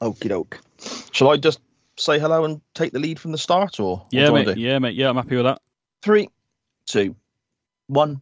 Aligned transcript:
Okie 0.00 0.28
doke. 0.28 0.60
Shall 1.12 1.30
I 1.30 1.36
just 1.36 1.60
say 1.96 2.18
hello 2.18 2.44
and 2.44 2.60
take 2.74 2.92
the 2.92 2.98
lead 2.98 3.18
from 3.18 3.32
the 3.32 3.38
start, 3.38 3.78
or 3.80 4.06
Yeah, 4.10 4.30
mate. 4.30 4.56
Yeah, 4.56 4.78
mate. 4.78 4.94
Yeah, 4.94 5.10
I'm 5.10 5.16
happy 5.16 5.36
with 5.36 5.44
that. 5.44 5.60
Three, 6.02 6.28
two, 6.86 7.14
one. 7.88 8.20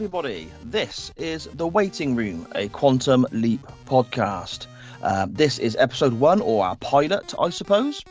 Everybody. 0.00 0.50
This 0.64 1.12
is 1.18 1.44
The 1.52 1.66
Waiting 1.66 2.16
Room, 2.16 2.48
a 2.54 2.68
Quantum 2.68 3.26
Leap 3.32 3.60
podcast. 3.84 4.66
Um, 5.02 5.34
this 5.34 5.58
is 5.58 5.76
episode 5.76 6.14
one, 6.14 6.40
or 6.40 6.64
our 6.64 6.76
pilot, 6.76 7.34
I 7.38 7.50
suppose. 7.50 8.02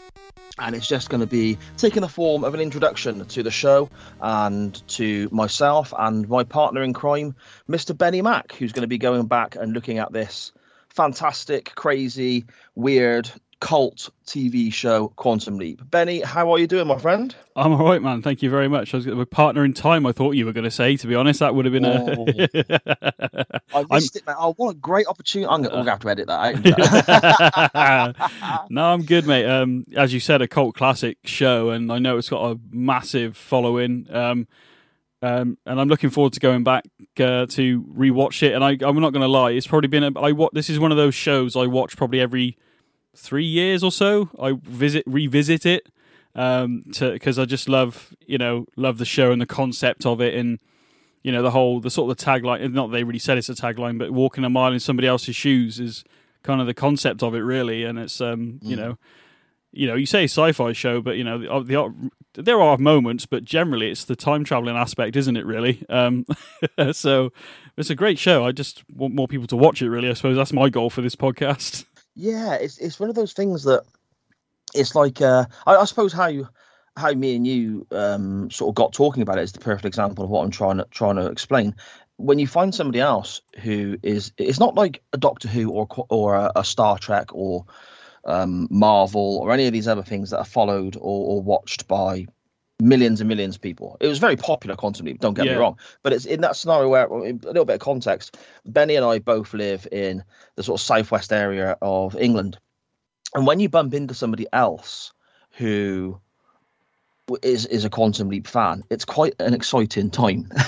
And 0.59 0.75
it's 0.75 0.88
just 0.88 1.09
going 1.09 1.21
to 1.21 1.27
be 1.27 1.57
taking 1.77 2.02
the 2.03 2.07
form 2.07 2.44
of 2.44 2.53
an 2.53 2.59
introduction 2.59 3.25
to 3.25 3.41
the 3.41 3.49
show 3.49 3.89
and 4.21 4.88
to 4.89 5.30
myself 5.31 5.91
and 5.97 6.30
my 6.30 6.44
partner 6.44 6.83
in 6.83 6.94
crime, 6.94 7.33
Mr. 7.67 7.97
Benny 7.97 8.21
Mack, 8.21 8.52
who's 8.52 8.71
going 8.71 8.83
to 8.83 8.88
be 8.88 8.99
going 8.99 9.25
back 9.25 9.55
and 9.55 9.73
looking 9.73 9.97
at 9.97 10.13
this 10.13 10.52
fantastic, 10.89 11.73
crazy, 11.73 12.45
weird, 12.75 13.31
cult 13.59 14.09
TV 14.25 14.71
show, 14.73 15.09
Quantum 15.09 15.57
Leap. 15.57 15.81
Benny, 15.89 16.21
how 16.21 16.51
are 16.51 16.59
you 16.59 16.67
doing, 16.67 16.87
my 16.87 16.97
friend? 16.97 17.35
I'm 17.55 17.73
all 17.73 17.85
right, 17.85 18.01
man. 18.01 18.21
Thank 18.21 18.41
you 18.41 18.49
very 18.49 18.67
much. 18.67 18.93
I 18.93 18.97
was 18.97 19.07
a 19.07 19.25
partner 19.25 19.65
in 19.65 19.73
time. 19.73 20.05
I 20.05 20.11
thought 20.11 20.31
you 20.31 20.45
were 20.45 20.53
going 20.53 20.63
to 20.63 20.71
say. 20.71 20.95
To 20.97 21.07
be 21.07 21.15
honest, 21.15 21.39
that 21.41 21.55
would 21.55 21.65
have 21.65 21.73
been 21.73 21.85
a. 21.85 23.59
I 23.73 23.85
missed 23.91 24.15
it, 24.15 24.25
man. 24.25 24.35
Oh, 24.39 24.53
what 24.53 24.69
a 24.71 24.75
great 24.75 25.07
opportunity. 25.07 25.49
I'm 25.49 25.61
going 25.61 25.85
to 25.85 25.89
have 25.89 25.99
to 25.99 26.09
edit 26.09 26.27
that 26.27 26.55
out. 27.75 28.69
no, 28.69 28.85
I'm 28.85 29.03
good, 29.03 29.27
mate. 29.27 29.45
Um, 29.45 29.85
as 29.95 30.13
you 30.13 30.19
said, 30.19 30.41
a 30.41 30.47
cult 30.47 30.75
classic 30.75 31.17
show, 31.25 31.69
and 31.69 31.91
I 31.91 31.99
know 31.99 32.17
it's 32.17 32.29
got 32.29 32.51
a 32.51 32.59
massive 32.71 33.35
following. 33.35 34.07
Um, 34.09 34.47
um, 35.21 35.57
and 35.66 35.81
I'm 35.81 35.89
looking 35.89 36.09
forward 36.09 36.31
to 36.33 36.39
going 36.39 36.63
back 36.63 36.85
uh, 37.19 37.45
to 37.47 37.83
rewatch 37.83 38.41
it. 38.41 38.53
And 38.53 38.63
I, 38.63 38.77
I'm 38.81 38.99
not 39.01 39.11
going 39.11 39.21
to 39.21 39.27
lie, 39.27 39.51
it's 39.51 39.67
probably 39.67 39.89
been 39.89 40.03
a, 40.03 40.17
I 40.17 40.33
This 40.53 40.69
is 40.69 40.79
one 40.79 40.91
of 40.91 40.97
those 40.97 41.13
shows 41.13 41.57
I 41.57 41.67
watch 41.67 41.97
probably 41.97 42.21
every 42.21 42.57
three 43.15 43.45
years 43.45 43.83
or 43.83 43.91
so. 43.91 44.29
I 44.39 44.53
visit 44.61 45.03
revisit 45.05 45.65
it 45.65 45.88
um, 46.35 46.83
to 46.93 47.11
because 47.11 47.39
I 47.39 47.45
just 47.45 47.69
love 47.69 48.16
you 48.25 48.38
know 48.38 48.66
love 48.75 48.97
the 48.97 49.05
show 49.05 49.31
and 49.31 49.41
the 49.41 49.45
concept 49.45 50.05
of 50.05 50.21
it 50.21 50.33
and 50.33 50.59
you 51.23 51.31
know 51.31 51.41
the 51.41 51.51
whole 51.51 51.79
the 51.79 51.89
sort 51.89 52.09
of 52.09 52.17
the 52.17 52.23
tagline. 52.25 52.71
Not 52.73 52.91
they 52.91 53.03
really 53.03 53.19
said 53.19 53.38
it's 53.38 53.49
a 53.49 53.53
tagline, 53.53 53.97
but 53.97 54.11
walking 54.11 54.43
a 54.43 54.49
mile 54.49 54.73
in 54.73 54.79
somebody 54.79 55.07
else's 55.07 55.35
shoes 55.35 55.79
is 55.79 56.03
kind 56.43 56.61
of 56.61 56.67
the 56.67 56.73
concept 56.73 57.23
of 57.23 57.35
it 57.35 57.39
really. 57.39 57.83
And 57.83 57.99
it's 57.99 58.21
um 58.21 58.59
you 58.61 58.75
know 58.75 58.97
you 59.71 59.88
know 59.88 59.95
you 59.95 60.05
say 60.05 60.23
sci-fi 60.23 60.73
show, 60.73 61.01
but 61.01 61.17
you 61.17 61.23
know 61.23 61.38
the, 61.38 61.63
the 62.33 62.44
there 62.44 62.61
are 62.61 62.77
moments, 62.77 63.25
but 63.25 63.44
generally 63.44 63.89
it's 63.89 64.05
the 64.05 64.16
time 64.16 64.44
traveling 64.44 64.75
aspect, 64.75 65.16
isn't 65.16 65.35
it? 65.35 65.45
Really. 65.45 65.83
Um, 65.89 66.25
so 66.91 67.31
it's 67.77 67.89
a 67.89 67.95
great 67.95 68.19
show. 68.19 68.45
I 68.45 68.51
just 68.51 68.83
want 68.89 69.13
more 69.13 69.27
people 69.27 69.47
to 69.47 69.55
watch 69.55 69.81
it. 69.81 69.89
Really, 69.89 70.09
I 70.09 70.13
suppose 70.13 70.38
that's 70.38 70.53
my 70.53 70.69
goal 70.69 70.89
for 70.89 71.01
this 71.01 71.16
podcast. 71.16 71.85
Yeah, 72.15 72.55
it's 72.55 72.77
it's 72.77 72.99
one 72.99 73.09
of 73.09 73.15
those 73.15 73.33
things 73.33 73.63
that 73.63 73.83
it's 74.73 74.95
like 74.95 75.21
uh, 75.21 75.45
I, 75.65 75.75
I 75.75 75.85
suppose 75.85 76.13
how 76.13 76.27
you 76.27 76.47
how 76.97 77.11
me 77.13 77.35
and 77.35 77.47
you 77.47 77.88
um, 77.91 78.51
sort 78.51 78.69
of 78.69 78.75
got 78.75 78.93
talking 78.93 79.21
about 79.21 79.38
it 79.38 79.43
is 79.43 79.51
the 79.51 79.59
perfect 79.59 79.85
example 79.85 80.23
of 80.23 80.29
what 80.29 80.43
I'm 80.43 80.51
trying 80.51 80.77
to 80.77 80.88
trying 80.91 81.16
to 81.16 81.27
explain. 81.27 81.75
When 82.17 82.39
you 82.39 82.47
find 82.47 82.75
somebody 82.75 82.99
else 82.99 83.41
who 83.61 83.97
is, 84.03 84.33
it's 84.38 84.59
not 84.59 84.75
like 84.75 85.01
a 85.13 85.17
Doctor 85.17 85.47
Who 85.47 85.69
or 85.69 85.88
or 86.09 86.35
a, 86.35 86.51
a 86.57 86.63
Star 86.66 86.97
Trek 86.97 87.33
or 87.33 87.66
um, 88.25 88.67
Marvel 88.69 89.39
or 89.41 89.51
any 89.51 89.67
of 89.67 89.73
these 89.73 89.88
other 89.88 90.03
things 90.03 90.31
that 90.31 90.39
are 90.39 90.45
followed 90.45 90.97
or, 90.97 91.01
or 91.38 91.41
watched 91.41 91.88
by 91.88 92.25
millions 92.81 93.19
and 93.22 93.28
millions 93.28 93.56
of 93.56 93.62
people. 93.62 93.97
It 94.00 94.07
was 94.07 94.19
very 94.19 94.35
popular 94.35 94.75
Quantum 94.75 95.06
Leap, 95.06 95.19
don't 95.19 95.34
get 95.34 95.45
Yeah. 95.45 95.53
me 95.53 95.59
wrong. 95.59 95.78
But 96.03 96.13
it's 96.13 96.25
in 96.25 96.41
that 96.41 96.56
scenario 96.56 96.90
where, 96.90 97.06
a 97.06 97.34
little 97.34 97.66
bit 97.66 97.75
of 97.75 97.79
context, 97.79 98.38
Benny 98.66 98.95
and 98.95 99.06
I 99.06 99.19
both 99.19 99.53
live 99.53 99.88
in 99.91 100.23
the 100.56 100.63
sort 100.63 100.79
of 100.79 100.85
southwest 100.85 101.34
area 101.34 101.78
of 101.81 102.16
England. 102.16 102.57
And 103.35 103.45
when 103.45 103.59
you 103.59 103.69
bump 103.69 103.94
into 103.94 104.13
somebody 104.13 104.47
else 104.53 105.12
who 105.57 106.19
is 107.44 107.67
is 107.67 107.85
a 107.85 107.90
Quantum 107.90 108.29
Leap 108.29 108.47
fan, 108.47 108.84
it's 108.90 109.06
quite 109.06 109.35
an 109.40 109.53
exciting 109.53 110.09
time. 110.09 110.50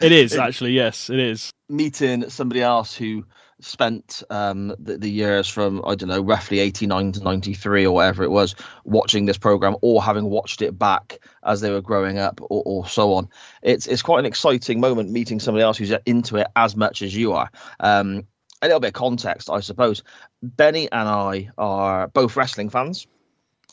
It 0.00 0.12
is 0.12 0.34
actually, 0.34 0.72
yes, 0.72 1.10
it 1.10 1.18
is. 1.18 1.50
Meeting 1.68 2.30
somebody 2.30 2.62
else 2.62 2.94
who 2.94 3.24
spent 3.60 4.22
um, 4.30 4.74
the, 4.78 4.98
the 4.98 5.10
years 5.10 5.48
from 5.48 5.82
I 5.86 5.94
don't 5.94 6.08
know 6.08 6.20
roughly 6.20 6.58
89 6.58 7.12
to 7.12 7.22
93 7.22 7.86
or 7.86 7.94
whatever 7.94 8.22
it 8.22 8.30
was 8.30 8.54
watching 8.84 9.26
this 9.26 9.38
program 9.38 9.76
or 9.82 10.02
having 10.02 10.28
watched 10.28 10.62
it 10.62 10.78
back 10.78 11.18
as 11.42 11.60
they 11.60 11.70
were 11.70 11.80
growing 11.80 12.18
up 12.18 12.40
or, 12.42 12.62
or 12.66 12.88
so 12.88 13.14
on. 13.14 13.28
It's 13.62 13.86
it's 13.86 14.02
quite 14.02 14.20
an 14.20 14.26
exciting 14.26 14.80
moment 14.80 15.10
meeting 15.10 15.40
somebody 15.40 15.62
else 15.62 15.78
who's 15.78 15.92
into 16.04 16.36
it 16.36 16.48
as 16.54 16.76
much 16.76 17.02
as 17.02 17.14
you 17.14 17.32
are. 17.32 17.50
Um, 17.80 18.26
a 18.62 18.66
little 18.66 18.80
bit 18.80 18.88
of 18.88 18.94
context 18.94 19.50
I 19.50 19.60
suppose. 19.60 20.02
Benny 20.42 20.90
and 20.90 21.08
I 21.08 21.50
are 21.56 22.08
both 22.08 22.36
wrestling 22.36 22.70
fans 22.70 23.06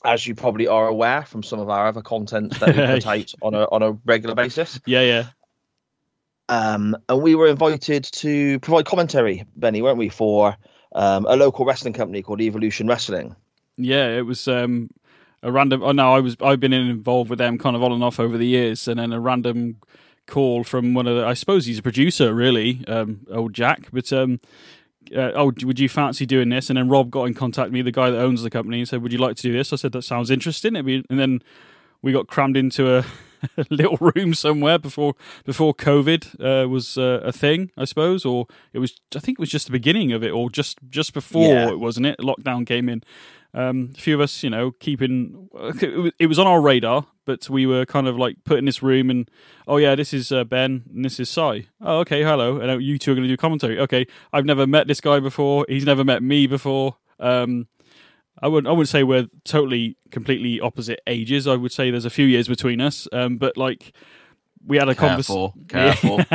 as 0.06 0.26
you 0.28 0.36
probably 0.36 0.68
are 0.68 0.88
aware 0.88 1.24
from 1.24 1.44
some 1.44 1.60
of 1.60 1.70
our 1.70 1.88
other 1.88 2.02
content 2.02 2.60
that 2.60 2.76
we 2.76 2.86
put 3.02 3.08
out 3.08 3.34
on 3.42 3.54
a 3.54 3.64
on 3.64 3.84
a 3.84 3.92
regular 4.06 4.36
basis. 4.36 4.80
Yeah, 4.86 5.02
yeah. 5.02 5.26
Um, 6.50 6.96
and 7.10 7.22
we 7.22 7.36
were 7.36 7.48
invited 7.48 8.04
to 8.04 8.60
provide 8.60 8.86
commentary, 8.86 9.46
Benny, 9.56 9.82
weren't 9.82 9.98
we, 9.98 10.10
for 10.10 10.56
um, 10.94 11.26
a 11.28 11.36
local 11.36 11.66
wrestling 11.66 11.94
company 11.94 12.22
called 12.22 12.42
Evolution 12.42 12.88
Wrestling. 12.88 13.36
Yeah, 13.78 14.10
it 14.18 14.26
was 14.26 14.48
um, 14.48 14.90
a 15.42 15.52
random. 15.52 15.82
Oh 15.84 15.92
no, 15.92 16.14
I 16.14 16.20
was 16.20 16.36
I've 16.42 16.60
been 16.60 16.74
involved 16.74 17.30
with 17.30 17.40
them 17.40 17.58
kind 17.58 17.76
of 17.76 17.84
on 17.84 17.92
and 17.92 18.04
off 18.04 18.20
over 18.20 18.38
the 18.38 18.46
years, 18.46 18.88
and 18.88 19.00
then 19.00 19.12
a 19.12 19.20
random 19.20 19.78
call 20.28 20.64
from 20.64 20.94
one 20.94 21.08
of 21.08 21.16
the. 21.16 21.26
I 21.26 21.34
suppose 21.34 21.66
he's 21.66 21.80
a 21.80 21.84
producer, 21.84 22.34
really, 22.34 22.84
um, 22.88 23.26
old 23.32 23.54
Jack. 23.54 23.90
But 23.92 24.14
um, 24.14 24.40
uh, 25.16 25.32
oh, 25.34 25.52
would 25.64 25.80
you 25.80 25.90
fancy 25.90 26.26
doing 26.26 26.50
this? 26.50 26.70
And 26.70 26.78
then 26.78 26.90
Rob 26.90 27.10
got 27.10 27.26
in 27.26 27.34
contact 27.34 27.68
with 27.68 27.74
me, 27.74 27.82
the 27.82 27.92
guy 27.92 28.10
that 28.10 28.20
owns 28.20 28.44
the 28.44 28.50
company, 28.50 28.80
and 28.80 28.88
said, 28.88 29.02
"Would 29.02 29.12
you 29.12 29.20
like 29.20 29.38
to 29.38 29.42
do 29.42 29.54
this?" 29.54 29.74
I 29.74 29.78
said, 29.78 29.92
"That 29.94 30.04
sounds 30.04 30.30
interesting." 30.30 30.76
And 30.76 31.06
then 31.10 31.42
we 32.02 32.12
got 32.12 32.28
crammed 32.28 32.58
into 32.58 32.98
a. 32.98 33.06
little 33.70 33.98
room 34.16 34.34
somewhere 34.34 34.78
before 34.80 35.16
before 35.46 35.74
COVID 35.74 36.66
uh, 36.66 36.68
was 36.70 36.98
uh, 36.98 37.22
a 37.24 37.32
thing, 37.32 37.72
I 37.78 37.86
suppose, 37.86 38.26
or 38.26 38.48
it 38.74 38.80
was. 38.80 38.96
I 39.16 39.20
think 39.20 39.38
it 39.40 39.42
was 39.42 39.50
just 39.50 39.66
the 39.68 39.72
beginning 39.72 40.12
of 40.12 40.24
it, 40.24 40.32
or 40.32 40.50
just 40.50 40.78
just 40.90 41.14
before, 41.14 41.54
Yeah. 41.54 41.72
wasn't 41.72 42.06
it? 42.08 42.20
Lockdown 42.20 42.66
came 42.66 42.90
in. 42.90 43.04
Um, 43.56 43.92
a 43.96 44.02
few 44.02 44.16
of 44.16 44.22
us, 44.22 44.42
you 44.42 44.50
know, 44.50 44.72
keeping 44.72 45.48
it 46.20 46.26
was- 46.28 46.40
on 46.40 46.48
our 46.48 46.60
radar, 46.60 47.06
but 47.26 47.48
we 47.52 47.68
were 47.68 47.86
kind 47.86 48.08
of 48.08 48.18
like 48.18 48.38
put 48.46 48.58
in 48.58 48.66
this 48.66 48.82
room 48.82 49.12
and 49.12 49.30
oh 49.68 49.78
yeah, 49.78 49.94
this 49.94 50.12
is 50.12 50.32
uh, 50.32 50.44
Ben 50.44 50.84
and 50.92 51.06
this 51.06 51.20
is 51.20 51.30
Si. 51.30 51.68
Oh 51.80 52.00
okay, 52.00 52.24
hello, 52.24 52.58
and 52.60 52.72
uh, 52.72 52.78
you 52.80 52.98
two 52.98 53.12
are 53.12 53.16
going 53.16 53.28
to 53.28 53.32
do 53.32 53.38
commentary. 53.38 53.80
Okay, 53.80 54.08
I've 54.32 54.46
never 54.46 54.66
met 54.66 54.88
this 54.88 55.00
guy 55.02 55.20
before. 55.20 55.66
He's 55.70 55.86
never 55.86 56.04
met 56.04 56.24
me 56.24 56.48
before. 56.48 56.98
Um, 57.20 57.68
I 58.42 58.48
wouldn't. 58.48 58.68
I 58.68 58.72
wouldn't 58.72 58.90
say 58.90 59.04
we're 59.04 59.28
totally, 59.44 59.98
completely 60.12 60.60
opposite 60.60 61.00
ages. 61.08 61.48
I 61.48 61.56
would 61.56 61.72
say 61.72 61.92
there's 61.92 62.06
a 62.06 62.10
few 62.10 62.26
years 62.26 62.48
between 62.48 62.82
us. 62.82 63.08
Um, 63.12 63.38
but 63.38 63.58
like, 63.58 63.94
we 64.66 64.78
had 64.78 64.90
a 64.90 64.96
conversation. 64.96 65.52
Careful, 65.68 66.24
careful. 66.24 66.26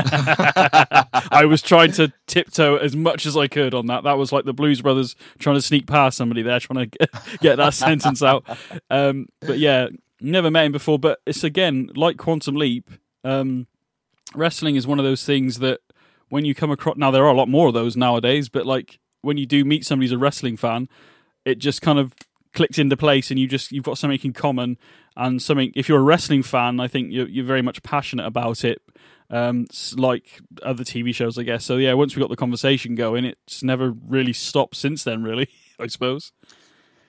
I 1.31 1.45
was 1.47 1.63
trying 1.63 1.93
to 1.93 2.13
tiptoe 2.27 2.77
as 2.77 2.95
much 2.95 3.27
as 3.27 3.37
I 3.37 3.49
could 3.49 3.75
on 3.75 3.87
that. 3.87 4.05
That 4.05 4.19
was 4.19 4.33
like 4.33 4.45
the 4.45 4.53
Blues 4.53 4.81
Brothers 4.83 5.17
trying 5.39 5.57
to 5.57 5.63
sneak 5.63 5.87
past 5.87 6.17
somebody 6.17 6.43
there, 6.43 6.61
trying 6.61 6.91
to 6.91 6.99
get, 6.99 7.11
get 7.41 7.57
that 7.57 7.75
sentence 7.75 8.23
out. 8.23 8.45
Um, 8.91 9.29
but 9.41 9.59
yeah, 9.59 9.89
never 10.21 10.51
met 10.51 10.67
him 10.67 10.73
before. 10.73 10.99
But 10.99 11.21
it's 11.27 11.45
again 11.45 11.91
like 11.95 12.17
Quantum 12.17 12.57
Leap. 12.57 12.91
Um, 13.25 13.67
wrestling 14.35 14.77
is 14.77 14.87
one 14.87 14.99
of 14.99 15.05
those 15.05 15.25
things 15.25 15.59
that 15.61 15.81
when 16.29 16.45
you 16.45 16.55
come 16.55 16.71
across 16.71 16.97
now, 16.97 17.11
there 17.11 17.25
are 17.25 17.33
a 17.33 17.37
lot 17.37 17.49
more 17.49 17.69
of 17.69 17.75
those 17.75 17.97
nowadays. 17.97 18.49
But 18.49 18.67
like 18.67 18.99
when 19.23 19.39
you 19.39 19.47
do 19.47 19.65
meet 19.65 19.87
somebody 19.87 20.07
who's 20.07 20.13
a 20.13 20.19
wrestling 20.19 20.57
fan, 20.57 20.89
it 21.49 21.59
just 21.59 21.83
kind 21.83 21.99
of 21.99 22.15
clicks 22.55 22.79
into 22.79 22.97
place, 22.97 23.31
and 23.31 23.39
you 23.39 23.47
just 23.47 23.73
you've 23.73 23.85
got 23.85 23.99
something 23.99 24.21
in 24.23 24.33
common 24.33 24.79
and 25.17 25.43
something. 25.43 25.73
If 25.75 25.89
you're 25.89 26.01
a 26.01 26.03
wrestling 26.03 26.43
fan, 26.43 26.81
I 26.81 26.89
think 26.89 27.13
you're, 27.13 27.29
you're 27.29 27.45
very 27.45 27.63
much 27.63 27.83
passionate 27.83 28.27
about 28.27 28.65
it 28.65 28.83
um, 29.31 29.67
like 29.97 30.41
other 30.63 30.85
TV 30.85 31.15
shows, 31.15 31.39
I 31.39 31.43
guess. 31.43 31.65
So 31.65 31.77
yeah, 31.77 31.93
once 31.95 32.17
we 32.17 32.21
got 32.21 32.31
the 32.31 32.37
conversation 32.37 32.95
going, 32.95 33.25
it's 33.25 33.63
never 33.63 33.91
really 33.91 34.33
stopped 34.33 34.77
since 34.77 35.05
then. 35.05 35.23
Really, 35.23 35.49
I 35.79 35.87
suppose. 35.87 36.33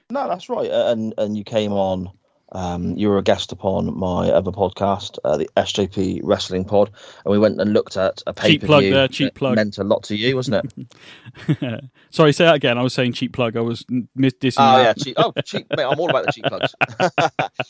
no, 0.09 0.27
that's 0.27 0.49
right. 0.49 0.69
And 0.69 1.13
and 1.17 1.37
you 1.37 1.43
came 1.43 1.71
on. 1.71 2.11
Um, 2.51 2.95
you 2.95 3.09
were 3.09 3.17
a 3.17 3.23
guest 3.23 3.51
upon 3.51 3.97
my 3.97 4.29
other 4.31 4.51
podcast, 4.51 5.19
uh, 5.23 5.37
the 5.37 5.49
SJP 5.55 6.21
Wrestling 6.23 6.65
Pod, 6.65 6.89
and 7.23 7.31
we 7.31 7.37
went 7.37 7.61
and 7.61 7.73
looked 7.73 7.95
at 7.95 8.23
a 8.25 8.33
pay 8.33 8.53
Cheap 8.53 8.63
plug 8.63 8.83
there, 8.83 9.07
cheap 9.07 9.35
plug. 9.35 9.55
Meant 9.55 9.77
a 9.77 9.83
lot 9.83 10.03
to 10.03 10.15
you, 10.15 10.35
wasn't 10.35 10.65
it? 10.65 11.83
Sorry, 12.09 12.33
say 12.33 12.45
that 12.45 12.55
again. 12.55 12.77
I 12.77 12.81
was 12.81 12.93
saying 12.93 13.13
cheap 13.13 13.33
plug. 13.33 13.55
I 13.55 13.61
was 13.61 13.85
mis- 14.15 14.33
dissing. 14.33 14.55
Oh 14.59 14.81
yeah, 14.81 14.93
cheap. 14.93 15.15
Oh, 15.17 15.31
cheap. 15.43 15.67
Mate, 15.75 15.85
I'm 15.85 15.99
all 15.99 16.09
about 16.09 16.25
the 16.25 16.31
cheap 16.31 16.45
plugs. 16.45 16.75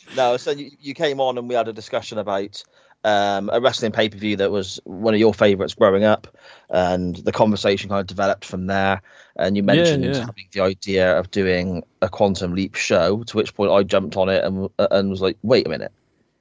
no, 0.16 0.36
so 0.36 0.50
you, 0.52 0.70
you 0.80 0.94
came 0.94 1.20
on 1.20 1.36
and 1.36 1.48
we 1.48 1.54
had 1.54 1.68
a 1.68 1.72
discussion 1.72 2.18
about 2.18 2.62
um, 3.04 3.48
a 3.52 3.60
wrestling 3.60 3.92
pay 3.92 4.08
per 4.08 4.18
view 4.18 4.36
that 4.36 4.50
was 4.50 4.78
one 4.84 5.14
of 5.14 5.20
your 5.20 5.32
favourites 5.32 5.74
growing 5.74 6.04
up, 6.04 6.36
and 6.68 7.16
the 7.16 7.32
conversation 7.32 7.88
kind 7.88 8.00
of 8.00 8.06
developed 8.06 8.44
from 8.44 8.66
there. 8.66 9.02
And 9.36 9.56
you 9.56 9.62
mentioned 9.62 10.04
yeah. 10.04 10.20
having 10.20 10.48
the 10.52 10.60
idea 10.60 11.18
of 11.18 11.30
doing 11.30 11.82
a 12.02 12.08
Quantum 12.08 12.54
Leap 12.54 12.74
show, 12.74 13.22
to 13.24 13.36
which 13.36 13.54
point 13.54 13.72
I 13.72 13.82
jumped 13.82 14.16
on 14.16 14.28
it 14.28 14.44
and 14.44 14.68
and 14.78 15.10
was 15.10 15.22
like, 15.22 15.38
wait 15.42 15.66
a 15.66 15.70
minute. 15.70 15.92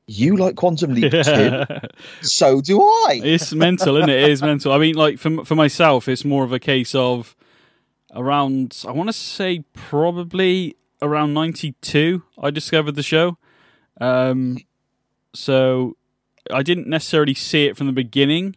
You 0.07 0.35
like 0.37 0.55
Quantum 0.55 0.95
Leap 0.95 1.11
too? 1.23 1.65
so 2.21 2.61
do 2.61 2.81
I. 2.81 3.21
it's 3.23 3.53
mental, 3.53 3.95
isn't 3.97 4.09
it? 4.09 4.23
It 4.23 4.31
is 4.31 4.41
mental. 4.41 4.73
I 4.73 4.79
mean, 4.79 4.95
like 4.95 5.17
for 5.17 5.45
for 5.45 5.55
myself, 5.55 6.07
it's 6.09 6.25
more 6.25 6.43
of 6.43 6.51
a 6.51 6.59
case 6.59 6.93
of 6.93 7.35
around. 8.13 8.83
I 8.87 8.91
want 8.91 9.07
to 9.07 9.13
say 9.13 9.63
probably 9.73 10.75
around 11.01 11.33
ninety 11.33 11.75
two. 11.81 12.23
I 12.37 12.49
discovered 12.49 12.95
the 12.95 13.03
show. 13.03 13.37
Um, 14.01 14.57
so 15.33 15.95
I 16.51 16.63
didn't 16.63 16.87
necessarily 16.87 17.33
see 17.33 17.65
it 17.65 17.77
from 17.77 17.87
the 17.87 17.93
beginning 17.93 18.55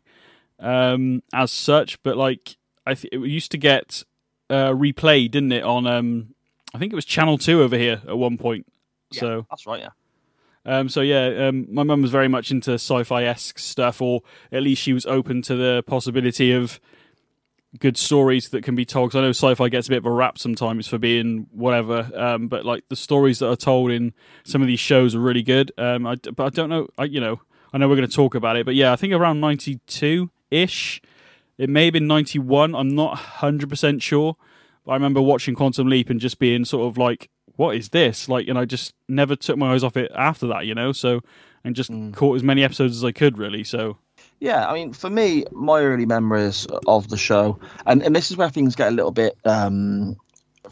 um, 0.59 1.23
as 1.33 1.51
such, 1.51 2.03
but 2.03 2.17
like 2.17 2.57
I 2.87 2.95
th- 2.95 3.13
it 3.13 3.21
used 3.21 3.51
to 3.53 3.59
get 3.59 4.03
uh, 4.51 4.71
replayed, 4.71 5.33
didn't 5.33 5.53
it? 5.53 5.63
On 5.65 5.87
um, 5.87 6.35
I 6.75 6.79
think 6.79 6.93
it 6.93 6.97
was 6.97 7.05
Channel 7.05 7.39
Two 7.39 7.63
over 7.63 7.77
here 7.77 8.03
at 8.07 8.17
one 8.19 8.39
point. 8.39 8.67
Yeah, 9.11 9.21
so 9.21 9.47
that's 9.51 9.67
right. 9.67 9.81
Yeah. 9.81 9.91
um, 10.65 10.89
so 10.89 11.01
yeah, 11.01 11.49
um, 11.49 11.67
my 11.71 11.83
mum 11.83 12.03
was 12.03 12.11
very 12.11 12.29
much 12.29 12.51
into 12.51 12.73
sci-fi 12.75 13.25
esque 13.25 13.59
stuff, 13.59 14.01
or 14.01 14.23
at 14.51 14.63
least 14.63 14.83
she 14.83 14.93
was 14.93 15.05
open 15.07 15.43
to 15.43 15.55
the 15.57 15.83
possibility 15.87 16.53
of 16.53 16.81
good 17.79 17.97
stories 17.97 18.51
that 18.51 18.63
can 18.63 18.75
be 18.75 18.85
told. 18.85 19.11
'Cause 19.11 19.19
I 19.19 19.23
know 19.23 19.31
sci-fi 19.31 19.69
gets 19.71 19.87
a 19.87 19.91
bit 19.91 19.97
of 19.99 20.07
a 20.07 20.11
rap 20.11 20.37
sometimes 20.39 20.87
for 20.87 20.99
being 20.99 21.47
whatever, 21.53 22.11
um, 22.15 22.49
but 22.49 22.65
like 22.67 22.85
the 22.91 22.97
stories 22.97 23.39
that 23.39 23.49
are 23.49 23.57
told 23.57 23.91
in 23.91 24.13
some 24.45 24.61
of 24.61 24.69
these 24.69 24.81
shows 24.81 25.15
are 25.15 25.21
really 25.21 25.43
good. 25.43 25.73
Um, 25.79 26.07
I, 26.07 26.17
but 26.17 26.45
I 26.45 26.49
don't 26.51 26.69
know, 26.69 26.89
I, 26.99 27.05
you 27.05 27.21
know, 27.21 27.41
I 27.73 27.79
know 27.79 27.89
we're 27.89 27.97
going 27.97 28.09
to 28.09 28.15
talk 28.15 28.35
about 28.35 28.57
it, 28.57 28.67
but 28.67 28.75
yeah, 28.75 28.93
I 28.93 28.97
think 28.97 29.13
around 29.13 29.41
ninety-two 29.41 30.31
ish. 30.51 31.01
It 31.59 31.71
may 31.71 31.85
have 31.87 31.93
been 31.93 32.07
ninety-one. 32.07 32.75
I'm 32.75 32.95
not 32.95 33.17
hundred 33.17 33.69
percent 33.69 34.03
sure, 34.03 34.37
but 34.85 34.93
I 34.93 34.95
remember 34.95 35.23
watching 35.23 35.55
Quantum 35.55 35.89
Leap 35.89 36.11
and 36.11 36.21
just 36.21 36.39
being 36.39 36.65
sort 36.65 36.89
of 36.89 36.99
like, 36.99 37.31
"What 37.57 37.77
is 37.77 37.91
this?" 37.91 38.29
Like, 38.29 38.49
and 38.49 38.59
I 38.59 38.65
just 38.65 38.95
never 39.09 39.37
took 39.37 39.57
my 39.57 39.73
eyes 39.73 39.85
off 39.85 39.97
it 39.97 40.11
after 40.15 40.47
that, 40.49 40.67
you 40.67 40.75
know. 40.75 40.93
So, 40.93 41.21
and 41.65 41.77
just 41.77 41.91
caught 42.13 42.37
as 42.37 42.43
many 42.43 42.65
episodes 42.65 42.97
as 42.97 43.05
I 43.05 43.13
could, 43.13 43.39
really. 43.39 43.65
So, 43.65 43.99
Yeah, 44.41 44.69
I 44.69 44.75
mean, 44.75 44.93
for 44.93 45.09
me, 45.09 45.45
my 45.53 45.81
early 45.83 46.07
memories 46.07 46.67
of 46.87 47.09
the 47.09 47.17
show, 47.17 47.61
and, 47.87 48.03
and 48.03 48.17
this 48.17 48.31
is 48.31 48.37
where 48.37 48.51
things 48.51 48.75
get 48.75 48.89
a 48.89 48.91
little 48.91 49.13
bit 49.13 49.39
um, 49.45 50.17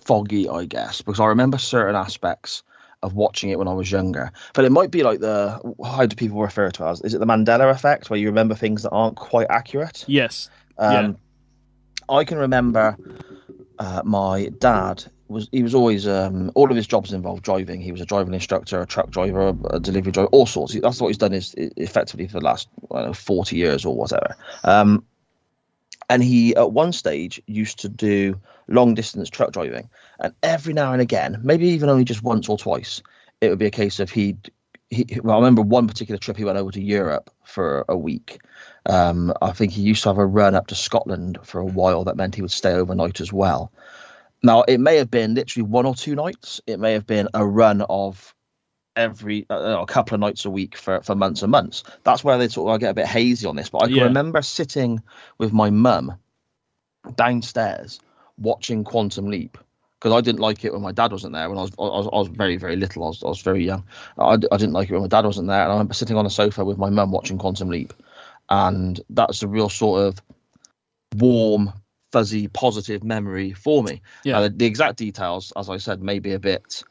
foggy, 0.01 0.49
I 0.49 0.65
guess, 0.65 1.03
because 1.03 1.21
I 1.21 1.27
remember 1.27 1.57
certain 1.59 1.95
aspects 1.95 2.63
of 3.03 3.15
watching 3.15 3.51
it 3.51 3.59
when 3.59 3.69
I 3.69 3.73
was 3.73 3.91
younger. 3.91 4.33
But 4.55 4.65
it 4.65 4.73
might 4.73 4.91
be 4.91 5.03
like 5.03 5.21
the 5.21 5.61
how 5.85 6.07
do 6.07 6.17
people 6.17 6.41
refer 6.41 6.71
to 6.71 6.87
it 6.87 6.91
as? 6.91 7.01
Is 7.03 7.15
it 7.15 7.19
the 7.19 7.27
Mandela 7.27 7.71
effect, 7.71 8.11
where 8.11 8.19
you 8.19 8.27
remember 8.27 8.55
things 8.55 8.83
that 8.83 8.91
aren't 8.91 9.17
quite 9.17 9.47
accurate? 9.51 10.05
yes, 10.07 10.51
Um, 10.79 11.17
I 12.09 12.25
can 12.25 12.39
remember 12.39 12.97
uh, 13.79 14.03
my 14.05 14.51
dad 14.59 15.05
was 15.29 15.49
he 15.53 15.63
was 15.63 15.75
always 15.75 16.07
um, 16.07 16.51
all 16.55 16.71
of 16.71 16.77
his 16.77 16.87
jobs 16.87 17.13
involved 17.13 17.43
driving. 17.43 17.81
He 17.81 17.93
was 17.93 18.01
a 18.01 18.07
driving 18.07 18.35
instructor, 18.35 18.81
a 18.81 18.87
truck 18.87 19.11
driver, 19.11 19.55
a 19.71 19.81
delivery 19.81 20.13
driver, 20.13 20.29
all 20.33 20.47
sorts. 20.47 20.75
That's 20.75 21.01
what 21.01 21.09
he's 21.09 21.19
done 21.19 21.33
is 21.33 21.55
effectively 21.57 22.27
for 22.27 22.41
the 22.41 22.45
last 22.45 22.69
know, 22.91 23.13
forty 23.13 23.57
years 23.57 23.85
or 23.85 23.95
whatever. 23.95 24.37
Um, 24.65 25.05
and 26.09 26.25
he 26.25 26.57
at 26.57 26.73
one 26.73 26.93
stage 26.93 27.41
used 27.47 27.79
to 27.81 27.89
do 27.89 28.41
long 28.71 28.95
distance 28.95 29.29
truck 29.29 29.53
driving, 29.53 29.89
and 30.21 30.35
every 30.43 30.73
now 30.73 30.93
and 30.93 31.03
again, 31.03 31.39
maybe 31.43 31.69
even 31.69 31.89
only 31.89 32.05
just 32.05 32.23
once 32.23 32.49
or 32.49 32.57
twice, 32.57 33.03
it 33.41 33.51
would 33.51 33.59
be 33.59 33.67
a 33.67 33.71
case 33.71 34.01
of 34.01 34.11
he'd. 34.11 34.51
He, 34.93 35.07
well, 35.23 35.37
I 35.37 35.39
remember 35.39 35.63
one 35.63 35.87
particular 35.87 36.19
trip 36.19 36.37
he 36.37 36.45
went 36.45 36.59
over 36.59 36.73
to 36.73 36.81
Europe 36.81 37.31
for 37.45 37.85
a 37.89 37.97
week, 37.97 38.41
um, 38.87 39.33
I 39.43 39.53
think 39.53 39.73
he 39.73 39.83
used 39.83 40.03
to 40.05 40.09
have 40.09 40.19
a 40.19 40.27
run 40.27 40.55
up 40.55 40.69
to 40.69 40.75
Scotland 40.75 41.39
for 41.43 41.61
a 41.61 41.67
while. 41.67 42.05
That 42.05 42.17
meant 42.17 42.35
he 42.35 42.43
would 42.43 42.51
stay 42.51 42.73
overnight 42.73 43.21
as 43.21 43.33
well. 43.33 43.71
Now, 44.43 44.63
it 44.63 44.79
may 44.79 44.97
have 44.97 45.11
been 45.11 45.35
literally 45.35 45.69
one 45.69 45.87
or 45.87 45.95
two 45.95 46.15
nights. 46.15 46.61
It 46.67 46.81
may 46.81 46.93
have 46.95 47.07
been 47.07 47.29
a 47.35 47.47
run 47.47 47.83
of 47.83 48.35
every 48.97 49.47
uh, 49.51 49.77
a 49.81 49.87
couple 49.87 50.15
of 50.15 50.21
nights 50.21 50.45
a 50.45 50.51
week 50.51 50.77
for, 50.77 51.03
for 51.03 51.15
months 51.15 51.43
and 51.43 51.51
months. 51.51 51.85
That's 52.05 52.25
where 52.25 52.39
they 52.39 52.49
sort 52.49 52.71
of 52.71 52.75
I 52.75 52.79
get 52.79 52.91
a 52.91 52.95
bit 52.95 53.07
hazy 53.07 53.47
on 53.47 53.57
this. 53.57 53.69
But 53.69 53.83
I 53.83 53.87
can 53.87 53.97
Yeah. 53.97 54.05
remember 54.05 54.41
sitting 54.43 55.03
with 55.39 55.53
my 55.53 55.71
mum 55.71 56.15
downstairs 57.17 58.01
watching 58.41 58.85
Quantum 58.85 59.27
Leap 59.27 59.59
because 59.99 60.13
I 60.13 60.21
didn't 60.23 60.41
like 60.41 60.65
it 60.65 60.73
when 60.73 60.83
my 60.83 60.93
dad 60.93 61.13
wasn't 61.13 61.35
there. 61.35 61.49
When 61.49 61.59
I 61.59 61.63
was 61.63 61.73
I 61.79 61.83
was, 61.83 62.09
I 62.13 62.17
was 62.17 62.29
very 62.29 62.57
very 62.57 62.77
little. 62.77 63.05
I 63.05 63.09
was, 63.09 63.23
I 63.23 63.29
was 63.29 63.43
very 63.43 63.65
young. 63.65 63.85
I, 64.19 64.33
I 64.33 64.37
didn't 64.37 64.73
like 64.73 64.89
it 64.89 64.93
when 64.93 65.03
my 65.03 65.09
dad 65.09 65.25
wasn't 65.25 65.49
there. 65.49 65.63
And 65.63 65.71
I 65.71 65.75
remember 65.75 65.95
sitting 65.95 66.17
on 66.17 66.27
a 66.27 66.31
sofa 66.31 66.65
with 66.65 66.79
my 66.79 66.91
mum 66.91 67.13
watching 67.13 67.39
Quantum 67.39 67.69
Leap, 67.69 67.93
and 68.49 69.01
that's 69.11 69.43
a 69.43 69.49
real 69.49 69.69
sort 69.69 70.03
of 70.03 70.23
warm, 71.17 71.73
fuzzy, 72.13 72.49
positive 72.49 73.05
memory 73.05 73.53
for 73.53 73.83
me. 73.83 74.01
Yeah. 74.25 74.39
Uh, 74.39 74.49
the 74.55 74.67
exact 74.67 74.97
details, 74.97 75.53
as 75.57 75.69
I 75.69 75.77
said, 75.77 76.03
may 76.03 76.19
be 76.19 76.33
a 76.33 76.39
bit 76.39 76.83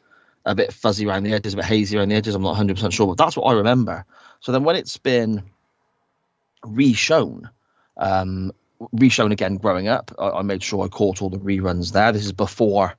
a 0.46 0.56
bit 0.56 0.72
fuzzy 0.72 1.06
around 1.06 1.24
the 1.24 1.34
edges, 1.34 1.54
a 1.54 1.58
bit 1.58 1.66
hazy 1.66 1.98
around 1.98 2.10
the 2.10 2.16
edges. 2.16 2.36
I'm 2.36 2.42
not 2.42 2.50
100 2.50 2.76
percent 2.76 2.94
sure, 2.94 3.08
but 3.08 3.18
that's 3.18 3.36
what 3.36 3.52
I 3.52 3.54
remember. 3.54 4.06
So 4.40 4.52
then 4.52 4.64
when 4.64 4.76
it's 4.76 4.98
been 4.98 5.44
reshown. 6.64 7.50
Um, 7.98 8.52
reshown 8.96 9.32
again 9.32 9.56
growing 9.58 9.88
up. 9.88 10.12
I, 10.20 10.30
I 10.30 10.42
made 10.42 10.64
sure 10.64 10.86
I 10.86 10.88
caught 10.88 11.22
all 11.22 11.30
the 11.30 11.40
reruns 11.40 11.92
there. 11.92 12.12
This 12.12 12.26
is 12.26 12.32
before 12.32 12.96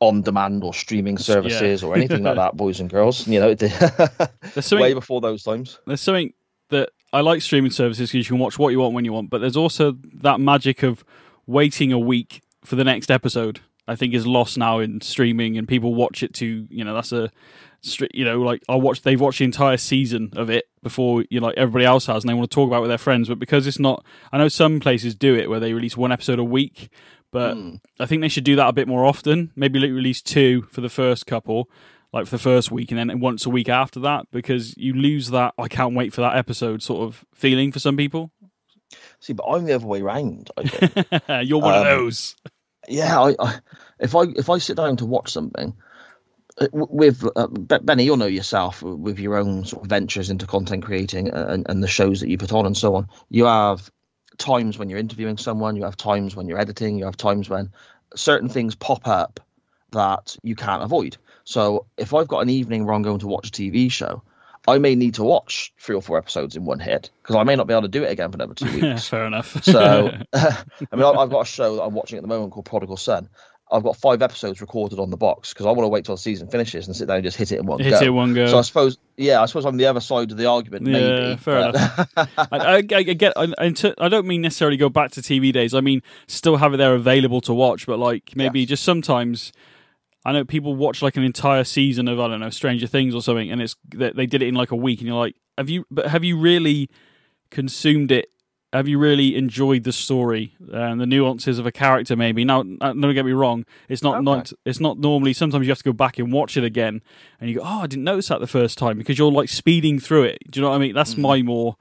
on 0.00 0.22
demand 0.22 0.64
or 0.64 0.74
streaming 0.74 1.16
services 1.16 1.82
or 1.82 1.94
anything 1.94 2.24
like 2.24 2.34
that, 2.36 2.56
boys 2.56 2.80
and 2.80 2.90
girls. 2.90 3.26
You 3.28 3.38
know, 3.40 3.54
There's 4.54 4.72
way 4.72 4.94
before 4.94 5.20
those 5.20 5.44
times. 5.44 5.78
there's 5.86 6.00
something 6.00 6.32
that 6.70 6.90
I 7.12 7.20
like 7.20 7.40
streaming 7.40 7.70
services 7.70 8.10
because 8.10 8.26
you 8.26 8.34
can 8.34 8.40
watch 8.40 8.58
what 8.58 8.70
you 8.70 8.80
want 8.80 8.94
when 8.94 9.04
you 9.04 9.12
want, 9.12 9.30
but 9.30 9.40
there's 9.40 9.56
also 9.56 9.96
that 10.14 10.40
magic 10.40 10.82
of 10.82 11.04
waiting 11.46 11.92
a 11.92 11.98
week 11.98 12.42
for 12.64 12.76
the 12.76 12.84
next 12.84 13.10
episode. 13.10 13.60
I 13.86 13.96
think 13.96 14.14
is 14.14 14.26
lost 14.26 14.56
now 14.58 14.78
in 14.78 15.00
streaming, 15.00 15.58
and 15.58 15.68
people 15.68 15.94
watch 15.94 16.22
it 16.22 16.34
to 16.34 16.66
you 16.68 16.84
know 16.84 16.94
that's 16.94 17.12
a 17.12 17.30
you 18.14 18.24
know 18.24 18.40
like 18.42 18.62
I 18.68 18.76
watch 18.76 19.02
they've 19.02 19.20
watched 19.20 19.38
the 19.40 19.44
entire 19.44 19.76
season 19.76 20.30
of 20.36 20.50
it 20.50 20.66
before 20.82 21.24
you 21.30 21.40
know 21.40 21.46
like 21.48 21.56
everybody 21.58 21.84
else 21.84 22.06
has, 22.06 22.22
and 22.22 22.30
they 22.30 22.34
want 22.34 22.50
to 22.50 22.54
talk 22.54 22.68
about 22.68 22.78
it 22.78 22.82
with 22.82 22.90
their 22.90 22.98
friends. 22.98 23.28
But 23.28 23.38
because 23.38 23.66
it's 23.66 23.78
not, 23.78 24.04
I 24.32 24.38
know 24.38 24.48
some 24.48 24.80
places 24.80 25.14
do 25.14 25.34
it 25.34 25.48
where 25.50 25.60
they 25.60 25.72
release 25.72 25.96
one 25.96 26.12
episode 26.12 26.38
a 26.38 26.44
week, 26.44 26.90
but 27.32 27.54
Hmm. 27.54 27.74
I 27.98 28.06
think 28.06 28.20
they 28.22 28.28
should 28.28 28.44
do 28.44 28.56
that 28.56 28.68
a 28.68 28.72
bit 28.72 28.88
more 28.88 29.04
often. 29.04 29.50
Maybe 29.56 29.78
like 29.80 29.90
release 29.90 30.22
two 30.22 30.62
for 30.70 30.80
the 30.80 30.88
first 30.88 31.26
couple, 31.26 31.68
like 32.12 32.26
for 32.26 32.36
the 32.36 32.42
first 32.42 32.70
week, 32.70 32.90
and 32.92 32.98
then 32.98 33.20
once 33.20 33.46
a 33.46 33.50
week 33.50 33.68
after 33.68 34.00
that, 34.00 34.26
because 34.30 34.76
you 34.76 34.92
lose 34.94 35.30
that 35.30 35.54
I 35.58 35.68
can't 35.68 35.94
wait 35.94 36.12
for 36.12 36.20
that 36.20 36.36
episode 36.36 36.82
sort 36.82 37.02
of 37.06 37.24
feeling 37.34 37.72
for 37.72 37.78
some 37.80 37.96
people. 37.96 38.30
See, 39.20 39.32
but 39.32 39.46
I'm 39.48 39.64
the 39.64 39.72
other 39.72 39.86
way 39.86 40.02
round. 40.02 40.50
I 40.56 40.62
think. 40.64 41.08
You're 41.48 41.60
one 41.60 41.74
of 41.74 41.80
Um, 41.80 41.86
those. 41.86 42.36
yeah, 42.88 43.18
I, 43.20 43.34
I 43.38 43.58
if 44.00 44.14
I 44.14 44.22
if 44.36 44.50
I 44.50 44.58
sit 44.58 44.76
down 44.76 44.96
to 44.98 45.06
watch 45.06 45.30
something 45.32 45.74
with 46.72 47.24
uh, 47.36 47.46
Benny, 47.46 48.04
you'll 48.04 48.16
know 48.16 48.26
yourself 48.26 48.82
with 48.82 49.18
your 49.18 49.36
own 49.36 49.64
sort 49.64 49.84
of 49.84 49.88
ventures 49.88 50.30
into 50.30 50.46
content 50.46 50.84
creating 50.84 51.28
and, 51.30 51.66
and 51.68 51.82
the 51.82 51.88
shows 51.88 52.20
that 52.20 52.28
you 52.28 52.38
put 52.38 52.52
on 52.52 52.66
and 52.66 52.76
so 52.76 52.94
on. 52.94 53.08
You 53.30 53.46
have 53.46 53.90
times 54.38 54.78
when 54.78 54.88
you're 54.88 54.98
interviewing 54.98 55.38
someone, 55.38 55.76
you 55.76 55.84
have 55.84 55.96
times 55.96 56.36
when 56.36 56.48
you're 56.48 56.58
editing, 56.58 56.98
you 56.98 57.04
have 57.04 57.16
times 57.16 57.48
when 57.48 57.70
certain 58.14 58.48
things 58.48 58.74
pop 58.74 59.06
up 59.06 59.40
that 59.92 60.36
you 60.42 60.54
can't 60.54 60.82
avoid. 60.82 61.16
So 61.44 61.86
if 61.96 62.14
I've 62.14 62.28
got 62.28 62.40
an 62.40 62.50
evening 62.50 62.84
where 62.84 62.94
I'm 62.94 63.02
going 63.02 63.20
to 63.20 63.26
watch 63.26 63.48
a 63.48 63.52
TV 63.52 63.90
show, 63.90 64.22
I 64.68 64.78
may 64.78 64.94
need 64.94 65.14
to 65.14 65.24
watch 65.24 65.72
three 65.78 65.96
or 65.96 66.02
four 66.02 66.18
episodes 66.18 66.54
in 66.54 66.64
one 66.64 66.78
hit 66.78 67.10
because 67.22 67.34
I 67.34 67.42
may 67.42 67.56
not 67.56 67.66
be 67.66 67.74
able 67.74 67.82
to 67.82 67.88
do 67.88 68.04
it 68.04 68.12
again 68.12 68.30
for 68.30 68.36
another 68.36 68.54
two 68.54 68.72
weeks. 68.80 69.08
fair 69.08 69.26
enough. 69.26 69.62
So, 69.64 70.12
I 70.32 70.64
mean, 70.92 71.04
I've 71.04 71.30
got 71.30 71.40
a 71.40 71.44
show 71.44 71.76
that 71.76 71.82
I'm 71.82 71.94
watching 71.94 72.16
at 72.16 72.22
the 72.22 72.28
moment 72.28 72.52
called 72.52 72.66
Prodigal 72.66 72.96
Son. 72.96 73.28
I've 73.72 73.82
got 73.82 73.96
five 73.96 74.20
episodes 74.22 74.60
recorded 74.60 74.98
on 74.98 75.10
the 75.10 75.16
box 75.16 75.52
because 75.52 75.64
I 75.66 75.70
want 75.70 75.80
to 75.84 75.88
wait 75.88 76.04
till 76.04 76.14
the 76.14 76.20
season 76.20 76.46
finishes 76.48 76.86
and 76.86 76.94
sit 76.94 77.08
down 77.08 77.16
and 77.16 77.24
just 77.24 77.36
hit 77.36 77.50
it 77.52 77.58
in 77.60 77.66
one 77.66 77.80
hit 77.80 77.90
go. 77.92 78.00
it 78.00 78.10
one 78.10 78.34
go. 78.34 78.46
So 78.46 78.58
I 78.58 78.62
suppose, 78.62 78.98
yeah, 79.16 79.40
I 79.40 79.46
suppose 79.46 79.64
I'm 79.64 79.78
the 79.78 79.86
other 79.86 80.00
side 80.00 80.30
of 80.30 80.36
the 80.36 80.46
argument. 80.46 80.86
Yeah, 80.86 80.92
maybe, 80.92 81.36
fair 81.36 81.72
but- 81.72 82.08
I, 82.38 82.48
I, 82.50 82.76
I 82.76 82.82
get. 82.82 83.32
I, 83.36 83.52
I 83.98 84.08
don't 84.08 84.26
mean 84.26 84.42
necessarily 84.42 84.76
go 84.76 84.88
back 84.88 85.10
to 85.12 85.20
TV 85.20 85.52
days. 85.52 85.74
I 85.74 85.80
mean 85.80 86.02
still 86.26 86.58
have 86.58 86.74
it 86.74 86.76
there 86.76 86.94
available 86.94 87.40
to 87.42 87.54
watch, 87.54 87.86
but 87.86 87.98
like 87.98 88.32
maybe 88.36 88.60
Yes. 88.60 88.68
just 88.68 88.82
sometimes. 88.84 89.52
I 90.24 90.30
know 90.32 90.44
people 90.44 90.76
watch 90.76 91.02
like 91.02 91.16
an 91.16 91.24
entire 91.24 91.64
season 91.64 92.06
of 92.06 92.20
I 92.20 92.28
don't 92.28 92.38
know 92.38 92.50
Stranger 92.50 92.86
Things 92.86 93.12
or 93.14 93.22
something, 93.22 93.50
and 93.50 93.60
it's 93.60 93.74
they, 93.92 94.10
they 94.10 94.26
did 94.26 94.40
it 94.42 94.46
in 94.48 94.54
like 94.54 94.70
a 94.70 94.76
week, 94.76 95.00
and 95.00 95.08
you're 95.08 95.18
like, 95.18 95.34
have 95.58 95.68
you? 95.68 95.84
But 95.90 96.06
have 96.06 96.22
you 96.22 96.38
really 96.38 96.88
consumed 97.50 98.12
it? 98.12 98.28
Have 98.72 98.88
you 98.88 98.98
really 98.98 99.36
enjoyed 99.36 99.84
the 99.84 99.92
story 99.92 100.54
and 100.72 100.98
the 100.98 101.04
nuances 101.06 101.58
of 101.58 101.66
a 101.66 101.72
character? 101.72 102.16
Maybe 102.16 102.42
now, 102.42 102.60
uh, 102.80 102.94
don't 102.94 103.12
get 103.12 103.26
me 103.26 103.32
wrong. 103.32 103.66
It's 103.88 104.02
not 104.02 104.16
Okay. 104.16 104.24
not. 104.24 104.52
It's 104.64 104.80
not 104.80 104.98
normally. 104.98 105.34
Sometimes 105.34 105.66
you 105.66 105.70
have 105.70 105.78
to 105.78 105.84
go 105.84 105.92
back 105.92 106.18
and 106.18 106.32
watch 106.32 106.56
it 106.56 106.64
again, 106.64 107.02
and 107.38 107.50
you 107.50 107.56
go, 107.56 107.62
"Oh, 107.62 107.82
I 107.82 107.86
didn't 107.86 108.04
notice 108.04 108.28
that 108.28 108.40
the 108.40 108.46
first 108.46 108.78
time," 108.78 108.96
because 108.96 109.18
you're 109.18 109.30
like 109.30 109.50
speeding 109.50 109.98
through 109.98 110.24
it. 110.24 110.38
Do 110.50 110.58
you 110.58 110.62
know 110.62 110.70
what 110.70 110.76
I 110.76 110.78
mean? 110.78 110.94
That's 110.94 111.14
mm. 111.14 111.18
my 111.18 111.42
more. 111.42 111.76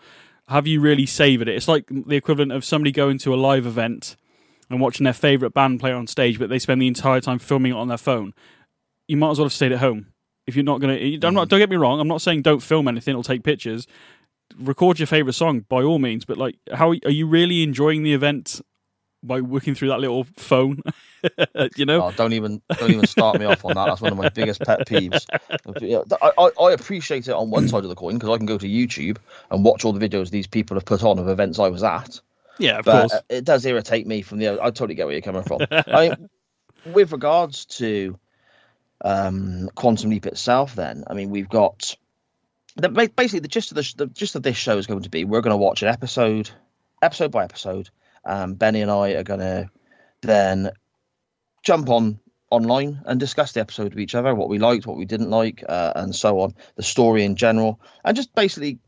Have 0.49 0.67
you 0.67 0.81
really 0.81 1.05
savoured 1.05 1.47
it? 1.47 1.55
It's 1.55 1.69
like 1.69 1.85
the 1.89 2.17
equivalent 2.17 2.51
of 2.51 2.65
somebody 2.65 2.91
going 2.91 3.17
to 3.19 3.33
a 3.33 3.37
live 3.37 3.65
event 3.65 4.17
and 4.69 4.81
watching 4.81 5.05
their 5.05 5.13
favourite 5.13 5.53
band 5.53 5.79
play 5.79 5.93
on 5.93 6.07
stage, 6.07 6.39
but 6.39 6.49
they 6.49 6.59
spend 6.59 6.81
the 6.81 6.87
entire 6.87 7.21
time 7.21 7.39
filming 7.39 7.71
it 7.71 7.75
on 7.75 7.87
their 7.87 7.97
phone. 7.97 8.33
You 9.07 9.15
might 9.15 9.31
as 9.31 9.39
well 9.39 9.45
have 9.45 9.53
stayed 9.53 9.71
at 9.71 9.79
home 9.79 10.07
if 10.45 10.55
you're 10.57 10.65
not 10.65 10.81
going 10.81 10.97
to. 10.97 11.27
I'm 11.27 11.33
not. 11.33 11.47
Mm. 11.47 11.49
Don't 11.51 11.59
get 11.59 11.69
me 11.69 11.77
wrong. 11.77 12.01
I'm 12.01 12.07
not 12.07 12.21
saying 12.21 12.41
don't 12.41 12.61
film 12.61 12.87
anything 12.87 13.15
or 13.15 13.23
take 13.23 13.43
pictures. 13.43 13.87
Record 14.59 14.99
your 14.99 15.07
favorite 15.07 15.33
song 15.33 15.65
by 15.67 15.83
all 15.83 15.99
means. 15.99 16.25
But 16.25 16.37
like, 16.37 16.57
how 16.73 16.89
are 16.89 17.09
you 17.09 17.27
really 17.27 17.63
enjoying 17.63 18.03
the 18.03 18.13
event 18.13 18.61
by 19.23 19.41
working 19.41 19.75
through 19.75 19.89
that 19.89 19.99
little 19.99 20.25
phone? 20.35 20.81
you 21.75 21.85
know, 21.85 22.03
oh, 22.03 22.11
don't 22.11 22.33
even 22.33 22.61
don't 22.77 22.91
even 22.91 23.07
start 23.07 23.39
me 23.39 23.45
off 23.45 23.63
on 23.65 23.73
that. 23.75 23.85
That's 23.85 24.01
one 24.01 24.11
of 24.11 24.17
my 24.17 24.29
biggest 24.29 24.61
pet 24.61 24.87
peeves. 24.87 25.25
I, 26.21 26.31
I, 26.37 26.63
I 26.63 26.71
appreciate 26.71 27.27
it 27.27 27.33
on 27.33 27.49
one 27.49 27.67
side 27.67 27.83
of 27.83 27.89
the 27.89 27.95
coin 27.95 28.15
because 28.15 28.29
I 28.29 28.37
can 28.37 28.45
go 28.45 28.57
to 28.57 28.67
YouTube 28.67 29.17
and 29.49 29.63
watch 29.63 29.85
all 29.85 29.93
the 29.93 30.07
videos 30.07 30.29
these 30.29 30.47
people 30.47 30.75
have 30.75 30.85
put 30.85 31.03
on 31.03 31.19
of 31.19 31.27
events 31.27 31.59
I 31.59 31.69
was 31.69 31.83
at. 31.83 32.19
Yeah, 32.57 32.79
of 32.79 32.85
but 32.85 33.09
course. 33.09 33.21
It 33.29 33.45
does 33.45 33.65
irritate 33.65 34.05
me 34.07 34.21
from 34.21 34.39
the. 34.39 34.61
I 34.61 34.65
totally 34.65 34.95
get 34.95 35.05
where 35.05 35.13
you're 35.13 35.21
coming 35.21 35.43
from. 35.43 35.61
I 35.71 36.09
mean, 36.09 36.29
with 36.85 37.11
regards 37.11 37.65
to 37.65 38.19
um, 39.03 39.69
Quantum 39.75 40.09
Leap 40.09 40.25
itself, 40.25 40.75
then 40.75 41.03
I 41.07 41.13
mean 41.13 41.29
we've 41.29 41.49
got 41.49 41.95
the, 42.75 42.89
basically 42.89 43.39
the 43.39 43.47
gist 43.47 43.71
of 43.71 43.75
the, 43.75 43.93
the 43.97 44.07
gist 44.07 44.35
of 44.35 44.43
this 44.43 44.57
show 44.57 44.77
is 44.77 44.87
going 44.87 45.03
to 45.03 45.09
be 45.09 45.25
we're 45.25 45.41
going 45.41 45.51
to 45.51 45.57
watch 45.57 45.81
an 45.81 45.89
episode, 45.89 46.49
episode 47.01 47.31
by 47.31 47.43
episode. 47.43 47.89
Um, 48.23 48.53
Benny 48.53 48.81
and 48.81 48.91
I 48.91 49.11
are 49.11 49.23
going 49.23 49.39
to 49.39 49.69
then 50.21 50.71
jump 51.63 51.89
on 51.89 52.19
online 52.51 53.01
and 53.05 53.19
discuss 53.19 53.53
the 53.53 53.61
episode 53.61 53.93
with 53.93 53.99
each 53.99 54.15
other, 54.15 54.35
what 54.35 54.49
we 54.49 54.59
liked, 54.59 54.85
what 54.85 54.97
we 54.97 55.05
didn't 55.05 55.29
like, 55.29 55.63
uh, 55.67 55.93
and 55.95 56.15
so 56.15 56.41
on, 56.41 56.53
the 56.75 56.83
story 56.83 57.23
in 57.23 57.35
general, 57.35 57.79
and 58.03 58.15
just 58.15 58.33
basically 58.35 58.79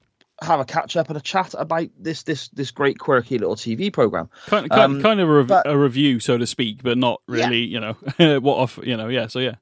have 0.42 0.60
a 0.60 0.66
catch 0.66 0.98
up 0.98 1.08
and 1.08 1.18
a 1.18 1.22
chat 1.22 1.56
about 1.58 1.88
this 1.98 2.24
this 2.24 2.50
this 2.50 2.72
great 2.72 3.00
quirky 3.00 3.38
little 3.38 3.56
TV 3.56 3.92
program. 3.92 4.30
Kind, 4.48 4.70
kind, 4.70 4.82
um, 4.82 5.02
kind 5.02 5.20
of 5.20 5.30
a, 5.30 5.32
rev- 5.32 5.48
but, 5.48 5.68
a, 5.68 5.78
review, 5.78 6.20
so 6.20 6.38
to 6.38 6.46
speak, 6.46 6.84
but 6.84 6.98
not 6.98 7.22
really. 7.28 7.62
Yeah. 7.62 7.94
You 8.18 8.20
know 8.20 8.40
what 8.40 8.58
off. 8.58 8.80
You 8.84 8.98
know, 8.98 9.08
yeah. 9.08 9.28
So 9.28 9.40
yeah. 9.40 9.56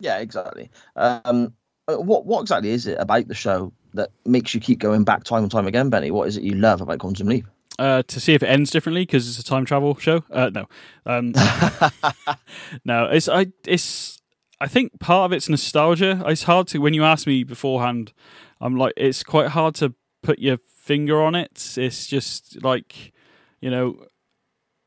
Yeah, 0.00 0.18
exactly. 0.18 0.70
Um, 0.94 1.54
what 1.96 2.26
what 2.26 2.42
exactly 2.42 2.70
is 2.70 2.86
it 2.86 2.98
about 3.00 3.28
the 3.28 3.34
show 3.34 3.72
that 3.94 4.10
makes 4.26 4.54
you 4.54 4.60
keep 4.60 4.78
going 4.78 5.04
back 5.04 5.24
time 5.24 5.42
and 5.42 5.50
time 5.50 5.66
again, 5.66 5.90
Benny? 5.90 6.10
What 6.10 6.28
is 6.28 6.36
it 6.36 6.42
you 6.42 6.54
love 6.54 6.80
about 6.80 6.98
Quantum 6.98 7.28
Leap? 7.28 7.46
Uh, 7.78 8.02
to 8.08 8.20
see 8.20 8.34
if 8.34 8.42
it 8.42 8.48
ends 8.48 8.70
differently 8.70 9.02
because 9.02 9.28
it's 9.28 9.38
a 9.38 9.44
time 9.44 9.64
travel 9.64 9.96
show. 9.96 10.24
Uh, 10.30 10.50
no, 10.52 10.66
um, 11.06 11.32
no. 12.84 13.06
It's 13.06 13.28
I. 13.28 13.46
It's 13.66 14.20
I 14.60 14.66
think 14.66 14.98
part 14.98 15.26
of 15.26 15.32
it's 15.32 15.48
nostalgia. 15.48 16.22
It's 16.26 16.42
hard 16.42 16.66
to 16.68 16.78
when 16.78 16.92
you 16.92 17.04
ask 17.04 17.26
me 17.26 17.44
beforehand. 17.44 18.12
I'm 18.60 18.76
like, 18.76 18.94
it's 18.96 19.22
quite 19.22 19.48
hard 19.48 19.76
to 19.76 19.94
put 20.22 20.40
your 20.40 20.58
finger 20.66 21.22
on 21.22 21.36
it. 21.36 21.74
It's 21.76 22.08
just 22.08 22.62
like, 22.62 23.12
you 23.60 23.70
know, 23.70 24.04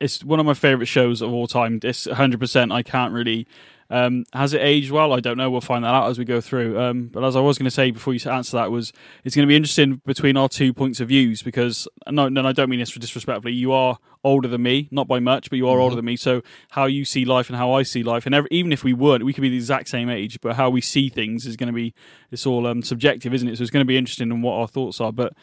it's 0.01 0.23
one 0.23 0.39
of 0.39 0.45
my 0.45 0.55
favorite 0.55 0.87
shows 0.87 1.21
of 1.21 1.31
all 1.31 1.47
time. 1.47 1.79
It's 1.83 2.07
100%. 2.07 2.73
I 2.73 2.81
can't 2.81 3.13
really. 3.13 3.47
Um, 3.91 4.23
has 4.33 4.53
it 4.53 4.61
aged 4.61 4.89
well? 4.89 5.13
I 5.13 5.19
don't 5.19 5.37
know. 5.37 5.51
We'll 5.51 5.61
find 5.61 5.83
that 5.83 5.93
out 5.93 6.09
as 6.09 6.17
we 6.17 6.25
go 6.25 6.41
through. 6.41 6.79
Um, 6.79 7.07
but 7.07 7.23
as 7.23 7.35
I 7.35 7.41
was 7.41 7.57
going 7.57 7.65
to 7.65 7.71
say 7.71 7.91
before 7.91 8.13
you 8.13 8.31
answer 8.31 8.57
that 8.57 8.71
was, 8.71 8.93
it's 9.23 9.35
going 9.35 9.45
to 9.45 9.47
be 9.47 9.55
interesting 9.55 10.01
between 10.05 10.37
our 10.37 10.49
two 10.49 10.73
points 10.73 11.01
of 11.01 11.09
views 11.09 11.43
because 11.43 11.87
no, 12.09 12.29
no, 12.29 12.47
I 12.47 12.53
don't 12.53 12.69
mean 12.69 12.79
this 12.79 12.91
disrespectfully. 12.91 13.53
You 13.53 13.73
are 13.73 13.99
older 14.23 14.47
than 14.47 14.63
me, 14.63 14.87
not 14.91 15.07
by 15.07 15.19
much, 15.19 15.49
but 15.49 15.57
you 15.57 15.67
are 15.67 15.73
mm-hmm. 15.73 15.81
older 15.81 15.95
than 15.97 16.05
me. 16.05 16.15
So 16.15 16.41
how 16.69 16.85
you 16.85 17.05
see 17.05 17.25
life 17.25 17.49
and 17.49 17.57
how 17.57 17.73
I 17.73 17.83
see 17.83 18.01
life, 18.01 18.25
and 18.25 18.33
every, 18.33 18.47
even 18.49 18.71
if 18.71 18.83
we 18.83 18.93
weren't, 18.93 19.25
we 19.25 19.33
could 19.33 19.41
be 19.41 19.49
the 19.49 19.57
exact 19.57 19.89
same 19.89 20.09
age, 20.09 20.39
but 20.41 20.55
how 20.55 20.69
we 20.69 20.81
see 20.81 21.09
things 21.09 21.45
is 21.45 21.57
going 21.57 21.67
to 21.67 21.73
be 21.73 21.93
it's 22.31 22.45
all 22.47 22.65
um, 22.65 22.81
subjective, 22.81 23.33
isn't 23.33 23.47
it? 23.47 23.57
So 23.57 23.61
it's 23.61 23.71
going 23.71 23.85
to 23.85 23.87
be 23.87 23.97
interesting 23.97 24.31
in 24.31 24.41
what 24.41 24.53
our 24.53 24.67
thoughts 24.67 25.01
are. 25.01 25.11
But 25.11 25.33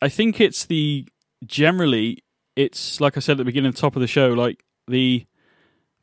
I 0.00 0.08
think 0.08 0.40
it's 0.40 0.64
the 0.64 1.08
generally 1.44 2.22
it's 2.58 3.00
like 3.00 3.16
I 3.16 3.20
said 3.20 3.32
at 3.32 3.38
the 3.38 3.44
beginning, 3.44 3.70
the 3.70 3.78
top 3.78 3.94
of 3.94 4.00
the 4.00 4.08
show, 4.08 4.30
like 4.30 4.64
the 4.88 5.24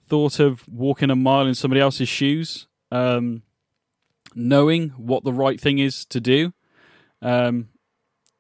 thought 0.08 0.40
of 0.40 0.66
walking 0.70 1.12
a 1.12 1.16
mile 1.16 1.46
in 1.46 1.54
somebody 1.54 1.82
else's 1.82 2.08
shoes, 2.08 2.68
um, 2.92 3.44
knowing 4.34 4.92
what 4.92 5.26
the 5.26 5.34
right 5.34 5.60
thing 5.60 5.80
is 5.80 6.06
to 6.06 6.22
do. 6.22 6.54
Um, 7.22 7.68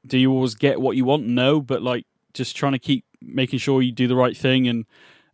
do 0.07 0.17
you 0.17 0.31
always 0.31 0.55
get 0.55 0.79
what 0.79 0.95
you 0.95 1.03
want? 1.03 1.27
No, 1.27 1.59
but 1.59 1.81
like 1.81 2.05
just 2.33 2.55
trying 2.55 2.71
to 2.71 2.79
keep 2.79 3.03
making 3.21 3.59
sure 3.59 3.81
you 3.81 3.91
do 3.91 4.07
the 4.07 4.15
right 4.15 4.37
thing 4.37 4.65
and 4.69 4.85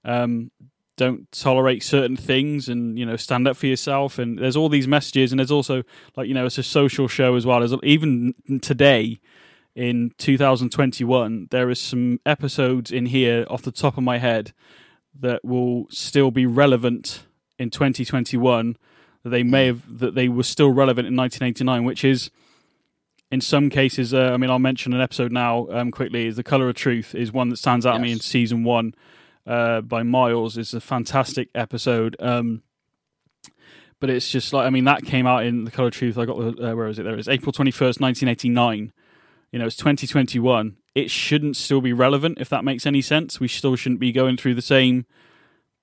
um, 0.03 0.50
don't 0.97 1.31
tolerate 1.31 1.83
certain 1.83 2.17
things 2.17 2.67
and 2.67 2.97
you 2.97 3.05
know 3.05 3.15
stand 3.15 3.47
up 3.47 3.57
for 3.57 3.67
yourself. 3.67 4.17
And 4.17 4.39
there's 4.39 4.57
all 4.57 4.69
these 4.69 4.88
messages, 4.88 5.31
and 5.31 5.38
there's 5.38 5.51
also 5.51 5.83
like 6.17 6.27
you 6.27 6.33
know 6.33 6.47
it's 6.47 6.57
a 6.57 6.63
social 6.63 7.07
show 7.07 7.35
as 7.35 7.45
well. 7.45 7.61
As 7.61 7.75
even 7.83 8.33
today 8.59 9.19
in 9.75 10.11
2021, 10.17 11.47
there 11.51 11.69
is 11.69 11.79
some 11.79 12.19
episodes 12.25 12.91
in 12.91 13.07
here 13.07 13.45
off 13.49 13.61
the 13.61 13.71
top 13.71 13.97
of 13.97 14.03
my 14.03 14.17
head 14.17 14.53
that 15.19 15.43
will 15.43 15.87
still 15.89 16.31
be 16.31 16.45
relevant 16.45 17.23
in 17.57 17.69
2021 17.69 18.77
that 19.23 19.29
they 19.29 19.43
may 19.43 19.67
have 19.67 19.99
that 19.99 20.15
they 20.15 20.27
were 20.27 20.43
still 20.43 20.71
relevant 20.71 21.07
in 21.07 21.15
1989 21.15 21.83
which 21.83 22.03
is 22.03 22.31
in 23.29 23.39
some 23.39 23.69
cases 23.69 24.13
uh, 24.13 24.31
i 24.33 24.37
mean 24.37 24.49
i'll 24.49 24.57
mention 24.57 24.93
an 24.93 25.01
episode 25.01 25.31
now 25.31 25.67
um, 25.69 25.91
quickly 25.91 26.25
is 26.25 26.37
the 26.37 26.43
color 26.43 26.69
of 26.69 26.75
truth 26.75 27.13
is 27.13 27.31
one 27.31 27.49
that 27.49 27.57
stands 27.57 27.85
out 27.85 27.93
yes. 27.93 27.99
to 27.99 28.03
me 28.03 28.11
in 28.13 28.19
season 28.19 28.63
one 28.63 28.95
uh, 29.47 29.81
by 29.81 30.03
miles. 30.03 30.55
It's 30.55 30.75
a 30.75 30.79
fantastic 30.79 31.49
episode 31.55 32.15
um, 32.19 32.61
but 33.99 34.09
it's 34.09 34.29
just 34.29 34.53
like 34.53 34.65
i 34.65 34.69
mean 34.69 34.85
that 34.85 35.03
came 35.03 35.27
out 35.27 35.45
in 35.45 35.65
the 35.65 35.71
color 35.71 35.89
of 35.89 35.93
truth 35.93 36.17
i 36.17 36.25
got 36.25 36.37
the 36.37 36.71
uh, 36.71 36.75
where 36.75 36.87
is 36.87 36.99
it? 36.99 37.03
There 37.03 37.15
it's 37.15 37.27
april 37.27 37.51
21st 37.51 37.99
1989 37.99 38.91
you 39.51 39.60
know 39.60 39.65
it's 39.65 39.75
2021 39.75 40.77
it 40.93 41.10
shouldn't 41.10 41.55
still 41.55 41.81
be 41.81 41.93
relevant 41.93 42.38
if 42.39 42.50
that 42.50 42.65
makes 42.65 42.86
any 42.86 43.01
sense. 43.01 43.39
We 43.39 43.48
still 43.48 43.75
shouldn't 43.75 44.00
be 44.00 44.12
going 44.12 44.38
through 44.38 44.55
the 44.55 44.62
same 44.62 45.05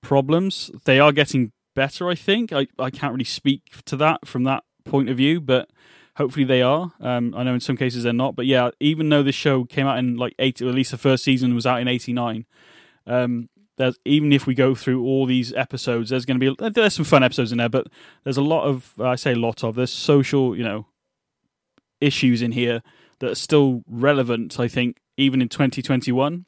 problems. 0.01 0.69
They 0.85 0.99
are 0.99 1.11
getting 1.11 1.51
better, 1.75 2.09
I 2.09 2.15
think. 2.15 2.53
I, 2.53 2.67
I 2.77 2.89
can't 2.89 3.13
really 3.13 3.23
speak 3.23 3.83
to 3.85 3.97
that 3.97 4.27
from 4.27 4.43
that 4.43 4.63
point 4.85 5.09
of 5.09 5.17
view, 5.17 5.41
but 5.41 5.69
hopefully 6.17 6.45
they 6.45 6.61
are. 6.61 6.93
Um, 6.99 7.33
I 7.35 7.43
know 7.43 7.55
in 7.55 7.59
some 7.59 7.77
cases 7.77 8.03
they're 8.03 8.13
not, 8.13 8.35
but 8.35 8.45
yeah, 8.45 8.69
even 8.79 9.09
though 9.09 9.23
this 9.23 9.35
show 9.35 9.65
came 9.65 9.87
out 9.87 9.97
in 9.97 10.15
like 10.15 10.35
80, 10.37 10.65
or 10.65 10.69
at 10.69 10.75
least 10.75 10.91
the 10.91 10.97
first 10.97 11.23
season 11.23 11.55
was 11.55 11.65
out 11.65 11.81
in 11.81 11.87
'89. 11.87 12.45
Um, 13.07 13.49
there's 13.77 13.97
even 14.05 14.33
if 14.33 14.45
we 14.45 14.53
go 14.53 14.75
through 14.75 15.03
all 15.03 15.25
these 15.25 15.53
episodes, 15.53 16.09
there's 16.09 16.25
going 16.25 16.39
to 16.39 16.55
be 16.55 16.69
there's 16.69 16.93
some 16.93 17.05
fun 17.05 17.23
episodes 17.23 17.51
in 17.51 17.57
there, 17.57 17.69
but 17.69 17.87
there's 18.23 18.37
a 18.37 18.43
lot 18.43 18.65
of 18.65 18.93
I 18.99 19.15
say 19.15 19.31
a 19.31 19.35
lot 19.35 19.63
of 19.63 19.75
there's 19.75 19.91
social, 19.91 20.55
you 20.55 20.63
know, 20.63 20.87
issues 22.01 22.41
in 22.41 22.51
here 22.51 22.83
that 23.19 23.31
are 23.31 23.35
still 23.35 23.83
relevant. 23.87 24.59
I 24.59 24.67
think 24.67 24.97
even 25.17 25.41
in 25.41 25.49
2021. 25.49 26.45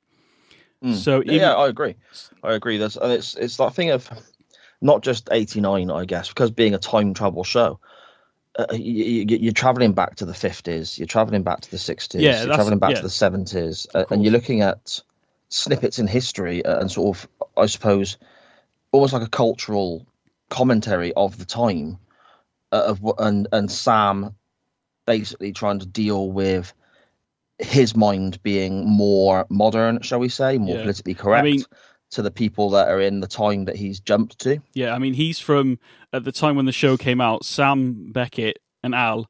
Mm. 0.84 0.96
So 0.96 1.22
even... 1.22 1.36
yeah, 1.36 1.54
I 1.54 1.68
agree. 1.68 1.96
I 2.44 2.54
agree. 2.54 2.78
There's 2.78 2.98
and 2.98 3.12
it's 3.12 3.36
it's 3.36 3.58
that 3.58 3.74
thing 3.74 3.92
of 3.92 4.10
not 4.82 5.04
just 5.04 5.30
89, 5.32 5.92
I 5.92 6.06
guess, 6.06 6.30
because 6.30 6.52
being 6.52 6.74
a 6.74 6.80
time 6.80 7.14
travel 7.14 7.44
show. 7.44 7.80
Uh, 8.60 8.66
you, 8.74 9.50
are 9.50 9.54
traveling 9.54 9.94
back 9.94 10.16
to 10.16 10.26
the 10.26 10.34
50s, 10.34 10.98
you're 10.98 11.08
traveling 11.08 11.42
back 11.42 11.62
to 11.62 11.72
the 11.72 11.78
60s, 11.78 12.20
yeah, 12.20 12.44
you're 12.44 12.54
traveling 12.54 12.80
back 12.80 12.90
yeah. 12.90 12.96
to 12.98 13.04
the 13.04 13.08
70s, 13.08 13.88
uh, 13.96 14.04
and 14.12 14.24
you're 14.24 14.34
looking 14.34 14.60
at 14.60 15.00
snippets 15.48 16.00
in 16.00 16.08
history 16.08 16.66
uh, 16.66 16.80
and 16.82 16.92
sort 16.92 17.16
of, 17.16 17.30
I 17.56 17.68
suppose, 17.68 18.18
almost 18.92 19.14
like 19.14 19.22
a 19.22 19.30
cultural 19.30 20.06
commentary 20.50 21.14
of 21.14 21.38
the 21.38 21.46
time 21.46 21.98
uh, 22.74 22.84
of 22.88 23.00
and 23.20 23.48
and 23.54 23.72
Sam 23.72 24.36
basically 25.06 25.52
trying 25.52 25.80
to 25.80 25.86
deal 25.86 26.32
with 26.32 26.74
his 27.60 27.96
mind 27.96 28.42
being 28.44 28.88
more 28.88 29.46
modern, 29.50 30.02
shall 30.02 30.20
we 30.20 30.30
say, 30.30 30.58
more 30.58 30.76
yeah. 30.76 30.82
politically 30.82 31.14
correct. 31.14 31.46
I 31.46 31.52
mean, 31.52 31.64
to 32.12 32.22
the 32.22 32.32
people 32.32 32.72
that 32.72 32.90
are 32.90 33.00
in 33.00 33.22
the 33.22 33.28
time 33.28 33.66
that 33.66 33.78
he's 33.78 34.00
jumped 34.00 34.40
to. 34.40 34.62
Yeah, 34.74 34.94
I 34.94 35.00
mean, 35.00 35.14
he's 35.14 35.40
from 35.40 35.80
at 36.12 36.24
the 36.24 36.32
time 36.32 36.56
when 36.56 36.66
the 36.66 36.72
show 36.72 36.98
came 36.98 37.22
out. 37.22 37.46
Sam 37.46 38.12
Beckett 38.12 38.60
and 38.84 38.94
Al 38.94 39.30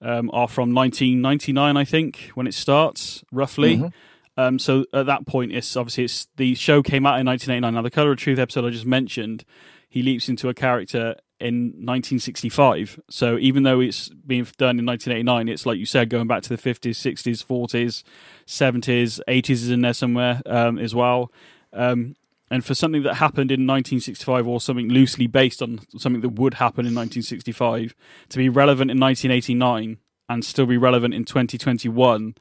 um, 0.00 0.30
are 0.32 0.48
from 0.48 0.74
1999, 0.74 1.76
I 1.76 1.84
think, 1.84 2.30
when 2.34 2.46
it 2.46 2.54
starts, 2.54 3.22
roughly. 3.30 3.76
Mm-hmm. 3.76 3.88
Um, 4.36 4.58
so 4.58 4.84
at 4.92 5.06
that 5.06 5.26
point, 5.26 5.52
it's 5.52 5.76
obviously 5.76 6.04
it's 6.04 6.26
the 6.36 6.54
show 6.54 6.82
came 6.82 7.06
out 7.06 7.20
in 7.20 7.26
1989. 7.26 7.74
Now, 7.74 7.82
the 7.82 7.90
Color 7.90 8.12
of 8.12 8.18
Truth 8.18 8.38
episode 8.38 8.64
I 8.64 8.70
just 8.70 8.86
mentioned, 8.86 9.44
he 9.88 10.02
leaps 10.02 10.28
into 10.28 10.48
a 10.48 10.54
character 10.54 11.16
in 11.40 11.66
1965. 11.66 13.00
So 13.10 13.38
even 13.38 13.64
though 13.64 13.80
it's 13.80 14.08
being 14.08 14.44
done 14.56 14.78
in 14.78 14.86
1989, 14.86 15.48
it's 15.48 15.66
like 15.66 15.78
you 15.78 15.86
said, 15.86 16.08
going 16.08 16.26
back 16.26 16.42
to 16.42 16.48
the 16.48 16.56
50s, 16.56 16.92
60s, 16.92 17.44
40s, 17.44 18.02
70s, 18.46 19.20
80s 19.28 19.50
is 19.50 19.70
in 19.70 19.82
there 19.82 19.94
somewhere 19.94 20.42
um, 20.46 20.78
as 20.78 20.94
well. 20.94 21.32
Um, 21.72 22.16
and 22.50 22.64
for 22.64 22.74
something 22.74 23.02
that 23.02 23.14
happened 23.14 23.50
in 23.50 23.66
1965 23.66 24.46
or 24.46 24.60
something 24.60 24.88
loosely 24.88 25.26
based 25.26 25.60
on 25.60 25.80
something 25.98 26.20
that 26.20 26.30
would 26.30 26.54
happen 26.54 26.86
in 26.86 26.94
1965 26.94 27.94
to 28.28 28.38
be 28.38 28.48
relevant 28.48 28.90
in 28.90 29.00
1989 29.00 29.98
and 30.28 30.44
still 30.44 30.66
be 30.66 30.76
relevant 30.76 31.14
in 31.14 31.24
2021, 31.24 32.34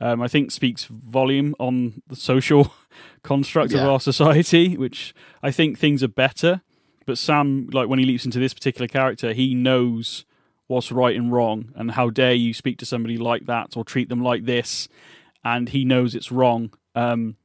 um, 0.00 0.22
I 0.22 0.28
think 0.28 0.50
speaks 0.50 0.86
volume 0.86 1.54
on 1.60 2.02
the 2.08 2.16
social 2.16 2.74
construct 3.22 3.72
yeah. 3.72 3.82
of 3.82 3.88
our 3.88 4.00
society, 4.00 4.76
which 4.76 5.14
I 5.42 5.50
think 5.50 5.78
things 5.78 6.02
are 6.02 6.08
better 6.08 6.62
but 7.06 7.18
Sam, 7.18 7.68
like 7.72 7.88
when 7.88 7.98
he 7.98 8.04
leaps 8.04 8.24
into 8.24 8.38
this 8.38 8.54
particular 8.54 8.88
character, 8.88 9.32
he 9.32 9.54
knows 9.54 10.24
what's 10.66 10.90
right 10.90 11.16
and 11.16 11.32
wrong, 11.32 11.72
and 11.74 11.90
how 11.90 12.10
dare 12.10 12.32
you 12.34 12.54
speak 12.54 12.78
to 12.78 12.86
somebody 12.86 13.16
like 13.16 13.46
that 13.46 13.76
or 13.76 13.84
treat 13.84 14.08
them 14.08 14.22
like 14.22 14.44
this, 14.44 14.88
and 15.44 15.68
he 15.68 15.84
knows 15.84 16.14
it's 16.14 16.32
wrong. 16.32 16.72
Um, 16.94 17.36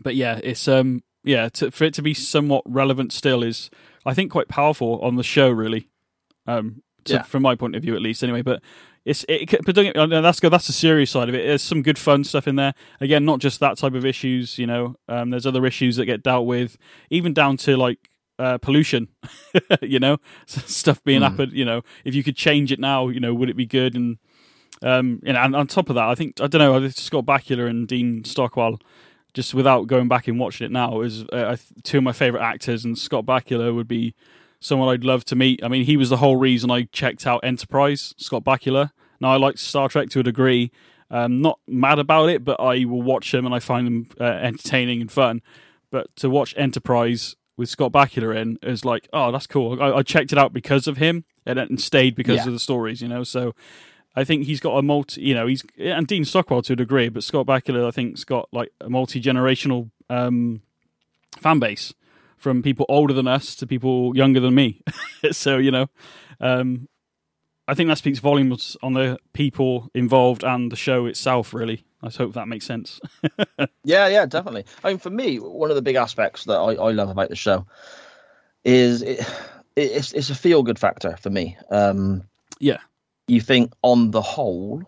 but 0.00 0.14
yeah, 0.14 0.40
it's 0.42 0.66
um, 0.68 1.02
yeah, 1.24 1.48
to, 1.50 1.70
for 1.70 1.84
it 1.84 1.94
to 1.94 2.02
be 2.02 2.14
somewhat 2.14 2.64
relevant 2.66 3.12
still 3.12 3.42
is, 3.42 3.70
I 4.04 4.14
think, 4.14 4.32
quite 4.32 4.48
powerful 4.48 5.00
on 5.00 5.16
the 5.16 5.22
show, 5.22 5.50
really. 5.50 5.88
Um, 6.46 6.82
to, 7.04 7.14
yeah. 7.14 7.22
from 7.22 7.42
my 7.42 7.54
point 7.54 7.76
of 7.76 7.82
view, 7.82 7.94
at 7.94 8.02
least, 8.02 8.22
anyway. 8.22 8.42
But 8.42 8.62
it's 9.04 9.24
it, 9.28 9.50
but 9.64 9.74
don't 9.74 9.92
get, 9.92 10.22
that's 10.22 10.40
good. 10.40 10.52
That's 10.52 10.66
the 10.66 10.72
serious 10.72 11.10
side 11.10 11.28
of 11.28 11.34
it. 11.34 11.46
There's 11.46 11.62
some 11.62 11.82
good 11.82 11.98
fun 11.98 12.24
stuff 12.24 12.48
in 12.48 12.56
there. 12.56 12.74
Again, 13.00 13.24
not 13.24 13.40
just 13.40 13.60
that 13.60 13.78
type 13.78 13.94
of 13.94 14.04
issues. 14.04 14.58
You 14.58 14.66
know, 14.66 14.96
um, 15.08 15.30
there's 15.30 15.46
other 15.46 15.66
issues 15.66 15.96
that 15.96 16.06
get 16.06 16.22
dealt 16.22 16.46
with, 16.46 16.76
even 17.10 17.32
down 17.32 17.56
to 17.58 17.76
like 17.76 18.08
uh, 18.42 18.58
pollution. 18.58 19.08
you 19.82 20.00
know, 20.00 20.18
stuff 20.46 21.02
being 21.04 21.20
mm. 21.20 21.30
happened. 21.30 21.52
You 21.52 21.64
know, 21.64 21.82
if 22.04 22.14
you 22.14 22.24
could 22.24 22.36
change 22.36 22.72
it 22.72 22.80
now, 22.80 23.08
you 23.08 23.20
know, 23.20 23.32
would 23.32 23.48
it 23.48 23.56
be 23.56 23.66
good? 23.66 23.94
And 23.94 24.18
um, 24.82 25.20
you 25.22 25.32
know, 25.32 25.40
and 25.40 25.54
on 25.54 25.66
top 25.68 25.88
of 25.88 25.94
that, 25.94 26.08
I 26.08 26.14
think 26.14 26.40
I 26.40 26.48
don't 26.48 26.58
know. 26.58 26.88
Scott 26.88 27.24
Bakula 27.24 27.68
and 27.68 27.86
Dean 27.86 28.24
Stockwell. 28.24 28.80
Just 29.34 29.54
without 29.54 29.86
going 29.86 30.08
back 30.08 30.28
and 30.28 30.38
watching 30.38 30.66
it 30.66 30.70
now, 30.70 31.00
is 31.00 31.24
uh, 31.32 31.56
two 31.84 31.98
of 31.98 32.04
my 32.04 32.12
favorite 32.12 32.42
actors, 32.42 32.84
and 32.84 32.98
Scott 32.98 33.24
Bakula 33.24 33.74
would 33.74 33.88
be 33.88 34.14
someone 34.60 34.90
I'd 34.90 35.04
love 35.04 35.24
to 35.26 35.36
meet. 35.36 35.64
I 35.64 35.68
mean, 35.68 35.86
he 35.86 35.96
was 35.96 36.10
the 36.10 36.18
whole 36.18 36.36
reason 36.36 36.70
I 36.70 36.82
checked 36.92 37.26
out 37.26 37.40
Enterprise, 37.42 38.14
Scott 38.18 38.44
Bakula. 38.44 38.90
Now, 39.22 39.32
I 39.32 39.36
like 39.36 39.56
Star 39.56 39.88
Trek 39.88 40.10
to 40.10 40.20
a 40.20 40.22
degree. 40.22 40.70
Um, 41.10 41.40
not 41.40 41.58
mad 41.66 41.98
about 41.98 42.28
it, 42.28 42.44
but 42.44 42.60
I 42.60 42.84
will 42.84 43.00
watch 43.00 43.32
them 43.32 43.46
and 43.46 43.54
I 43.54 43.58
find 43.58 43.86
them 43.86 44.06
uh, 44.20 44.24
entertaining 44.24 45.00
and 45.00 45.10
fun. 45.10 45.40
But 45.90 46.14
to 46.16 46.28
watch 46.28 46.54
Enterprise 46.58 47.34
with 47.56 47.68
Scott 47.68 47.92
Bakula 47.92 48.36
in 48.36 48.58
is 48.62 48.84
like, 48.84 49.08
oh, 49.12 49.30
that's 49.30 49.46
cool. 49.46 49.80
I, 49.82 49.98
I 49.98 50.02
checked 50.02 50.32
it 50.32 50.38
out 50.38 50.52
because 50.52 50.86
of 50.86 50.96
him 50.96 51.24
and, 51.46 51.58
and 51.58 51.80
stayed 51.80 52.14
because 52.14 52.38
yeah. 52.38 52.46
of 52.46 52.52
the 52.52 52.58
stories, 52.58 53.02
you 53.02 53.08
know. 53.08 53.24
So 53.24 53.54
I 54.14 54.24
think 54.24 54.44
he's 54.44 54.60
got 54.60 54.76
a 54.76 54.82
multi, 54.82 55.22
you 55.22 55.34
know, 55.34 55.46
he's 55.46 55.64
and 55.78 56.06
Dean 56.06 56.24
Stockwell 56.24 56.62
to 56.62 56.74
a 56.74 56.76
degree, 56.76 57.08
but 57.08 57.24
Scott 57.24 57.46
Bakula 57.46 57.86
I 57.86 57.90
think's 57.90 58.24
got 58.24 58.48
like 58.52 58.72
a 58.80 58.90
multi 58.90 59.20
generational 59.20 59.90
um, 60.10 60.62
fan 61.38 61.58
base 61.58 61.94
from 62.36 62.62
people 62.62 62.84
older 62.88 63.14
than 63.14 63.28
us 63.28 63.54
to 63.56 63.66
people 63.66 64.16
younger 64.16 64.40
than 64.40 64.54
me. 64.54 64.82
so 65.30 65.58
you 65.58 65.70
know, 65.70 65.86
um, 66.40 66.88
I 67.68 67.74
think 67.74 67.88
that 67.88 67.98
speaks 67.98 68.18
volumes 68.18 68.76
on 68.82 68.94
the 68.94 69.18
people 69.32 69.90
involved 69.94 70.42
and 70.44 70.70
the 70.70 70.76
show 70.76 71.06
itself. 71.06 71.54
Really, 71.54 71.84
I 72.02 72.10
hope 72.10 72.34
that 72.34 72.48
makes 72.48 72.66
sense. 72.66 73.00
yeah, 73.84 74.08
yeah, 74.08 74.26
definitely. 74.26 74.64
I 74.82 74.88
mean, 74.88 74.98
for 74.98 75.10
me, 75.10 75.36
one 75.36 75.70
of 75.70 75.76
the 75.76 75.82
big 75.82 75.96
aspects 75.96 76.44
that 76.44 76.58
I, 76.58 76.74
I 76.74 76.90
love 76.90 77.08
about 77.08 77.28
the 77.28 77.36
show 77.36 77.66
is 78.64 79.02
it, 79.02 79.20
it's 79.76 80.12
it's 80.12 80.30
a 80.30 80.34
feel 80.34 80.62
good 80.62 80.78
factor 80.78 81.16
for 81.16 81.30
me. 81.30 81.56
Um, 81.70 82.24
yeah, 82.58 82.78
you 83.28 83.40
think 83.40 83.72
on 83.82 84.10
the 84.10 84.22
whole, 84.22 84.82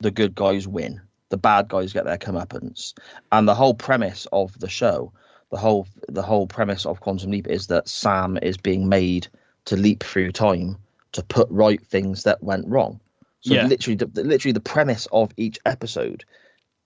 the 0.00 0.10
good 0.10 0.34
guys 0.34 0.68
win, 0.68 1.00
the 1.30 1.38
bad 1.38 1.68
guys 1.68 1.92
get 1.92 2.04
their 2.04 2.18
comeuppance, 2.18 2.92
and 3.30 3.48
the 3.48 3.54
whole 3.54 3.74
premise 3.74 4.26
of 4.32 4.58
the 4.58 4.68
show 4.68 5.12
the 5.52 5.58
whole 5.58 5.86
the 6.08 6.22
whole 6.22 6.46
premise 6.46 6.84
of 6.86 7.00
Quantum 7.00 7.30
Leap 7.30 7.46
is 7.46 7.68
that 7.68 7.86
Sam 7.86 8.38
is 8.42 8.56
being 8.56 8.88
made 8.88 9.28
to 9.66 9.76
leap 9.76 10.02
through 10.02 10.32
time 10.32 10.76
to 11.12 11.22
put 11.22 11.46
right 11.50 11.80
things 11.86 12.24
that 12.24 12.42
went 12.42 12.66
wrong. 12.66 12.98
So 13.42 13.54
yeah. 13.54 13.66
literally, 13.66 13.96
the, 13.96 14.06
literally, 14.22 14.52
the 14.52 14.60
premise 14.60 15.06
of 15.12 15.30
each 15.36 15.58
episode 15.66 16.24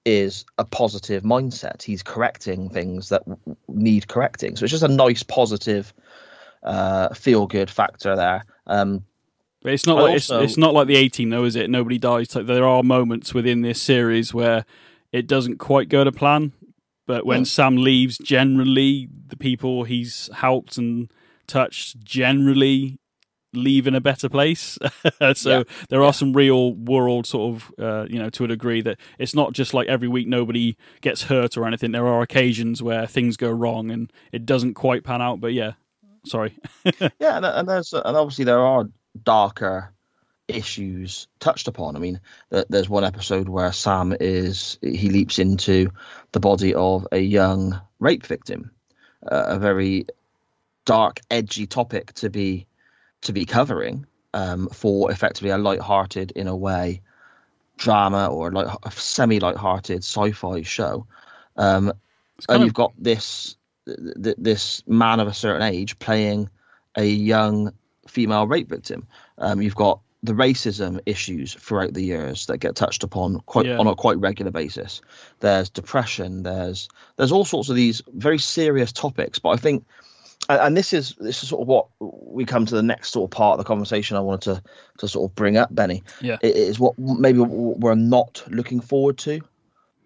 is 0.07 0.47
a 0.57 0.65
positive 0.65 1.25
mindset. 1.25 1.83
He's 1.83 2.03
correcting 2.03 2.71
things 2.71 3.11
that 3.11 3.23
need 3.69 4.09
correcting. 4.09 4.57
So 4.57 4.65
it's 4.65 4.71
just 4.71 4.85
a 4.85 4.89
nice, 4.89 5.25
positive, 5.25 5.93
uh, 6.63 7.13
feel 7.13 7.47
good 7.47 7.69
factor 7.69 8.15
there. 8.15 8.45
Um, 8.69 9.05
but 9.63 9.73
it's 9.73 9.85
not 9.85 9.97
like 9.97 10.13
also, 10.13 10.41
it's, 10.41 10.53
it's, 10.53 10.59
not 10.59 10.75
like 10.75 10.87
the 10.87 10.97
A-Team 10.97 11.31
though, 11.31 11.45
is 11.45 11.57
it? 11.57 11.69
Nobody 11.69 11.99
dies. 11.99 12.35
Like, 12.35 12.47
there 12.47 12.65
are 12.65 12.85
moments 12.85 13.35
within 13.35 13.63
this 13.63 13.83
series 13.83 14.33
where 14.33 14.65
it 15.11 15.27
doesn't 15.27 15.59
quite 15.59 15.89
go 15.89 16.05
to 16.05 16.13
plan. 16.13 16.53
But 17.07 17.27
when 17.27 17.45
Sam 17.45 17.77
leaves, 17.77 18.19
generally 18.19 19.09
the 19.29 19.37
people 19.37 19.85
he's 19.85 20.31
helped 20.35 20.77
and 20.79 21.11
touched 21.47 22.01
generally 22.05 22.99
leave 23.53 23.87
in 23.87 23.95
a 23.95 24.01
better 24.01 24.29
place. 24.29 24.79
so 25.35 25.59
yeah. 25.59 25.63
there 25.89 26.01
are 26.01 26.07
yeah. 26.07 26.11
some 26.11 26.33
real 26.33 26.75
world 26.75 27.27
sort 27.27 27.55
of, 27.55 27.73
uh, 27.79 28.07
you 28.09 28.19
know, 28.19 28.31
to 28.31 28.45
a 28.45 28.49
degree 28.49 28.81
that 28.83 28.99
it's 29.19 29.35
not 29.35 29.53
just 29.53 29.75
like 29.75 29.89
every 29.89 30.09
week 30.09 30.27
nobody 30.27 30.77
gets 31.01 31.23
hurt 31.23 31.57
or 31.57 31.67
anything. 31.67 31.93
There 31.93 32.07
are 32.07 32.23
occasions 32.23 32.83
where 32.83 33.07
things 33.07 33.37
go 33.37 33.51
wrong 33.51 33.91
and 33.91 34.13
it 34.33 34.47
doesn't 34.47 34.75
quite 34.75 35.05
pan 35.05 35.23
out. 35.23 35.41
But 35.41 35.53
yeah, 35.53 35.73
sorry. 36.27 36.57
yeah, 36.85 37.37
and, 37.37 37.47
and 37.47 37.69
there's 37.69 37.93
and 37.93 38.17
obviously 38.17 38.45
there 38.45 38.61
are 38.61 38.89
darker 39.23 39.93
issues 40.49 41.27
touched 41.41 41.69
upon. 41.69 41.97
I 41.97 41.99
mean, 41.99 42.21
there's 42.51 42.89
one 42.89 43.05
episode 43.05 43.49
where 43.49 43.73
Sam 43.73 44.15
is 44.21 44.79
he 44.83 45.11
leaps 45.11 45.39
into 45.39 45.91
the 46.33 46.41
body 46.41 46.75
of 46.75 47.07
a 47.13 47.19
young 47.19 47.81
rape 47.99 48.25
victim, 48.25 48.71
uh, 49.31 49.47
a 49.49 49.59
very 49.59 50.07
dark, 50.85 51.21
edgy 51.31 51.67
topic 51.67 52.13
to 52.15 52.31
be 52.31 52.67
to 53.27 53.33
be 53.33 53.45
covering 53.45 54.07
um, 54.35 54.69
for 54.69 55.11
effectively 55.11 55.51
a 55.51 55.59
light-hearted, 55.59 56.33
in 56.33 56.49
a 56.49 56.57
way, 56.57 57.01
drama 57.77 58.29
or 58.29 58.51
like 58.51 58.67
a 58.83 58.91
semi 58.91 59.39
light-hearted 59.39 59.99
sci-fi 59.99 60.63
show. 60.63 61.07
Um, 61.57 61.93
and 62.49 62.63
of... 62.63 62.65
you've 62.65 62.75
got 62.75 62.93
this 62.99 63.57
th- 63.87 64.37
this 64.39 64.83
man 64.87 65.21
of 65.21 65.29
a 65.29 65.35
certain 65.35 65.63
age 65.63 65.99
playing 65.99 66.51
a 66.97 67.05
young 67.05 67.73
female 68.09 68.47
rape 68.47 68.69
victim. 68.69 69.07
Um, 69.39 69.61
you've 69.63 69.75
got 69.75 70.01
the 70.23 70.33
racism 70.33 71.01
issues 71.07 71.55
throughout 71.55 71.95
the 71.95 72.03
years 72.03 72.47
that 72.47 72.59
get 72.59 72.75
touched 72.75 73.05
upon 73.05 73.41
quite 73.47 73.67
yeah. 73.67 73.79
on 73.79 73.87
a 73.87 73.95
quite 73.95 74.19
regular 74.19 74.51
basis. 74.51 75.01
There's 75.41 75.71
depression. 75.71 76.43
There's 76.43 76.89
there's 77.17 77.33
all 77.33 77.45
sorts 77.45 77.69
of 77.69 77.77
these 77.77 78.03
very 78.13 78.39
serious 78.39 78.93
topics. 78.93 79.39
But 79.39 79.51
I 79.51 79.57
think, 79.57 79.85
and 80.49 80.77
this 80.77 80.93
is 80.93 81.15
this 81.19 81.43
is 81.43 81.49
sort 81.49 81.63
of 81.63 81.69
what 81.69 81.87
we 82.01 82.45
come 82.45 82.67
to 82.67 82.75
the 82.75 82.83
next 82.83 83.13
sort 83.13 83.31
of 83.31 83.37
part 83.37 83.55
of 83.55 83.59
the 83.59 83.69
conversation 83.69 84.17
I 84.17 84.21
wanted 84.21 84.55
to 84.55 84.63
to 84.99 85.09
sort 85.09 85.31
of 85.31 85.35
bring 85.35 85.57
up, 85.57 85.75
Benny. 85.75 86.03
Yeah, 86.21 86.39
it 86.43 86.57
is 86.57 86.79
what 86.79 86.99
maybe 86.99 87.41
we're 87.41 87.95
not 87.95 88.43
looking 88.49 88.81
forward 88.81 89.19
to 89.19 89.41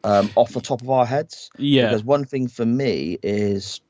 um, 0.05 0.31
off 0.37 0.53
the 0.53 0.61
top 0.61 0.83
of 0.83 0.91
our 0.91 1.07
heads. 1.07 1.51
Yeah, 1.59 1.89
because 1.89 2.05
one 2.05 2.25
thing 2.25 2.49
for 2.49 2.67
me 2.67 3.19
is 3.23 3.81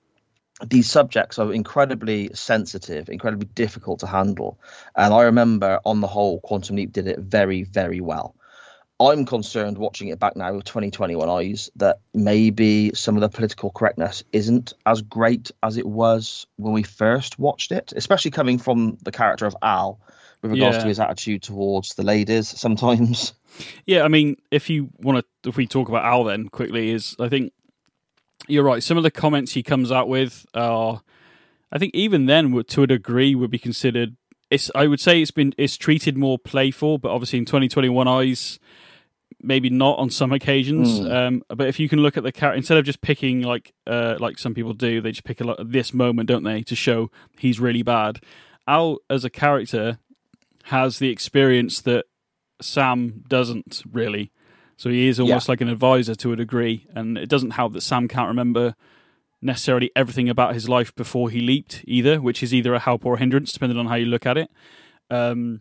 these 0.69 0.91
subjects 0.91 1.39
are 1.39 1.53
incredibly 1.53 2.31
sensitive, 2.35 3.09
incredibly 3.09 3.49
difficult 3.55 4.01
to 4.01 4.07
handle. 4.07 4.59
And 4.97 5.15
I 5.15 5.23
remember, 5.23 5.81
on 5.85 6.01
the 6.01 6.07
whole, 6.07 6.41
Quantum 6.41 6.77
Leap 6.77 6.93
did 6.93 7.07
it 7.07 7.19
very, 7.19 7.63
very 7.65 8.01
well. 8.01 8.35
I'm 9.01 9.25
concerned 9.25 9.79
watching 9.79 10.09
it 10.09 10.19
back 10.19 10.37
now 10.37 10.53
with 10.53 10.65
2021 10.65 11.29
eyes 11.29 11.71
that 11.77 12.01
maybe 12.13 12.93
some 12.95 13.17
of 13.17 13.23
the 13.23 13.31
political 13.31 13.71
correctness 13.71 14.23
isn't 14.33 14.75
as 14.85 15.01
great 15.01 15.51
as 15.63 15.79
it 15.79 15.87
was 15.87 16.47
when 16.57 16.75
we 16.75 16.83
first 16.83 17.39
watched 17.39 17.73
it, 17.73 17.95
especially 17.97 18.31
coming 18.31 18.59
from 18.59 18.99
the 19.03 19.11
character 19.11 19.47
of 19.47 19.57
Al 19.63 19.99
with 20.43 20.53
regards 20.53 20.77
yeah. 20.77 20.83
to 20.83 20.89
his 20.89 21.01
attitude 21.01 21.43
towards 21.43 21.95
the 21.95 22.03
ladies 22.03 22.49
sometimes. 22.49 23.33
Yeah, 23.85 24.05
I 24.05 24.09
mean, 24.09 24.37
if 24.53 24.71
you 24.71 24.91
want 25.01 25.27
to, 25.43 25.49
if 25.49 25.57
we 25.57 25.67
talk 25.67 25.89
about 25.89 26.05
Al 26.05 26.23
then 26.23 26.49
quickly, 26.49 26.91
is 26.91 27.17
I 27.19 27.29
think 27.29 27.53
you're 28.47 28.63
right. 28.63 28.81
Some 28.81 28.97
of 28.97 29.03
the 29.03 29.11
comments 29.11 29.53
he 29.53 29.63
comes 29.65 29.91
out 29.91 30.09
with 30.09 30.47
are, 30.55 31.03
I 31.73 31.79
think, 31.79 31.93
even 31.93 32.27
then, 32.27 32.63
to 32.63 32.83
a 32.85 32.87
degree, 32.87 33.35
would 33.35 33.51
be 33.51 33.59
considered. 33.59 34.17
It's. 34.51 34.71
I 34.73 34.87
would 34.87 35.01
say 35.01 35.21
it's 35.21 35.33
been 35.33 35.53
it's 35.59 35.77
treated 35.77 36.17
more 36.17 36.39
playful, 36.39 36.99
but 36.99 37.11
obviously 37.11 37.41
in 37.41 37.45
2021 37.45 38.07
eyes, 38.07 38.61
maybe 39.42 39.70
not 39.70 39.98
on 39.98 40.11
some 40.11 40.33
occasions. 40.33 41.00
Mm. 41.00 41.12
Um, 41.12 41.42
but 41.48 41.66
if 41.66 41.79
you 41.81 41.88
can 41.88 42.00
look 42.00 42.16
at 42.16 42.22
the 42.22 42.33
character 42.33 42.57
instead 42.57 42.79
of 42.79 42.85
just 42.85 43.00
picking 43.00 43.42
like 43.42 43.72
uh, 43.87 44.16
like 44.18 44.38
some 44.38 44.55
people 44.55 44.72
do, 44.72 45.00
they 45.00 45.11
just 45.11 45.24
pick 45.24 45.40
a 45.40 45.44
lot 45.44 45.59
of 45.59 45.72
this 45.72 45.94
moment, 45.94 46.29
don't 46.29 46.44
they, 46.44 46.62
to 46.62 46.76
show 46.76 47.11
he's 47.38 47.61
really 47.61 47.83
bad. 47.83 48.20
Al 48.66 48.98
as 49.09 49.24
a 49.24 49.31
character 49.31 49.98
has 50.64 50.98
the 50.98 51.11
experience 51.11 51.81
that 51.83 52.05
Sam 52.61 53.24
doesn't 53.29 53.83
really. 53.90 54.31
So 54.76 54.88
he 54.88 55.09
is 55.09 55.20
almost 55.20 55.46
yeah. 55.46 55.53
like 55.53 55.61
an 55.61 55.68
advisor 55.68 56.14
to 56.14 56.33
a 56.33 56.37
degree, 56.37 56.87
and 56.94 57.18
it 57.18 57.29
doesn't 57.29 57.50
help 57.50 57.74
that 57.74 57.83
Sam 57.83 58.09
can't 58.09 58.29
remember 58.29 58.74
necessarily 59.42 59.90
everything 59.94 60.29
about 60.29 60.55
his 60.55 60.68
life 60.68 60.94
before 60.94 61.31
he 61.31 61.40
leaped 61.40 61.83
either, 61.85 62.20
which 62.20 62.42
is 62.42 62.55
either 62.55 62.74
a 62.74 62.79
help 62.79 63.05
or 63.05 63.14
a 63.14 63.18
hindrance, 63.18 63.53
depending 63.53 63.79
on 63.79 63.87
how 63.87 63.94
you 63.94 64.07
look 64.07 64.24
at 64.24 64.38
it. 64.38 64.50
Um, 65.11 65.61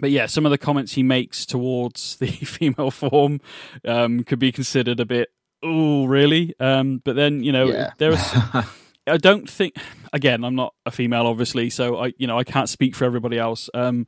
but 0.00 0.10
yeah, 0.10 0.26
some 0.26 0.46
of 0.46 0.50
the 0.50 0.58
comments 0.58 0.92
he 0.92 1.02
makes 1.02 1.46
towards 1.46 2.16
the 2.20 2.28
female 2.28 2.90
form 2.90 3.40
um, 3.84 4.24
could 4.24 4.38
be 4.38 4.52
considered 4.52 5.00
a 5.00 5.06
bit, 5.06 5.30
oh, 5.62 6.06
really? 6.06 6.54
Um, 6.60 7.00
but 7.04 7.16
then 7.16 7.42
you 7.42 7.52
know, 7.52 7.66
yeah. 7.66 7.90
I 9.08 9.18
don't 9.18 9.48
think. 9.48 9.76
Again, 10.12 10.44
I'm 10.44 10.54
not 10.54 10.74
a 10.86 10.90
female, 10.90 11.26
obviously, 11.26 11.70
so 11.70 11.96
I, 11.96 12.12
you 12.16 12.26
know, 12.26 12.38
I 12.38 12.44
can't 12.44 12.68
speak 12.68 12.96
for 12.96 13.04
everybody 13.04 13.38
else. 13.38 13.68
Um, 13.74 14.06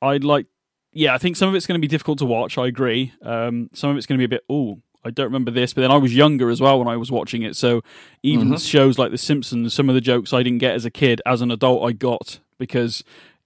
I'd 0.00 0.24
like 0.24 0.46
yeah, 0.92 1.14
I 1.14 1.18
think 1.18 1.36
some 1.36 1.48
of 1.48 1.54
it's 1.54 1.66
going 1.66 1.80
to 1.80 1.84
be 1.84 1.88
difficult 1.88 2.18
to 2.18 2.26
watch. 2.26 2.58
I 2.58 2.66
agree. 2.66 3.12
Um, 3.22 3.70
some 3.72 3.90
of 3.90 3.96
it's 3.96 4.06
going 4.06 4.18
to 4.18 4.20
be 4.20 4.26
a 4.26 4.36
bit, 4.36 4.44
oh, 4.48 4.78
I 5.04 5.10
don't 5.10 5.26
remember 5.26 5.50
this. 5.50 5.72
But 5.72 5.80
then 5.80 5.90
I 5.90 5.96
was 5.96 6.14
younger 6.14 6.50
as 6.50 6.60
well 6.60 6.78
when 6.78 6.88
I 6.88 6.96
was 6.96 7.10
watching 7.10 7.42
it. 7.42 7.56
So 7.56 7.82
even 8.22 8.48
mm-hmm. 8.48 8.56
shows 8.56 8.98
like 8.98 9.10
The 9.10 9.18
Simpsons, 9.18 9.72
some 9.72 9.88
of 9.88 9.94
the 9.94 10.00
jokes 10.00 10.32
I 10.32 10.42
didn't 10.42 10.58
get 10.58 10.74
as 10.74 10.84
a 10.84 10.90
kid, 10.90 11.22
as 11.26 11.40
an 11.40 11.50
adult, 11.50 11.88
I 11.88 11.92
got 11.92 12.40
because 12.58 13.02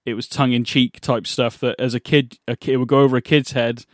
it 0.07 0.13
was 0.13 0.27
tongue 0.27 0.53
in 0.53 0.63
cheek 0.63 1.01
type 1.01 1.27
stuff 1.27 1.59
that 1.59 1.75
as 1.79 1.93
a 1.93 1.99
kid, 1.99 2.39
a 2.47 2.55
kid 2.55 2.77
would 2.77 2.87
go 2.87 3.01
over 3.01 3.17
a 3.17 3.21
kid's 3.21 3.51
head, 3.51 3.85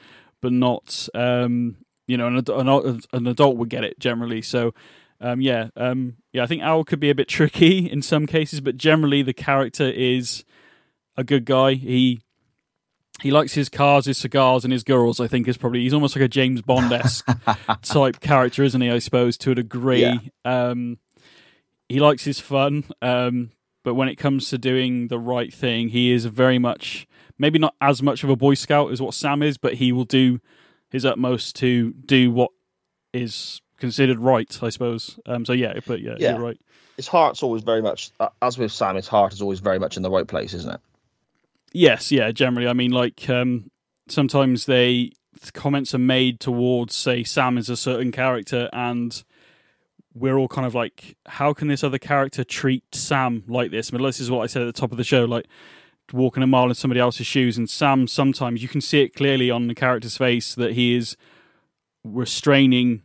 but 0.41 0.51
not, 0.51 1.09
um, 1.15 1.77
you 2.07 2.17
know, 2.17 2.27
an, 2.27 2.43
an, 2.47 3.01
an, 3.13 3.27
adult 3.27 3.57
would 3.57 3.69
get 3.69 3.83
it 3.83 3.99
generally. 3.99 4.41
So. 4.41 4.73
Um, 5.21 5.39
yeah, 5.39 5.69
um, 5.77 6.17
yeah. 6.33 6.43
I 6.43 6.47
think 6.47 6.63
Al 6.63 6.83
could 6.83 6.99
be 6.99 7.09
a 7.09 7.15
bit 7.15 7.27
tricky 7.29 7.89
in 7.89 8.01
some 8.01 8.27
cases, 8.27 8.59
but 8.59 8.75
generally 8.75 9.21
the 9.21 9.31
character 9.31 9.89
is 9.89 10.43
a 11.15 11.23
good 11.23 11.45
guy. 11.45 11.75
He 11.75 12.19
he 13.21 13.31
likes 13.31 13.53
his 13.53 13.69
cars, 13.69 14.05
his 14.05 14.17
cigars, 14.17 14.65
and 14.65 14.73
his 14.73 14.83
girls. 14.83 15.21
I 15.21 15.27
think 15.27 15.47
is 15.47 15.55
probably 15.55 15.79
he's 15.79 15.93
almost 15.93 16.17
like 16.17 16.25
a 16.25 16.27
James 16.27 16.61
Bond 16.61 16.91
esque 16.91 17.25
type 17.83 18.19
character, 18.19 18.63
isn't 18.63 18.81
he? 18.81 18.89
I 18.89 18.99
suppose 18.99 19.37
to 19.37 19.51
a 19.51 19.55
degree. 19.55 20.01
Yeah. 20.01 20.19
Um, 20.43 20.97
he 21.87 22.01
likes 22.01 22.25
his 22.25 22.39
fun, 22.39 22.83
um, 23.01 23.51
but 23.83 23.95
when 23.95 24.07
it 24.07 24.15
comes 24.15 24.49
to 24.49 24.57
doing 24.57 25.07
the 25.09 25.19
right 25.19 25.53
thing, 25.53 25.89
he 25.89 26.11
is 26.11 26.25
very 26.25 26.57
much 26.59 27.07
maybe 27.37 27.59
not 27.59 27.75
as 27.81 28.01
much 28.01 28.23
of 28.23 28.29
a 28.29 28.35
Boy 28.35 28.53
Scout 28.53 28.91
as 28.91 29.01
what 29.01 29.13
Sam 29.13 29.43
is, 29.43 29.57
but 29.57 29.75
he 29.75 29.91
will 29.91 30.05
do 30.05 30.39
his 30.89 31.05
utmost 31.05 31.55
to 31.57 31.91
do 31.93 32.31
what 32.31 32.51
is 33.11 33.61
considered 33.77 34.19
right, 34.19 34.57
I 34.63 34.69
suppose. 34.69 35.19
Um, 35.25 35.45
so 35.45 35.53
yeah, 35.53 35.73
but 35.85 36.01
yeah, 36.01 36.15
Yeah. 36.19 36.31
you're 36.33 36.41
right. 36.45 36.59
His 36.95 37.07
heart's 37.07 37.41
always 37.43 37.63
very 37.63 37.81
much, 37.81 38.11
uh, 38.19 38.29
as 38.41 38.57
with 38.57 38.71
Sam, 38.71 38.95
his 38.95 39.07
heart 39.07 39.33
is 39.33 39.41
always 39.41 39.59
very 39.59 39.79
much 39.79 39.97
in 39.97 40.03
the 40.03 40.11
right 40.11 40.27
place, 40.27 40.53
isn't 40.53 40.71
it? 40.75 40.79
Yes, 41.73 42.11
yeah, 42.11 42.31
generally. 42.31 42.67
I 42.67 42.73
mean, 42.73 42.91
like 42.91 43.27
um, 43.29 43.71
sometimes 44.07 44.67
they 44.67 45.11
comments 45.53 45.93
are 45.95 45.99
made 45.99 46.39
towards, 46.39 46.95
say, 46.95 47.23
Sam 47.23 47.57
is 47.57 47.67
a 47.69 47.75
certain 47.75 48.11
character, 48.11 48.69
and 48.71 49.23
we're 50.15 50.37
all 50.37 50.47
kind 50.47 50.65
of 50.67 50.75
like, 50.75 51.17
how 51.25 51.53
can 51.53 51.67
this 51.67 51.83
other 51.83 51.97
character 51.97 52.43
treat 52.43 52.83
Sam 52.93 53.43
like 53.47 53.71
this? 53.71 53.91
I 53.91 53.97
mean, 53.97 54.05
this 54.05 54.19
is 54.19 54.29
what 54.29 54.41
I 54.41 54.47
said 54.47 54.61
at 54.61 54.65
the 54.65 54.79
top 54.79 54.91
of 54.91 54.97
the 54.97 55.03
show, 55.03 55.25
like 55.25 55.47
walking 56.11 56.43
a 56.43 56.47
mile 56.47 56.67
in 56.67 56.75
somebody 56.75 56.99
else's 56.99 57.27
shoes, 57.27 57.57
and 57.57 57.69
Sam 57.69 58.07
sometimes 58.07 58.61
you 58.61 58.67
can 58.67 58.81
see 58.81 59.01
it 59.01 59.15
clearly 59.15 59.49
on 59.49 59.67
the 59.67 59.75
character's 59.75 60.17
face 60.17 60.53
that 60.55 60.73
he 60.73 60.95
is 60.95 61.17
restraining, 62.03 63.01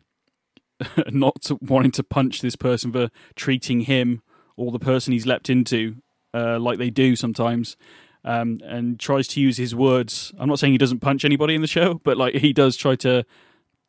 not 1.10 1.42
to, 1.42 1.58
wanting 1.62 1.92
to 1.92 2.02
punch 2.02 2.40
this 2.40 2.56
person 2.56 2.92
for 2.92 3.10
treating 3.34 3.80
him 3.80 4.22
or 4.56 4.72
the 4.72 4.78
person 4.78 5.12
he's 5.12 5.26
leapt 5.26 5.48
into 5.48 5.96
uh, 6.34 6.58
like 6.58 6.78
they 6.78 6.90
do 6.90 7.16
sometimes 7.16 7.76
um, 8.24 8.60
and 8.64 8.98
tries 8.98 9.28
to 9.28 9.40
use 9.40 9.56
his 9.56 9.74
words. 9.74 10.32
I'm 10.38 10.48
not 10.48 10.58
saying 10.58 10.72
he 10.72 10.78
doesn't 10.78 11.00
punch 11.00 11.24
anybody 11.24 11.54
in 11.54 11.62
the 11.62 11.66
show, 11.66 11.94
but 12.04 12.16
like 12.16 12.34
he 12.34 12.52
does 12.52 12.76
try 12.76 12.96
to 12.96 13.24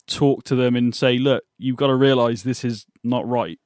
talk 0.09 0.43
to 0.45 0.55
them 0.55 0.75
and 0.75 0.93
say, 0.95 1.17
"Look, 1.17 1.43
you've 1.57 1.77
got 1.77 1.87
to 1.87 1.95
realize 1.95 2.43
this 2.43 2.63
is 2.65 2.85
not 3.03 3.27
right." 3.27 3.59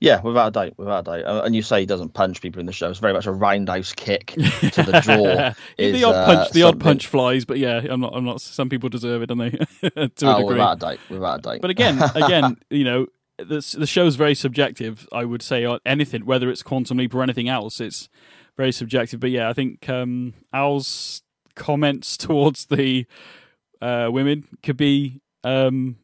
Yeah, 0.00 0.20
without 0.20 0.48
a 0.48 0.50
doubt, 0.50 0.72
without 0.76 1.00
a 1.08 1.22
doubt. 1.22 1.24
Uh, 1.24 1.42
And 1.44 1.54
you 1.54 1.62
say 1.62 1.80
he 1.80 1.86
doesn't 1.86 2.14
punch 2.14 2.40
people 2.42 2.58
in 2.58 2.66
the 2.66 2.72
show. 2.72 2.90
It's 2.90 2.98
very 2.98 3.12
much 3.12 3.26
a 3.26 3.32
roundhouse 3.32 3.92
kick 3.94 4.26
to 4.26 4.82
the 4.82 5.00
jaw. 5.04 5.54
is, 5.78 5.92
the 5.92 6.04
odd 6.04 6.14
uh, 6.16 6.26
punch, 6.26 6.50
the 6.50 6.62
odd 6.64 6.80
punch 6.80 7.06
flies, 7.06 7.44
but 7.44 7.58
yeah, 7.58 7.80
I'm 7.88 8.00
not. 8.00 8.12
I'm 8.14 8.24
not. 8.24 8.40
Some 8.40 8.68
people 8.68 8.88
deserve 8.88 9.22
it, 9.22 9.26
don't 9.26 9.38
they? 9.38 9.50
to 9.90 10.26
a 10.26 10.34
Oh, 10.34 10.38
degree. 10.40 10.44
without 10.54 10.76
a 10.76 10.80
doubt, 10.80 10.98
without 11.08 11.38
a 11.38 11.42
doubt. 11.42 11.60
But 11.60 11.70
again, 11.70 12.02
again, 12.16 12.56
you 12.70 12.84
know, 12.84 13.06
the 13.38 13.64
the 13.78 13.86
show's 13.86 14.16
very 14.16 14.34
subjective. 14.34 15.06
I 15.12 15.24
would 15.24 15.42
say 15.42 15.64
on 15.64 15.78
anything, 15.86 16.26
whether 16.26 16.50
it's 16.50 16.62
Quantum 16.64 16.96
Leap 16.98 17.14
or 17.14 17.22
anything 17.22 17.48
else, 17.48 17.80
it's 17.80 18.08
very 18.56 18.72
subjective. 18.72 19.20
But 19.20 19.30
yeah, 19.30 19.48
I 19.48 19.52
think 19.52 19.88
um, 19.88 20.34
Al's 20.52 21.22
comments 21.54 22.16
towards 22.16 22.66
the 22.66 23.06
uh, 23.80 24.08
women 24.10 24.48
could 24.64 24.76
be. 24.76 25.20
Um, 25.44 25.96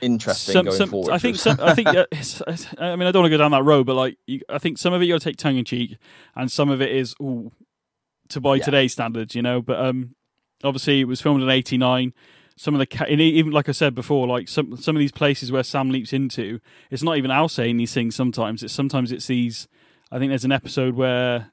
interesting 0.00 0.52
some, 0.52 0.70
some, 0.70 0.88
forward. 0.90 1.12
I 1.12 1.18
think 1.18 1.36
some, 1.36 1.58
I 1.60 1.74
think 1.74 1.88
uh, 1.88 2.06
it's, 2.12 2.40
it's- 2.42 2.66
I 2.78 2.94
mean 2.96 3.08
I 3.08 3.12
don't 3.12 3.22
want 3.22 3.32
to 3.32 3.36
go 3.36 3.42
down 3.42 3.50
that 3.52 3.64
road, 3.64 3.86
but 3.86 3.94
like 3.94 4.18
you, 4.26 4.40
I 4.48 4.58
think 4.58 4.78
some 4.78 4.92
of 4.92 5.02
it 5.02 5.06
you 5.06 5.14
got 5.14 5.20
to 5.20 5.24
take 5.24 5.36
tongue 5.36 5.56
in 5.56 5.64
cheek, 5.64 5.96
and 6.36 6.50
some 6.50 6.70
of 6.70 6.80
it 6.80 6.90
is 6.90 7.14
ooh, 7.20 7.50
to 8.28 8.40
by 8.40 8.56
Yeah. 8.56 8.64
today's 8.64 8.92
standards, 8.92 9.34
you 9.34 9.42
know. 9.42 9.60
But 9.60 9.80
um, 9.80 10.14
obviously 10.62 11.00
it 11.00 11.04
was 11.08 11.20
filmed 11.20 11.42
in 11.42 11.48
'89. 11.50 12.12
Some 12.56 12.74
of 12.74 12.78
the 12.80 12.86
ca- 12.86 13.06
even 13.08 13.52
like 13.52 13.68
I 13.68 13.72
said 13.72 13.94
before, 13.94 14.26
like 14.26 14.48
some 14.48 14.76
some 14.76 14.94
of 14.96 15.00
these 15.00 15.12
places 15.12 15.50
where 15.52 15.62
Sam 15.62 15.90
leaps 15.90 16.12
into, 16.12 16.60
it's 16.90 17.02
not 17.02 17.16
even 17.16 17.30
Al 17.30 17.48
saying 17.48 17.76
these 17.76 17.94
things. 17.94 18.14
Sometimes 18.16 18.62
it's 18.62 18.72
sometimes 18.72 19.12
it's 19.12 19.26
these. 19.26 19.68
I 20.10 20.18
think 20.18 20.30
there's 20.30 20.44
an 20.44 20.52
episode 20.52 20.94
where 20.94 21.50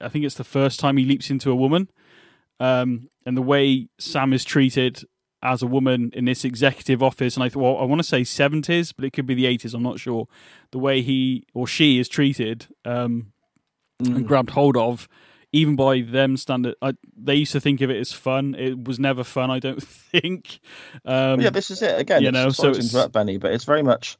I 0.00 0.08
think 0.08 0.24
it's 0.24 0.36
the 0.36 0.44
first 0.44 0.80
time 0.80 0.96
he 0.96 1.04
leaps 1.04 1.28
into 1.30 1.50
a 1.50 1.54
woman, 1.56 1.90
um, 2.58 3.10
and 3.26 3.36
the 3.36 3.42
way 3.42 3.88
Sam 3.98 4.32
is 4.32 4.44
treated 4.44 5.04
as 5.42 5.62
a 5.62 5.66
woman 5.66 6.10
in 6.14 6.24
this 6.26 6.44
executive 6.44 7.02
office, 7.02 7.34
and 7.36 7.42
I 7.44 7.48
thought, 7.48 7.60
well, 7.60 7.78
I 7.78 7.84
want 7.84 8.00
to 8.00 8.06
say 8.06 8.22
70s, 8.22 8.92
but 8.94 9.04
it 9.04 9.12
could 9.12 9.26
be 9.26 9.34
the 9.34 9.46
80s. 9.46 9.72
I'm 9.74 9.82
not 9.82 9.98
sure. 9.98 10.28
The 10.70 10.78
way 10.78 11.00
he 11.02 11.44
or 11.54 11.66
she 11.66 11.98
is 11.98 12.08
treated 12.08 12.66
um, 12.84 13.32
Mm. 14.02 14.16
and 14.16 14.26
grabbed 14.26 14.50
hold 14.50 14.78
of, 14.78 15.06
even 15.52 15.76
by 15.76 16.00
them 16.00 16.38
standard, 16.38 16.74
I, 16.80 16.94
they 17.14 17.34
used 17.34 17.52
to 17.52 17.60
think 17.60 17.82
of 17.82 17.90
it 17.90 17.98
as 17.98 18.12
fun. 18.14 18.54
It 18.54 18.84
was 18.84 18.98
never 18.98 19.24
fun, 19.24 19.50
I 19.50 19.58
don't 19.58 19.82
think. 20.12 20.58
Um, 21.04 21.38
yeah, 21.40 21.50
this 21.50 21.70
is 21.70 21.82
it 21.82 21.98
again. 22.00 22.22
you 22.22 22.32
know, 22.32 22.48
so 22.48 22.72
to 22.72 22.80
interrupt, 22.80 23.12
Benny, 23.12 23.36
but 23.36 23.52
it's 23.52 23.64
very 23.64 23.82
much, 23.82 24.16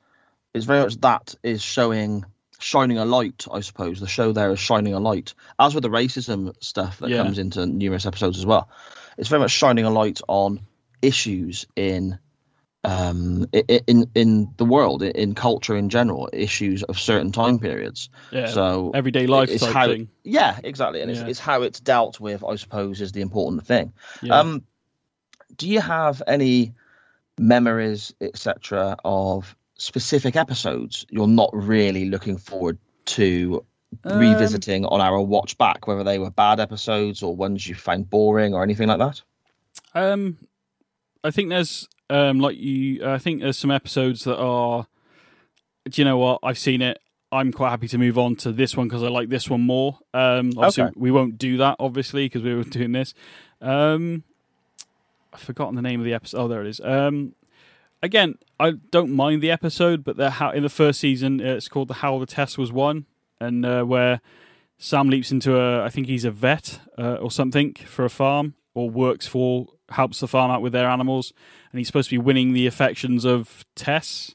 it's 0.52 0.66
very 0.66 0.82
much 0.82 0.96
that 1.00 1.34
is 1.42 1.62
showing, 1.62 2.26
shining 2.58 2.98
a 2.98 3.06
light. 3.06 3.46
I 3.50 3.60
suppose 3.60 4.00
the 4.00 4.06
show 4.06 4.32
there 4.32 4.50
is 4.50 4.58
shining 4.58 4.92
a 4.92 5.00
light, 5.00 5.32
as 5.58 5.74
with 5.74 5.82
the 5.82 5.88
racism 5.88 6.52
stuff 6.62 6.98
that 6.98 7.08
Yeah. 7.08 7.22
comes 7.22 7.38
into 7.38 7.64
numerous 7.64 8.04
episodes 8.04 8.36
as 8.36 8.44
well. 8.44 8.68
It's 9.16 9.28
very 9.30 9.40
much 9.40 9.52
shining 9.52 9.86
a 9.86 9.90
light 9.90 10.20
on 10.28 10.60
issues 11.02 11.66
in, 11.76 12.18
um, 12.84 13.46
in 13.86 14.10
in 14.14 14.48
the 14.56 14.64
world, 14.64 15.02
in, 15.02 15.10
in 15.12 15.34
culture 15.34 15.76
in 15.76 15.88
general, 15.90 16.28
issues 16.32 16.82
of 16.84 16.98
certain 16.98 17.30
time 17.32 17.58
periods. 17.58 18.08
yeah, 18.32 18.46
so 18.46 18.90
everyday 18.94 19.26
life 19.26 19.50
it's 19.50 19.64
how, 19.64 19.86
thing. 19.88 20.08
yeah, 20.24 20.58
exactly, 20.64 21.02
and 21.02 21.10
Yeah. 21.10 21.20
it's, 21.20 21.30
it's 21.30 21.40
how 21.40 21.62
it's 21.62 21.80
dealt 21.80 22.18
with. 22.20 22.42
I 22.44 22.56
suppose 22.56 23.00
is 23.00 23.12
the 23.12 23.20
important 23.20 23.66
thing. 23.66 23.92
Yeah. 24.22 24.38
Um, 24.38 24.62
do 25.56 25.68
you 25.68 25.80
have 25.80 26.22
any 26.26 26.72
memories, 27.38 28.14
etc., 28.20 28.96
of 29.04 29.56
specific 29.76 30.36
episodes 30.36 31.06
you're 31.10 31.26
not 31.26 31.50
really 31.52 32.04
looking 32.10 32.36
forward 32.38 32.78
to 33.06 33.64
Um, 34.04 34.18
revisiting 34.20 34.84
on 34.86 35.00
our 35.00 35.20
watch 35.20 35.56
back, 35.58 35.86
whether 35.86 36.04
they 36.04 36.18
were 36.18 36.30
bad 36.30 36.60
episodes 36.60 37.22
or 37.22 37.34
ones 37.34 37.66
you 37.66 37.74
found 37.74 38.08
boring 38.08 38.54
or 38.54 38.62
anything 38.62 38.88
like 38.88 38.98
that? 38.98 39.22
Um, 39.94 40.36
I 41.24 41.30
think 41.30 41.48
there's 41.50 41.88
um 42.08 42.40
like 42.40 42.56
you. 42.56 43.06
I 43.06 43.18
think 43.18 43.40
there's 43.42 43.58
some 43.58 43.70
episodes 43.70 44.24
that 44.24 44.38
are. 44.38 44.86
Do 45.88 46.00
you 46.00 46.04
know 46.04 46.18
what? 46.18 46.40
I've 46.42 46.58
seen 46.58 46.82
it. 46.82 46.98
I'm 47.32 47.52
quite 47.52 47.70
happy 47.70 47.86
to 47.88 47.98
move 47.98 48.18
on 48.18 48.34
to 48.36 48.52
this 48.52 48.76
one 48.76 48.88
because 48.88 49.02
I 49.02 49.08
like 49.08 49.28
this 49.28 49.48
one 49.48 49.60
more. 49.62 49.98
Um, 50.12 50.50
obviously 50.56 50.84
Okay. 50.84 50.92
we 50.96 51.10
won't 51.12 51.38
do 51.38 51.56
that 51.58 51.76
obviously 51.78 52.26
because 52.26 52.42
we 52.42 52.54
were 52.54 52.64
doing 52.78 52.92
this. 52.92 53.14
Um, 53.60 54.24
I've 55.32 55.40
forgotten 55.40 55.76
the 55.76 55.82
name 55.82 56.00
of 56.00 56.04
the 56.06 56.12
episode. 56.14 56.38
Oh, 56.40 56.48
there 56.48 56.62
it 56.62 56.66
is. 56.68 56.80
Um, 56.82 57.34
again, 58.02 58.36
I 58.58 58.72
don't 58.90 59.12
mind 59.12 59.42
the 59.42 59.50
episode, 59.52 60.02
but 60.04 60.16
the 60.16 60.30
how 60.30 60.50
in 60.50 60.62
the 60.64 60.68
first 60.68 60.98
season 61.00 61.40
uh, 61.40 61.54
it's 61.54 61.68
called 61.68 61.88
the 61.88 61.94
How 61.94 62.18
the 62.18 62.26
Tess 62.26 62.58
Was 62.58 62.72
Won, 62.72 63.06
and 63.40 63.64
uh, 63.64 63.84
where 63.84 64.20
Sam 64.78 65.08
leaps 65.08 65.30
into 65.30 65.56
a, 65.56 65.84
I 65.84 65.88
think 65.88 66.08
he's 66.08 66.24
a 66.24 66.30
vet 66.32 66.80
uh, 66.98 67.14
or 67.14 67.30
something 67.30 67.74
for 67.74 68.04
a 68.04 68.10
farm 68.10 68.54
or 68.74 68.90
works 68.90 69.26
for, 69.26 69.68
helps 69.90 70.20
the 70.20 70.28
farm 70.28 70.50
out 70.50 70.62
with 70.62 70.72
their 70.72 70.88
animals, 70.88 71.32
and 71.72 71.78
he's 71.78 71.86
supposed 71.86 72.10
to 72.10 72.14
be 72.14 72.18
winning 72.18 72.52
the 72.52 72.66
affections 72.66 73.24
of 73.24 73.64
Tess. 73.74 74.34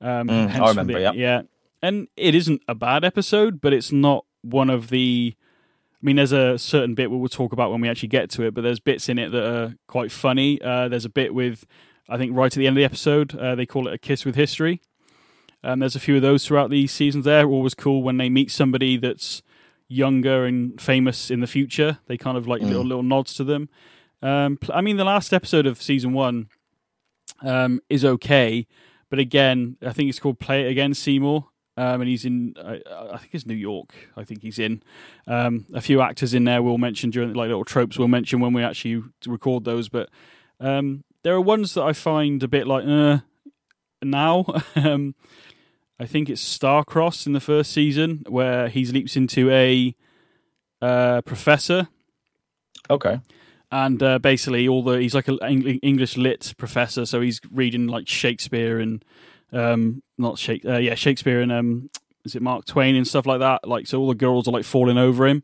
Um, 0.00 0.28
Mm, 0.28 0.50
I 0.60 0.68
remember, 0.70 0.92
the- 0.94 1.00
yeah. 1.00 1.12
yeah, 1.12 1.42
and 1.82 2.08
it 2.16 2.34
isn't 2.34 2.62
a 2.68 2.74
bad 2.74 3.04
episode, 3.04 3.60
but 3.60 3.72
it's 3.72 3.92
not 3.92 4.24
one 4.42 4.70
of 4.70 4.88
the. 4.90 5.34
I 6.02 6.06
mean, 6.06 6.16
there's 6.16 6.32
a 6.32 6.56
certain 6.58 6.94
bit 6.94 7.10
we 7.10 7.18
will 7.18 7.28
talk 7.28 7.52
about 7.52 7.70
when 7.70 7.82
we 7.82 7.88
actually 7.88 8.08
get 8.08 8.30
to 8.30 8.42
it, 8.44 8.54
but 8.54 8.62
there's 8.62 8.80
bits 8.80 9.10
in 9.10 9.18
it 9.18 9.30
that 9.32 9.44
are 9.46 9.74
quite 9.86 10.10
funny. 10.10 10.58
Uh, 10.62 10.88
there's 10.88 11.04
a 11.04 11.10
bit 11.10 11.34
with, 11.34 11.66
I 12.08 12.16
think, 12.16 12.34
right 12.34 12.46
at 12.50 12.58
the 12.58 12.66
end 12.66 12.74
of 12.78 12.80
the 12.80 12.86
episode, 12.86 13.34
uh, 13.36 13.54
they 13.54 13.66
call 13.66 13.86
it 13.86 13.92
a 13.92 13.98
kiss 13.98 14.24
with 14.24 14.34
history. 14.34 14.80
Um, 15.62 15.80
there's 15.80 15.94
a 15.96 16.00
few 16.00 16.16
of 16.16 16.22
those 16.22 16.46
throughout 16.46 16.70
the 16.70 16.86
seasons. 16.86 17.26
There, 17.26 17.46
always 17.46 17.74
cool 17.74 18.02
when 18.02 18.16
they 18.16 18.30
meet 18.30 18.50
somebody 18.50 18.96
that's 18.96 19.42
younger 19.88 20.46
and 20.46 20.80
famous 20.80 21.30
in 21.30 21.40
the 21.40 21.46
future. 21.46 21.98
They 22.06 22.16
kind 22.16 22.38
of 22.38 22.48
like 22.48 22.62
Mm. 22.62 22.68
little 22.68 22.84
little 22.84 23.02
nods 23.02 23.34
to 23.34 23.44
them. 23.44 23.68
Um, 24.22 24.58
I 24.72 24.80
mean, 24.80 24.96
the 24.96 25.04
last 25.04 25.32
episode 25.32 25.66
of 25.66 25.80
season 25.80 26.12
one 26.12 26.48
um, 27.42 27.80
is 27.88 28.04
okay, 28.04 28.66
but 29.08 29.18
again, 29.18 29.76
I 29.82 29.92
think 29.92 30.08
it's 30.08 30.18
called 30.18 30.38
"Play 30.38 30.66
It 30.66 30.70
Again," 30.70 30.94
Seymour, 30.94 31.46
um, 31.76 32.00
and 32.00 32.08
he's 32.08 32.24
in. 32.24 32.54
I, 32.58 32.80
I 32.90 33.16
think 33.18 33.30
it's 33.32 33.46
New 33.46 33.54
York. 33.54 33.94
I 34.16 34.24
think 34.24 34.42
he's 34.42 34.58
in. 34.58 34.82
Um, 35.26 35.66
a 35.72 35.80
few 35.80 36.00
actors 36.00 36.34
in 36.34 36.44
there 36.44 36.62
we'll 36.62 36.78
mention 36.78 37.10
during 37.10 37.32
like 37.32 37.48
little 37.48 37.64
tropes 37.64 37.98
we'll 37.98 38.08
mention 38.08 38.40
when 38.40 38.52
we 38.52 38.62
actually 38.62 39.02
record 39.26 39.64
those, 39.64 39.88
but 39.88 40.10
um, 40.60 41.04
there 41.22 41.34
are 41.34 41.40
ones 41.40 41.74
that 41.74 41.82
I 41.82 41.92
find 41.92 42.42
a 42.42 42.48
bit 42.48 42.66
like 42.66 42.84
uh, 42.86 43.18
now. 44.02 44.44
um, 44.76 45.14
I 45.98 46.06
think 46.06 46.30
it's 46.30 46.58
Starcross 46.58 47.26
in 47.26 47.34
the 47.34 47.40
first 47.40 47.72
season 47.72 48.24
where 48.26 48.68
he 48.68 48.86
leaps 48.86 49.16
into 49.16 49.50
a 49.50 49.94
uh, 50.80 51.20
professor 51.20 51.88
Okay. 52.90 53.20
And 53.70 54.02
uh, 54.02 54.18
basically 54.18 54.68
all 54.68 54.82
the 54.82 54.98
he's 55.00 55.14
like 55.14 55.28
an 55.28 55.38
English 55.38 56.16
lit 56.16 56.54
professor, 56.58 57.06
so 57.06 57.20
he's 57.20 57.40
reading 57.50 57.86
like 57.86 58.08
Shakespeare 58.08 58.78
and 58.78 59.04
um, 59.52 60.02
not 60.18 60.38
Shake, 60.38 60.64
uh, 60.64 60.78
yeah 60.78 60.94
Shakespeare 60.94 61.40
and 61.40 61.52
um, 61.52 61.90
is 62.24 62.34
it 62.34 62.42
Mark 62.42 62.64
Twain 62.66 62.96
and 62.96 63.06
stuff 63.06 63.26
like 63.26 63.40
that. 63.40 63.66
Like 63.66 63.86
so, 63.86 64.00
all 64.00 64.08
the 64.08 64.14
girls 64.14 64.48
are 64.48 64.52
like 64.52 64.64
falling 64.64 64.98
over 64.98 65.26
him. 65.26 65.42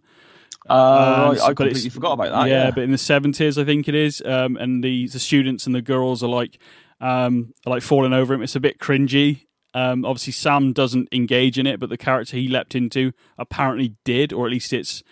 Uh, 0.69 0.73
Um, 0.73 1.39
I 1.43 1.55
completely 1.55 1.91
forgot 1.91 2.13
about 2.13 2.31
that. 2.31 2.49
yeah, 2.49 2.65
Yeah, 2.65 2.71
but 2.73 2.83
in 2.85 2.93
the 2.93 2.99
seventies, 2.99 3.59
I 3.59 3.65
think 3.65 3.89
it 3.89 3.95
is, 3.95 4.23
um, 4.25 4.57
and 4.57 4.83
the 4.83 5.07
the 5.09 5.19
students 5.21 5.67
and 5.67 5.75
the 5.75 5.83
girls 5.83 6.23
are 6.23 6.29
like 6.29 6.59
um, 7.01 7.53
are 7.67 7.71
like 7.71 7.83
falling 7.83 8.13
over 8.13 8.35
him. 8.35 8.43
It's 8.43 8.57
a 8.57 8.61
bit 8.61 8.79
cringy. 8.79 9.47
Um, 9.75 10.05
obviously, 10.05 10.33
Sam 10.33 10.73
doesn't 10.73 11.09
engage 11.13 11.59
in 11.59 11.67
it, 11.67 11.79
but 11.79 11.91
the 11.91 11.99
character 11.99 12.37
he 12.37 12.49
leapt 12.49 12.75
into 12.75 13.13
apparently 13.37 13.95
did, 14.05 14.33
or 14.33 14.47
at 14.47 14.53
least 14.53 14.73
it's 14.73 15.03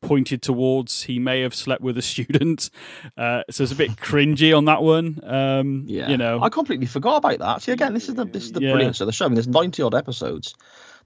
pointed 0.00 0.42
towards 0.42 1.02
he 1.04 1.18
may 1.18 1.40
have 1.42 1.54
slept 1.54 1.82
with 1.82 1.96
a 1.98 2.02
student. 2.14 2.70
Uh, 3.16 3.42
so 3.50 3.62
it's 3.62 3.72
a 3.72 3.76
bit 3.76 3.92
cringy 3.96 4.56
on 4.56 4.64
that 4.66 4.82
one. 4.82 5.20
Um, 5.24 5.84
Yeah, 5.86 6.08
you 6.08 6.16
know, 6.16 6.40
I 6.42 6.48
completely 6.48 6.86
forgot 6.86 7.16
about 7.16 7.38
that. 7.38 7.62
See, 7.62 7.72
again, 7.72 7.94
this 7.94 8.08
is 8.08 8.14
the 8.14 8.24
this 8.24 8.44
is 8.44 8.52
the 8.52 8.62
Yeah. 8.62 8.72
brilliance 8.72 9.00
of 9.00 9.06
the 9.06 9.12
show. 9.12 9.26
I 9.26 9.28
mean, 9.28 9.34
there's 9.34 9.48
ninety 9.48 9.82
odd 9.82 9.94
episodes. 9.94 10.54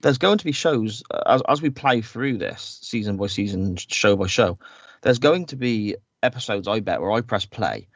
There's 0.01 0.19
going 0.19 0.39
to 0.39 0.45
be 0.45 0.53
shows 0.53 1.03
uh, 1.11 1.23
as 1.27 1.43
as 1.49 1.63
we 1.63 1.71
play 1.71 2.01
through 2.03 2.39
this 2.39 2.79
season 2.83 3.17
by 3.17 3.27
season, 3.27 3.77
show 3.77 4.17
by 4.17 4.27
show. 4.27 4.59
There's 5.03 5.19
going 5.19 5.47
to 5.47 5.57
be 5.57 5.97
episodes, 6.23 6.67
I 6.69 6.81
bet, 6.81 7.01
where 7.01 7.13
I 7.13 7.21
press 7.21 7.45
play, 7.45 7.89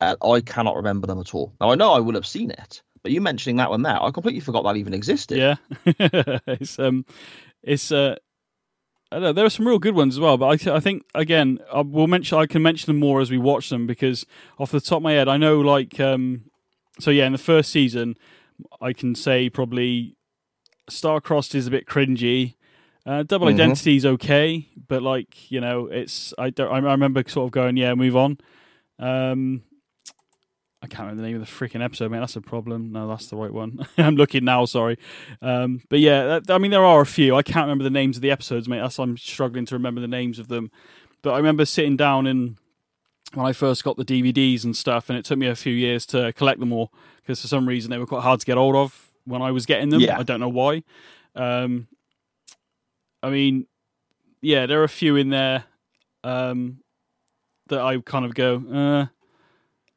and 0.00 0.16
I 0.22 0.40
cannot 0.40 0.76
remember 0.76 1.06
them 1.06 1.20
at 1.20 1.34
all. 1.34 1.54
Now 1.60 1.70
I 1.70 1.74
know 1.74 1.92
I 1.92 2.00
will 2.00 2.14
have 2.14 2.26
seen 2.26 2.50
it, 2.50 2.82
but 3.02 3.12
you 3.12 3.20
mentioning 3.20 3.56
that 3.56 3.70
one 3.70 3.82
there, 3.82 4.02
I 4.02 4.10
completely 4.10 4.40
forgot 4.40 4.64
that 4.64 4.76
even 4.76 4.94
existed. 4.94 5.38
yeah, 5.38 5.56
it's 6.46 6.78
um, 6.78 7.04
it's 7.62 7.92
uh. 7.92 8.16
Know, 9.12 9.32
there 9.32 9.44
are 9.44 9.50
some 9.50 9.66
real 9.68 9.78
good 9.78 9.94
ones 9.94 10.16
as 10.16 10.20
well, 10.20 10.36
but 10.36 10.46
I, 10.48 10.56
th- 10.56 10.74
I 10.74 10.80
think 10.80 11.04
again 11.14 11.60
I 11.72 11.80
will 11.82 12.06
mention 12.08 12.38
I 12.38 12.46
can 12.46 12.60
mention 12.62 12.86
them 12.88 12.98
more 12.98 13.20
as 13.20 13.30
we 13.30 13.38
watch 13.38 13.70
them 13.70 13.86
because 13.86 14.26
off 14.58 14.72
the 14.72 14.80
top 14.80 14.96
of 14.98 15.02
my 15.04 15.12
head 15.12 15.28
I 15.28 15.36
know 15.36 15.60
like 15.60 15.98
um, 16.00 16.42
so 16.98 17.10
yeah 17.10 17.24
in 17.26 17.32
the 17.32 17.38
first 17.38 17.70
season 17.70 18.16
I 18.80 18.92
can 18.92 19.14
say 19.14 19.48
probably 19.48 20.16
Starcrossed 20.90 21.54
is 21.54 21.66
a 21.66 21.70
bit 21.70 21.86
cringy. 21.86 22.54
Uh, 23.04 23.22
Double 23.22 23.46
Mhm. 23.46 23.54
Identity 23.54 23.96
is 23.96 24.04
okay, 24.06 24.68
but 24.88 25.02
like 25.02 25.50
you 25.50 25.60
know, 25.60 25.86
it's 25.86 26.34
I 26.38 26.50
don't. 26.50 26.70
I 26.72 26.76
I 26.88 26.92
remember 26.92 27.22
sort 27.28 27.46
of 27.46 27.52
going, 27.52 27.76
yeah, 27.76 27.94
move 27.94 28.16
on. 28.16 28.38
Um, 28.98 29.62
I 30.86 30.88
can't 30.88 31.00
remember 31.00 31.22
the 31.22 31.28
name 31.28 31.42
of 31.42 31.46
the 31.46 31.52
freaking 31.52 31.84
episode, 31.84 32.12
mate. 32.12 32.20
That's 32.20 32.36
a 32.36 32.40
problem. 32.40 32.92
No, 32.92 33.08
that's 33.08 33.26
the 33.26 33.36
right 33.36 33.52
one. 33.52 33.84
I'm 33.98 34.14
looking 34.14 34.44
now. 34.44 34.64
Sorry, 34.66 34.98
um, 35.42 35.82
but 35.88 35.98
yeah, 35.98 36.38
that, 36.38 36.50
I 36.50 36.58
mean, 36.58 36.70
there 36.70 36.84
are 36.84 37.00
a 37.00 37.06
few. 37.06 37.34
I 37.34 37.42
can't 37.42 37.64
remember 37.64 37.82
the 37.82 37.90
names 37.90 38.16
of 38.16 38.22
the 38.22 38.30
episodes, 38.30 38.68
mate. 38.68 38.78
That's 38.78 39.00
I'm 39.00 39.16
struggling 39.16 39.66
to 39.66 39.74
remember 39.74 40.00
the 40.00 40.06
names 40.06 40.38
of 40.38 40.46
them. 40.46 40.70
But 41.22 41.32
I 41.32 41.38
remember 41.38 41.64
sitting 41.64 41.96
down 41.96 42.28
and 42.28 42.56
when 43.34 43.46
I 43.46 43.52
first 43.52 43.82
got 43.82 43.96
the 43.96 44.04
DVDs 44.04 44.62
and 44.62 44.76
stuff, 44.76 45.10
and 45.10 45.18
it 45.18 45.24
took 45.24 45.38
me 45.38 45.48
a 45.48 45.56
few 45.56 45.72
years 45.72 46.06
to 46.06 46.32
collect 46.34 46.60
them 46.60 46.72
all 46.72 46.92
because 47.20 47.40
for 47.40 47.48
some 47.48 47.66
reason 47.66 47.90
they 47.90 47.98
were 47.98 48.06
quite 48.06 48.22
hard 48.22 48.38
to 48.38 48.46
get 48.46 48.56
hold 48.56 48.76
of 48.76 49.10
when 49.24 49.42
I 49.42 49.50
was 49.50 49.66
getting 49.66 49.88
them. 49.88 50.00
Yeah. 50.00 50.20
I 50.20 50.22
don't 50.22 50.38
know 50.38 50.48
why. 50.48 50.84
Um, 51.34 51.88
I 53.24 53.30
mean, 53.30 53.66
yeah, 54.40 54.66
there 54.66 54.80
are 54.80 54.84
a 54.84 54.88
few 54.88 55.16
in 55.16 55.30
there 55.30 55.64
um, 56.22 56.78
that 57.66 57.80
I 57.80 57.98
kind 57.98 58.24
of 58.24 58.36
go. 58.36 58.62
Uh, 58.72 59.06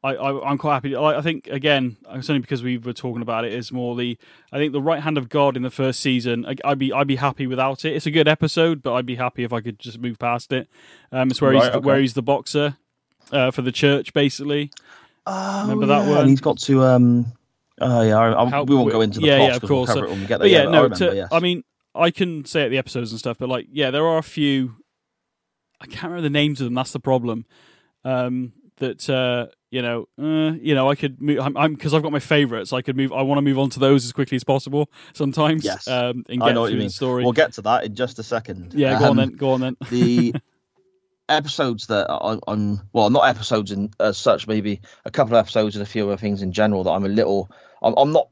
I, 0.04 0.16
I 0.16 0.50
I'm 0.50 0.58
quite 0.58 0.76
happy. 0.76 0.96
I, 0.96 1.18
I 1.18 1.22
think 1.22 1.48
again, 1.48 1.98
it's 2.12 2.30
only 2.30 2.40
because 2.40 2.64
we 2.64 2.78
were 2.78 2.94
talking 2.94 3.22
about 3.22 3.44
it. 3.46 3.54
Is 3.54 3.72
more 3.72 3.96
the 3.96 4.18
I 4.52 4.58
think 4.58 4.72
the 4.72 4.82
right 4.82 5.02
hand 5.02 5.18
of 5.18 5.28
God 5.30 5.58
in 5.58 5.64
the 5.64 5.70
first 5.70 6.00
season. 6.00 6.46
I, 6.46 6.56
I'd 6.64 6.80
be 6.80 6.94
I'd 6.94 7.08
be 7.08 7.18
happy 7.18 7.48
without 7.48 7.84
it. 7.84 7.96
It's 7.96 8.06
a 8.06 8.12
good 8.12 8.28
episode, 8.28 8.82
but 8.82 8.94
I'd 8.94 9.06
be 9.06 9.16
happy 9.16 9.44
if 9.44 9.52
I 9.52 9.60
could 9.62 9.78
just 9.80 10.00
move 10.00 10.18
past 10.18 10.54
it. 10.54 10.70
Um, 11.12 11.30
it's 11.32 11.42
where 11.42 11.52
he's 11.54 11.64
okay. 11.64 11.80
where 11.80 12.00
he's 12.00 12.14
the 12.14 12.22
boxer 12.22 12.78
uh, 13.32 13.52
for 13.52 13.62
the 13.62 13.72
church, 13.74 14.14
basically. 14.14 14.72
Oh, 15.26 15.62
Remember 15.64 15.86
that 15.88 16.06
yeah, 16.06 16.10
one? 16.12 16.18
and 16.22 16.30
He's 16.30 16.42
got 16.42 16.60
to 16.60 16.84
um. 16.84 17.34
Oh 17.82 18.02
yeah, 18.02 18.18
I, 18.18 18.32
I, 18.44 18.62
we 18.62 18.76
won't 18.76 18.92
go 18.92 19.02
into 19.02 19.20
the 19.20 19.28
yeah, 19.28 19.38
plots 19.38 19.50
yeah, 19.50 19.56
of 19.56 19.62
'cause 19.62 19.70
we'll 19.70 19.80
course. 19.86 19.90
cover 19.90 20.00
So- 20.00 20.06
it 20.06 20.10
when 20.12 20.20
we 20.22 20.26
get 20.28 20.38
there. 20.40 20.46
But 20.46 20.50
yeah, 20.52 20.64
but 20.64 20.70
I 20.70 20.72
no. 20.72 20.84
remember, 20.84 20.96
to, 21.10 21.16
yes. 21.16 21.30
I 21.32 21.40
mean, 21.40 21.64
I 21.96 22.12
can 22.12 22.46
say 22.46 22.64
at 22.64 22.70
the 22.70 22.78
episodes 22.78 23.12
and 23.12 23.20
stuff, 23.20 23.38
but 23.38 23.50
like, 23.50 23.68
yeah, 23.72 23.92
there 23.92 24.06
are 24.06 24.18
a 24.18 24.24
few. 24.24 24.76
I 25.82 25.86
can't 25.88 26.04
remember 26.04 26.22
the 26.24 26.30
names 26.30 26.60
of 26.62 26.66
them. 26.66 26.74
That's 26.74 26.92
the 26.92 27.00
problem. 27.00 27.46
Um, 28.04 28.54
that 28.78 29.10
uh, 29.10 29.48
you 29.72 29.82
know, 29.82 30.08
uh, 30.20 30.54
you 30.62 30.74
know, 30.74 30.90
I 30.90 30.96
could 30.96 31.22
move. 31.22 31.40
I'm 31.40 31.56
I'm 31.56 31.74
because 31.76 31.94
I've 31.94 32.02
got 32.04 32.12
my 32.12 32.20
favourites. 32.20 32.74
I 32.74 32.82
could 32.82 32.98
move. 32.98 33.12
I 33.14 33.22
want 33.22 33.38
to 33.38 33.42
move 33.44 33.60
on 33.60 33.70
to 33.72 33.80
those 33.80 34.04
as 34.06 34.12
quickly 34.12 34.36
as 34.36 34.44
possible. 34.44 34.90
Sometimes, 35.14 35.64
Yes. 35.64 35.88
um, 35.88 36.24
and 36.30 36.42
I 36.42 36.48
get 36.48 36.56
know 36.56 36.62
what 36.62 36.72
you 36.72 36.78
mean. 36.78 36.88
the 36.88 36.94
story. 36.94 37.24
We'll 37.24 37.34
get 37.34 37.54
to 37.54 37.62
that 37.64 37.84
in 37.84 37.96
just 37.96 38.18
a 38.20 38.24
second. 38.24 38.74
yeah, 38.74 38.98
go 38.98 39.06
on 39.06 39.12
Um, 39.12 39.18
then. 39.18 39.30
Go 39.36 39.52
on 39.52 39.62
then. 39.62 39.78
the 39.92 40.34
episodes 41.28 41.88
that 41.88 42.10
I, 42.10 42.40
I'm 42.48 42.82
well, 42.94 43.10
not 43.12 43.28
episodes 43.28 43.72
in 43.72 43.92
as 44.00 44.18
such, 44.18 44.48
maybe 44.48 44.82
a 45.06 45.12
couple 45.12 45.36
of 45.36 45.40
episodes 45.44 45.76
and 45.76 45.84
a 45.84 45.86
few 45.86 46.08
other 46.08 46.18
things 46.18 46.42
in 46.42 46.52
general 46.52 46.84
that 46.86 46.92
I'm 46.92 47.06
a 47.06 47.10
little, 47.10 47.52
I'm, 47.84 47.94
I'm 47.98 48.12
not, 48.12 48.30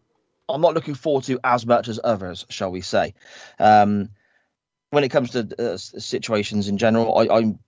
I'm 0.50 0.62
not 0.62 0.74
looking 0.74 0.96
forward 0.96 1.24
to 1.26 1.40
as 1.44 1.66
much 1.66 1.88
as 1.88 2.00
others, 2.04 2.46
shall 2.50 2.72
we 2.72 2.82
say? 2.82 3.14
Um, 3.60 4.10
when 4.90 5.04
it 5.04 5.10
comes 5.10 5.32
to 5.32 5.48
uh, 5.60 5.78
situations 5.78 6.68
in 6.70 6.78
general, 6.78 7.18
I, 7.18 7.28
I'm. 7.38 7.60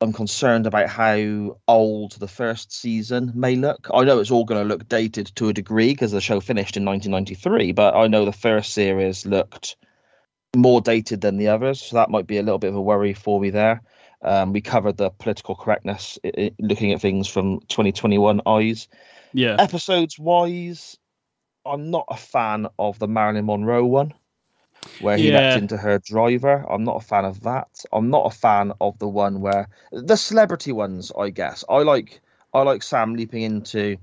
I'm 0.00 0.12
concerned 0.12 0.66
about 0.66 0.88
how 0.88 1.58
old 1.66 2.12
the 2.12 2.28
first 2.28 2.72
season 2.72 3.32
may 3.34 3.56
look. 3.56 3.88
I 3.92 4.04
know 4.04 4.20
it's 4.20 4.30
all 4.30 4.44
going 4.44 4.62
to 4.62 4.68
look 4.68 4.88
dated 4.88 5.26
to 5.36 5.48
a 5.48 5.52
degree 5.52 5.88
because 5.92 6.12
the 6.12 6.20
show 6.20 6.40
finished 6.40 6.76
in 6.76 6.84
1993, 6.84 7.72
but 7.72 7.96
I 7.96 8.06
know 8.06 8.24
the 8.24 8.32
first 8.32 8.72
series 8.72 9.26
looked 9.26 9.76
more 10.56 10.80
dated 10.80 11.20
than 11.20 11.36
the 11.36 11.48
others, 11.48 11.80
so 11.80 11.96
that 11.96 12.10
might 12.10 12.26
be 12.26 12.38
a 12.38 12.42
little 12.42 12.58
bit 12.58 12.70
of 12.70 12.76
a 12.76 12.80
worry 12.80 13.12
for 13.12 13.40
me 13.40 13.50
there. 13.50 13.82
Um, 14.22 14.52
we 14.52 14.60
covered 14.60 14.96
the 14.96 15.10
political 15.10 15.54
correctness, 15.54 16.18
i 16.24 16.32
i 16.38 16.50
looking 16.58 16.92
at 16.92 17.00
things 17.00 17.28
from 17.28 17.60
2021 17.68 18.42
eyes. 18.46 18.88
Yeah, 19.32 19.56
Episodes 19.58 20.18
wise, 20.18 20.96
I'm 21.66 21.90
not 21.90 22.06
a 22.08 22.16
fan 22.16 22.68
of 22.78 22.98
the 22.98 23.08
Marilyn 23.08 23.46
Monroe 23.46 23.84
one, 23.84 24.14
where 25.00 25.16
he 25.16 25.30
Yeah. 25.30 25.40
leapt 25.40 25.62
into 25.62 25.76
her 25.76 25.98
driver. 25.98 26.64
I'm 26.68 26.84
not 26.84 26.96
a 26.96 27.06
fan 27.06 27.24
of 27.24 27.40
that. 27.42 27.84
I'm 27.92 28.10
not 28.10 28.26
a 28.26 28.36
fan 28.36 28.72
of 28.80 28.98
the 28.98 29.08
one 29.08 29.40
where 29.40 29.68
the 29.92 30.16
celebrity 30.16 30.72
ones. 30.72 31.12
I 31.18 31.30
guess 31.30 31.64
I 31.68 31.78
like 31.78 32.20
I 32.54 32.62
like 32.62 32.82
Sam 32.82 33.14
leaping 33.14 33.42
into 33.42 33.98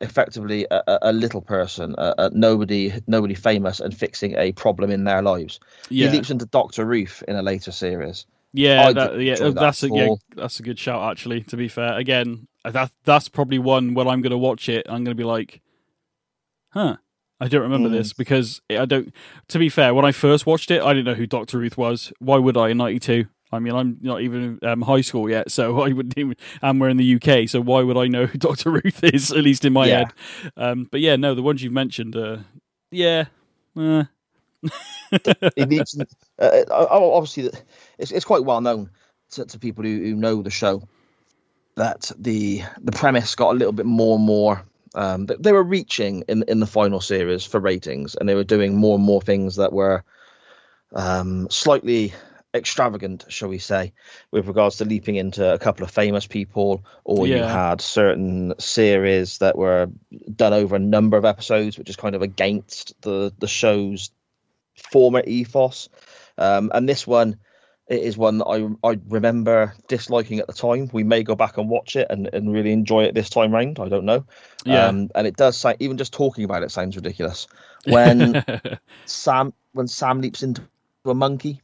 effectively 0.00 0.66
a, 0.70 0.82
a, 0.86 0.98
a 1.02 1.12
little 1.12 1.42
person, 1.42 1.94
a, 1.98 2.14
a 2.18 2.30
nobody 2.30 2.92
nobody 3.06 3.34
famous, 3.34 3.80
and 3.80 3.94
fixing 3.96 4.34
a 4.36 4.52
problem 4.52 4.90
in 4.90 5.04
their 5.04 5.22
lives. 5.22 5.60
yeah, 5.90 6.08
He 6.08 6.12
leaps 6.16 6.30
into 6.30 6.46
Doctor 6.46 6.84
Ruth 6.86 7.22
in 7.28 7.36
a 7.36 7.42
later 7.42 7.72
series. 7.72 8.26
yeah. 8.52 8.92
That, 8.92 9.20
yeah, 9.20 9.36
that 9.36 9.54
that's 9.56 9.82
a 9.82 9.88
yeah, 9.88 10.14
that's 10.36 10.60
a 10.60 10.62
good 10.62 10.78
shout. 10.78 11.10
Actually, 11.10 11.42
to 11.42 11.56
be 11.56 11.68
fair, 11.68 11.98
again, 11.98 12.46
that 12.64 12.90
that's 13.04 13.28
probably 13.28 13.58
one 13.58 13.94
when 13.94 14.08
I'm 14.08 14.22
going 14.22 14.30
to 14.30 14.38
watch 14.38 14.68
it. 14.68 14.86
I'm 14.88 15.04
going 15.04 15.16
to 15.16 15.20
be 15.20 15.24
like, 15.24 15.60
huh. 16.70 16.96
I 17.40 17.48
don't 17.48 17.62
remember 17.62 17.88
Mm. 17.88 17.92
this 17.92 18.12
because 18.12 18.60
I 18.70 18.84
don't. 18.84 19.14
To 19.48 19.58
be 19.58 19.68
fair, 19.68 19.94
when 19.94 20.04
I 20.04 20.12
first 20.12 20.46
watched 20.46 20.70
it, 20.70 20.82
I 20.82 20.92
didn't 20.92 21.06
know 21.06 21.14
who 21.14 21.26
Doctor 21.26 21.58
Ruth 21.58 21.78
was. 21.78 22.12
Why 22.18 22.36
would 22.36 22.56
I 22.56 22.68
in 22.70 22.76
'92? 22.78 23.26
I 23.52 23.58
mean, 23.58 23.74
I'm 23.74 23.98
not 24.00 24.20
even 24.20 24.60
um, 24.62 24.82
high 24.82 25.00
school 25.00 25.28
yet, 25.28 25.50
so 25.50 25.80
I 25.84 25.92
wouldn't 25.92 26.16
even. 26.18 26.36
And 26.62 26.80
we're 26.80 26.88
in 26.90 26.98
the 26.98 27.14
UK, 27.16 27.48
so 27.48 27.60
why 27.60 27.82
would 27.82 27.96
I 27.96 28.06
know 28.08 28.26
who 28.26 28.38
Doctor 28.48 28.70
Ruth 28.70 29.02
is? 29.04 29.32
At 29.32 29.38
least 29.42 29.64
in 29.64 29.72
my 29.72 29.86
Yeah. 29.86 29.98
head. 29.98 30.12
Um, 30.56 30.86
but 30.90 31.00
yeah, 31.00 31.16
no, 31.16 31.34
the 31.34 31.42
ones 31.42 31.62
you've 31.62 31.72
mentioned, 31.72 32.14
uh, 32.16 32.38
yeah, 32.90 33.24
uh, 33.76 34.04
leaps. 35.56 35.94
In, 35.94 36.06
uh, 36.38 36.62
uh, 36.70 36.86
obviously, 36.90 37.50
it's 37.98 38.10
it's 38.12 38.24
quite 38.24 38.44
well 38.44 38.60
known 38.60 38.90
to, 39.32 39.44
to 39.46 39.58
people 39.58 39.84
who, 39.84 39.98
who 39.98 40.14
know 40.14 40.42
the 40.42 40.50
show 40.50 40.82
that 41.76 42.10
the 42.18 42.62
the 42.82 42.92
premise 42.92 43.34
got 43.34 43.52
a 43.52 43.58
little 43.58 43.72
bit 43.72 43.86
more 43.86 44.16
and 44.16 44.24
more. 44.24 44.62
Um, 44.94 45.26
they, 45.26 45.52
were 45.52 45.62
reaching 45.62 46.24
in 46.28 46.44
in 46.48 46.60
the 46.60 46.66
final 46.66 47.00
series 47.00 47.44
for 47.44 47.60
ratings, 47.60 48.16
and 48.16 48.28
they 48.28 48.34
were 48.34 48.44
doing 48.44 48.76
more 48.76 48.96
and 48.96 49.04
more 49.04 49.22
things 49.22 49.56
that 49.56 49.72
were 49.72 50.02
um, 50.92 51.48
slightly 51.50 52.12
extravagant, 52.52 53.26
shall 53.28 53.48
we 53.48 53.58
say, 53.58 53.92
with 54.32 54.48
regards 54.48 54.78
to 54.78 54.84
leaping 54.84 55.16
into 55.16 55.54
a 55.54 55.58
couple 55.58 55.84
of 55.84 55.90
famous 55.90 56.26
people, 56.26 56.84
or 57.04 57.26
you 57.26 57.36
had 57.36 57.80
certain 57.80 58.54
series 58.58 59.38
that 59.38 59.56
were 59.56 59.90
done 60.34 60.52
over 60.52 60.76
a 60.76 60.80
number 60.80 61.16
of 61.16 61.24
episodes, 61.24 61.78
which 61.78 61.88
is 61.90 61.96
kind 61.96 62.14
of 62.14 62.22
against 62.22 63.00
the 63.02 63.32
the 63.38 63.48
show's 63.48 64.10
former 64.76 65.22
ethos. 65.24 65.88
Um, 66.36 66.70
and 66.74 66.88
this 66.88 67.06
one 67.06 67.36
it 67.90 68.02
is 68.02 68.18
one 68.18 68.38
that 68.38 68.46
I 68.46 68.88
I 68.88 68.98
remember 69.08 69.74
disliking 69.88 70.40
at 70.40 70.48
the 70.48 70.54
time. 70.54 70.90
We 70.92 71.04
may 71.04 71.24
go 71.24 71.36
back 71.36 71.58
and 71.58 71.68
watch 71.70 71.96
it 71.96 72.08
and, 72.10 72.28
and 72.32 72.52
really 72.52 72.72
enjoy 72.72 73.04
it 73.04 73.14
this 73.14 73.30
time 73.30 73.52
round. 73.52 73.80
I 73.80 73.88
don't 73.90 74.06
know. 74.06 74.24
yeah, 74.64 74.92
Um, 74.92 75.10
and 75.14 75.26
it 75.26 75.36
does 75.36 75.58
sound 75.58 75.78
even 75.80 75.98
just 75.98 76.14
talking 76.14 76.44
about 76.44 76.64
it 76.64 76.72
sounds 76.72 76.96
ridiculous. 76.96 77.48
When 77.84 78.40
Sam 79.06 79.54
when 79.72 79.88
Sam 79.88 80.22
leaps 80.22 80.42
into 80.42 80.62
a 81.06 81.14
monkey. 81.14 81.62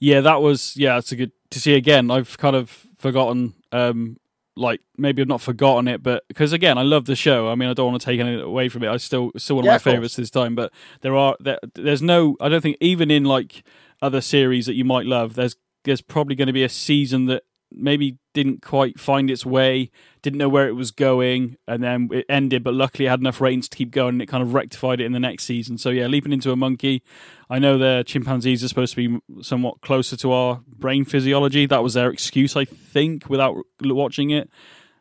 Yeah, 0.00 0.20
that 0.20 0.42
was 0.42 0.76
yeah, 0.76 0.98
it's 0.98 1.12
a 1.12 1.16
good 1.16 1.32
to 1.50 1.60
see 1.60 1.74
again. 1.74 2.10
I've 2.10 2.38
kind 2.38 2.56
of 2.56 2.86
forgotten 2.98 3.54
um 3.72 4.18
like 4.58 4.80
maybe 4.96 5.20
I've 5.22 5.28
not 5.28 5.40
forgotten 5.42 5.88
it, 5.88 6.02
but 6.02 6.26
because 6.28 6.52
again, 6.52 6.78
I 6.78 6.82
love 6.82 7.04
the 7.06 7.16
show. 7.16 7.50
I 7.50 7.54
mean, 7.56 7.68
I 7.68 7.74
don't 7.74 7.90
want 7.90 8.00
to 8.00 8.04
take 8.06 8.20
anything 8.20 8.40
away 8.40 8.68
from 8.68 8.84
it. 8.84 8.88
I 8.88 8.96
still 8.96 9.32
still 9.36 9.56
one 9.56 9.64
of 9.64 9.66
Yeah, 9.66 9.74
my 9.74 9.76
of 9.76 9.82
favorites 9.82 10.16
this 10.16 10.30
time, 10.30 10.54
but 10.54 10.72
there 11.02 11.14
are 11.16 11.36
there, 11.40 11.58
there's 11.74 12.02
no 12.02 12.36
I 12.40 12.48
don't 12.48 12.60
think 12.62 12.76
even 12.80 13.10
in 13.10 13.24
like 13.24 13.64
other 14.02 14.20
series 14.20 14.66
that 14.66 14.74
you 14.74 14.84
might 14.84 15.06
love, 15.06 15.34
there's 15.34 15.56
there's 15.84 16.02
probably 16.02 16.34
going 16.34 16.48
to 16.48 16.52
be 16.52 16.64
a 16.64 16.68
season 16.68 17.26
that 17.26 17.44
maybe 17.72 18.18
didn't 18.34 18.62
quite 18.62 18.98
find 18.98 19.30
its 19.30 19.44
way, 19.44 19.90
didn't 20.22 20.38
know 20.38 20.48
where 20.48 20.68
it 20.68 20.72
was 20.72 20.90
going, 20.90 21.56
and 21.66 21.82
then 21.82 22.08
it 22.12 22.26
ended. 22.28 22.62
But 22.62 22.74
luckily, 22.74 23.06
it 23.06 23.10
had 23.10 23.20
enough 23.20 23.40
ratings 23.40 23.68
to 23.68 23.76
keep 23.76 23.90
going, 23.90 24.10
and 24.10 24.22
it 24.22 24.26
kind 24.26 24.42
of 24.42 24.54
rectified 24.54 25.00
it 25.00 25.04
in 25.04 25.12
the 25.12 25.20
next 25.20 25.44
season. 25.44 25.78
So 25.78 25.90
yeah, 25.90 26.06
leaping 26.06 26.32
into 26.32 26.52
a 26.52 26.56
monkey. 26.56 27.02
I 27.48 27.58
know 27.58 27.78
the 27.78 28.04
chimpanzees 28.06 28.62
are 28.64 28.68
supposed 28.68 28.94
to 28.94 29.08
be 29.08 29.42
somewhat 29.42 29.80
closer 29.80 30.16
to 30.18 30.32
our 30.32 30.60
brain 30.66 31.04
physiology. 31.04 31.66
That 31.66 31.82
was 31.82 31.94
their 31.94 32.10
excuse, 32.10 32.56
I 32.56 32.64
think, 32.64 33.28
without 33.28 33.56
watching 33.80 34.30
it. 34.30 34.50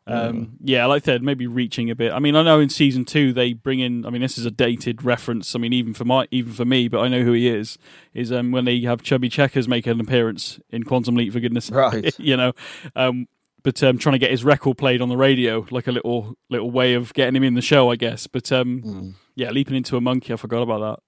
Um, 0.07 0.57
yeah, 0.63 0.85
like 0.85 1.01
I 1.03 1.05
said, 1.05 1.23
maybe 1.23 1.47
reaching 1.47 1.89
a 1.89 1.95
bit. 1.95 2.13
I 2.13 2.19
mean, 2.19 2.35
I 2.35 2.43
know 2.43 2.59
in 2.59 2.69
season 2.69 3.05
two 3.05 3.33
they 3.33 3.53
bring 3.53 3.79
in. 3.79 4.05
I 4.05 4.11
mean, 4.11 4.21
this 4.21 4.37
is 4.37 4.45
a 4.45 4.51
dated 4.51 5.03
reference. 5.03 5.55
I 5.55 5.59
mean, 5.59 5.73
even 5.73 5.93
for 5.95 6.05
my, 6.05 6.27
even 6.29 6.53
for 6.53 6.63
me, 6.65 6.87
but 6.87 6.99
I 6.99 7.07
know 7.07 7.23
who 7.23 7.31
he 7.31 7.47
is. 7.47 7.77
Is 8.13 8.31
um, 8.31 8.51
when 8.51 8.65
they 8.65 8.79
have 8.81 9.01
Chubby 9.01 9.29
Checkers 9.29 9.67
make 9.67 9.87
an 9.87 9.99
appearance 9.99 10.59
in 10.69 10.83
Quantum 10.83 11.15
Leap. 11.15 11.33
For 11.33 11.39
goodness, 11.39 11.71
Right. 11.71 12.13
you 12.19 12.37
know. 12.37 12.53
Um, 12.95 13.27
but 13.63 13.81
um, 13.81 13.97
trying 13.97 14.13
to 14.13 14.19
get 14.19 14.29
his 14.29 14.43
record 14.43 14.77
played 14.77 15.01
on 15.01 15.09
the 15.09 15.17
radio, 15.17 15.65
like 15.71 15.87
a 15.87 15.91
little 15.91 16.35
little 16.51 16.69
way 16.69 16.93
of 16.93 17.11
getting 17.15 17.35
him 17.35 17.43
in 17.43 17.55
the 17.55 17.61
show, 17.63 17.89
I 17.89 17.95
guess. 17.95 18.27
But 18.27 18.51
um, 18.51 18.81
Mm. 18.83 19.13
yeah, 19.35 19.49
leaping 19.49 19.75
into 19.75 19.97
a 19.97 20.01
monkey, 20.01 20.33
I 20.33 20.35
forgot 20.35 20.61
about 20.61 21.01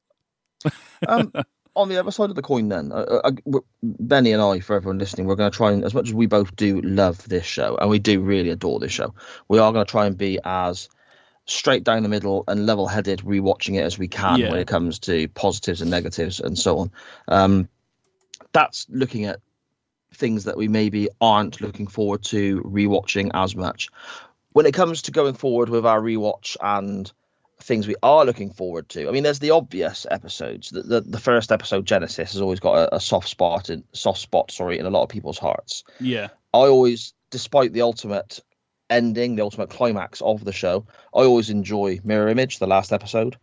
that. 0.63 0.73
Um, 1.07 1.31
on 1.77 1.89
the 1.89 1.97
other 1.97 2.11
side 2.11 2.29
of 2.29 2.35
the 2.35 2.41
coin, 2.41 2.69
then, 2.69 2.91
uh, 2.91 3.21
uh, 3.23 3.31
uh, 3.53 3.59
Benny 3.83 4.31
and 4.31 4.41
I, 4.41 4.59
for 4.59 4.75
everyone 4.75 4.97
listening, 4.97 5.27
we're 5.27 5.35
going 5.35 5.51
to 5.51 5.55
try 5.55 5.71
and, 5.71 5.83
as 5.85 5.93
much 5.93 6.07
as 6.07 6.13
we 6.13 6.25
both 6.25 6.55
do 6.55 6.81
love 6.81 7.23
this 7.29 7.45
show, 7.45 7.77
and 7.79 7.89
we 7.89 7.99
do 7.99 8.19
really 8.19 8.49
adore 8.49 8.79
this 8.79 8.91
show, 8.91 9.13
we 9.47 9.59
are 9.59 9.71
going 9.71 9.85
to 9.85 9.89
try 9.89 10.07
and 10.07 10.17
be 10.17 10.39
as 10.43 10.89
straight 11.45 11.83
down 11.83 12.03
the 12.03 12.09
middle 12.09 12.43
and 12.47 12.65
level 12.65 12.87
headed 12.87 13.19
rewatching 13.19 13.75
it 13.75 13.83
as 13.83 13.97
we 13.97 14.07
can 14.07 14.39
Yeah. 14.39 14.49
when 14.49 14.59
it 14.59 14.67
comes 14.67 14.99
to 14.99 15.27
positives 15.29 15.81
and 15.81 15.89
negatives 15.89 16.39
and 16.41 16.57
so 16.57 16.79
on. 16.79 16.91
Um, 17.27 17.69
that's 18.51 18.85
looking 18.89 19.25
at 19.25 19.39
things 20.13 20.45
that 20.45 20.57
we 20.57 20.67
maybe 20.67 21.09
aren't 21.21 21.61
looking 21.61 21.87
forward 21.87 22.23
to 22.23 22.61
rewatching 22.63 23.31
as 23.33 23.55
much. 23.55 23.89
When 24.51 24.65
it 24.65 24.73
comes 24.73 25.03
to 25.03 25.11
going 25.11 25.35
forward 25.35 25.69
with 25.69 25.85
our 25.85 26.01
rewatch 26.01 26.57
and 26.59 27.11
things 27.59 27.87
we 27.87 27.95
are 28.03 28.25
looking 28.25 28.51
forward 28.51 28.87
to. 28.89 29.07
I 29.07 29.11
mean, 29.11 29.23
there's 29.23 29.39
the 29.39 29.51
obvious 29.51 30.05
episodes. 30.09 30.69
The 30.69 30.83
the, 30.83 31.01
the 31.01 31.19
first 31.19 31.51
episode, 31.51 31.85
Genesis, 31.85 32.33
has 32.33 32.41
always 32.41 32.59
got 32.59 32.77
a, 32.77 32.95
a 32.95 32.99
soft 32.99 33.27
spot 33.27 33.69
in 33.69 33.83
soft 33.93 34.19
spot, 34.19 34.51
sorry, 34.51 34.79
in 34.79 34.85
a 34.85 34.89
lot 34.89 35.03
of 35.03 35.09
people's 35.09 35.39
hearts. 35.39 35.83
Yeah, 35.99 36.29
I 36.53 36.67
always, 36.67 37.13
despite 37.29 37.73
the 37.73 37.81
ultimate 37.81 38.39
ending, 38.89 39.35
the 39.35 39.43
ultimate 39.43 39.69
climax 39.69 40.21
of 40.21 40.43
the 40.43 40.53
show, 40.53 40.85
I 41.13 41.19
always 41.19 41.49
enjoy 41.49 41.99
Mirror 42.03 42.29
Image, 42.29 42.59
the 42.59 42.67
last 42.67 42.93
episode. 42.93 43.37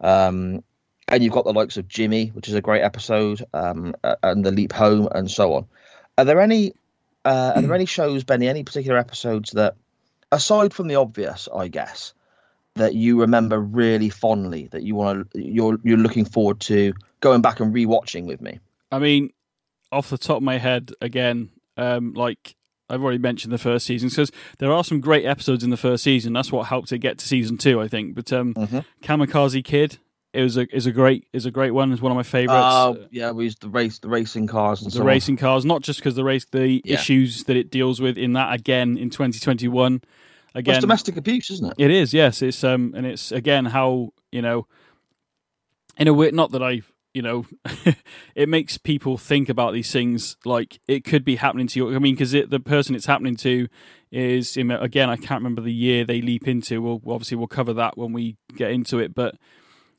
Um, 0.00 0.64
and 1.06 1.22
you've 1.22 1.32
got 1.32 1.44
the 1.44 1.52
likes 1.52 1.76
of 1.76 1.88
Jimmy, 1.88 2.28
which 2.28 2.48
is 2.48 2.54
a 2.54 2.60
great 2.60 2.82
episode, 2.82 3.44
um, 3.54 3.94
and 4.22 4.44
the 4.44 4.50
Leap 4.50 4.72
Home, 4.72 5.08
and 5.12 5.30
so 5.30 5.54
on. 5.54 5.66
Are 6.16 6.24
there 6.24 6.40
any? 6.40 6.74
Uh, 7.24 7.52
are 7.56 7.62
there 7.62 7.74
any 7.74 7.86
shows, 7.86 8.24
Benny? 8.24 8.48
Any 8.48 8.64
particular 8.64 8.98
episodes 8.98 9.52
that, 9.52 9.76
aside 10.30 10.72
from 10.72 10.88
the 10.88 10.96
obvious, 10.96 11.48
I 11.54 11.68
guess, 11.68 12.14
that 12.78 12.94
you 12.94 13.20
remember 13.20 13.60
really 13.60 14.08
fondly 14.08 14.68
that 14.72 14.82
you 14.82 14.94
want 14.94 15.30
to, 15.32 15.40
you're 15.42 15.78
you're 15.84 15.98
looking 15.98 16.24
forward 16.24 16.60
to 16.60 16.94
going 17.20 17.42
back 17.42 17.60
and 17.60 17.74
rewatching 17.74 18.24
with 18.26 18.40
me? 18.40 18.58
I 18.90 18.98
mean, 18.98 19.30
off 19.92 20.10
the 20.10 20.18
top 20.18 20.38
of 20.38 20.42
my 20.42 20.58
head, 20.58 20.92
again, 21.00 21.50
um, 21.76 22.14
like 22.14 22.56
I've 22.90 23.02
already 23.02 23.18
mentioned 23.18 23.52
the 23.52 23.58
first 23.58 23.84
season, 23.86 24.08
because 24.08 24.32
there 24.58 24.72
are 24.72 24.82
some 24.82 25.00
great 25.00 25.26
episodes 25.26 25.62
in 25.62 25.68
the 25.70 25.76
first 25.76 26.02
season. 26.02 26.32
That's 26.32 26.50
what 26.50 26.66
helped 26.68 26.90
it 26.92 26.98
get 27.00 27.18
to 27.18 27.26
season 27.28 27.58
two, 27.58 27.80
I 27.80 27.88
think. 27.88 28.14
But 28.14 28.32
um, 28.32 28.54
Mhm. 28.54 28.84
Camikazi 29.02 29.62
Kid, 29.62 29.98
it 30.32 30.42
was 30.42 30.56
a 30.56 30.66
is 30.74 30.86
a 30.86 30.92
great 30.92 31.26
is 31.34 31.44
a 31.46 31.50
great 31.50 31.72
one. 31.72 31.92
It's 31.92 32.00
one 32.02 32.12
of 32.12 32.16
my 32.16 32.22
favorites. 32.22 32.50
Uh, 32.74 32.94
yeah, 33.10 33.30
we 33.32 33.44
used 33.44 33.60
the 33.60 33.68
race, 33.68 33.98
the 33.98 34.08
racing 34.08 34.46
cars, 34.46 34.80
and 34.82 34.90
the 34.90 34.96
so 34.96 35.00
on. 35.00 35.06
racing 35.06 35.36
cars, 35.36 35.64
not 35.66 35.82
just 35.82 35.98
because 36.00 36.14
the 36.14 36.24
race, 36.24 36.46
the 36.50 36.80
Yeah. 36.84 36.94
issues 36.94 37.44
that 37.44 37.56
it 37.56 37.70
deals 37.70 38.00
with 38.00 38.16
in 38.16 38.32
that 38.34 38.54
again 38.54 38.96
in 38.96 39.10
2021. 39.10 40.00
Again, 40.54 40.76
it's 40.76 40.82
domestic 40.82 41.16
abuse, 41.16 41.50
isn't 41.50 41.72
it? 41.72 41.74
It 41.78 41.90
is, 41.90 42.14
yes. 42.14 42.42
It's 42.42 42.64
um, 42.64 42.94
and 42.96 43.06
it's 43.06 43.32
again 43.32 43.66
how 43.66 44.10
you 44.32 44.42
know, 44.42 44.66
in 45.96 46.08
a 46.08 46.14
way, 46.14 46.30
not 46.30 46.52
that 46.52 46.62
I, 46.62 46.82
you 47.14 47.22
know, 47.22 47.46
it 48.34 48.48
makes 48.48 48.78
people 48.78 49.18
think 49.18 49.48
about 49.48 49.72
these 49.72 49.90
things 49.90 50.36
like 50.44 50.80
it 50.88 51.04
could 51.04 51.24
be 51.24 51.36
happening 51.36 51.66
to 51.68 51.78
you. 51.78 51.94
I 51.94 51.98
mean, 51.98 52.14
because 52.14 52.32
the 52.32 52.60
person 52.60 52.94
it's 52.94 53.06
happening 53.06 53.36
to 53.36 53.68
is 54.10 54.56
again, 54.56 55.10
I 55.10 55.16
can't 55.16 55.40
remember 55.40 55.62
the 55.62 55.72
year 55.72 56.04
they 56.04 56.20
leap 56.20 56.48
into. 56.48 56.80
We'll 56.80 57.02
obviously 57.06 57.36
we'll 57.36 57.46
cover 57.46 57.74
that 57.74 57.98
when 57.98 58.12
we 58.12 58.36
get 58.56 58.70
into 58.70 58.98
it, 58.98 59.14
but 59.14 59.36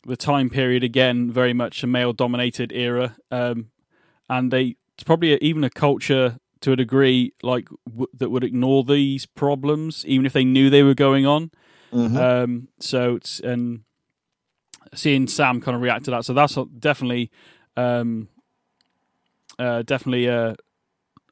the 0.05 0.17
time 0.17 0.49
period 0.49 0.83
again, 0.83 1.31
very 1.31 1.53
much 1.53 1.83
a 1.83 1.87
male-dominated 1.87 2.71
era, 2.71 3.17
um, 3.31 3.69
and 4.29 4.51
they 4.51 4.75
it's 4.93 5.03
probably 5.03 5.37
even 5.41 5.63
a 5.63 5.69
culture 5.69 6.37
to 6.61 6.71
a 6.71 6.75
degree 6.75 7.33
like 7.43 7.67
w- 7.87 8.07
that 8.13 8.29
would 8.29 8.43
ignore 8.43 8.83
these 8.83 9.25
problems 9.25 10.05
even 10.05 10.25
if 10.25 10.33
they 10.33 10.43
knew 10.43 10.69
they 10.69 10.83
were 10.83 10.93
going 10.93 11.25
on 11.25 11.51
Mhm. 11.93 12.17
um 12.43 12.67
so 12.79 13.15
it's 13.15 13.39
and 13.39 13.81
seeing 14.93 15.27
sam 15.27 15.61
kind 15.61 15.75
of 15.75 15.81
react 15.81 16.05
to 16.05 16.11
that 16.11 16.25
so 16.25 16.33
that's 16.33 16.57
definitely 16.79 17.31
um 17.77 18.27
uh 19.57 19.81
definitely 19.83 20.27
a 20.27 20.55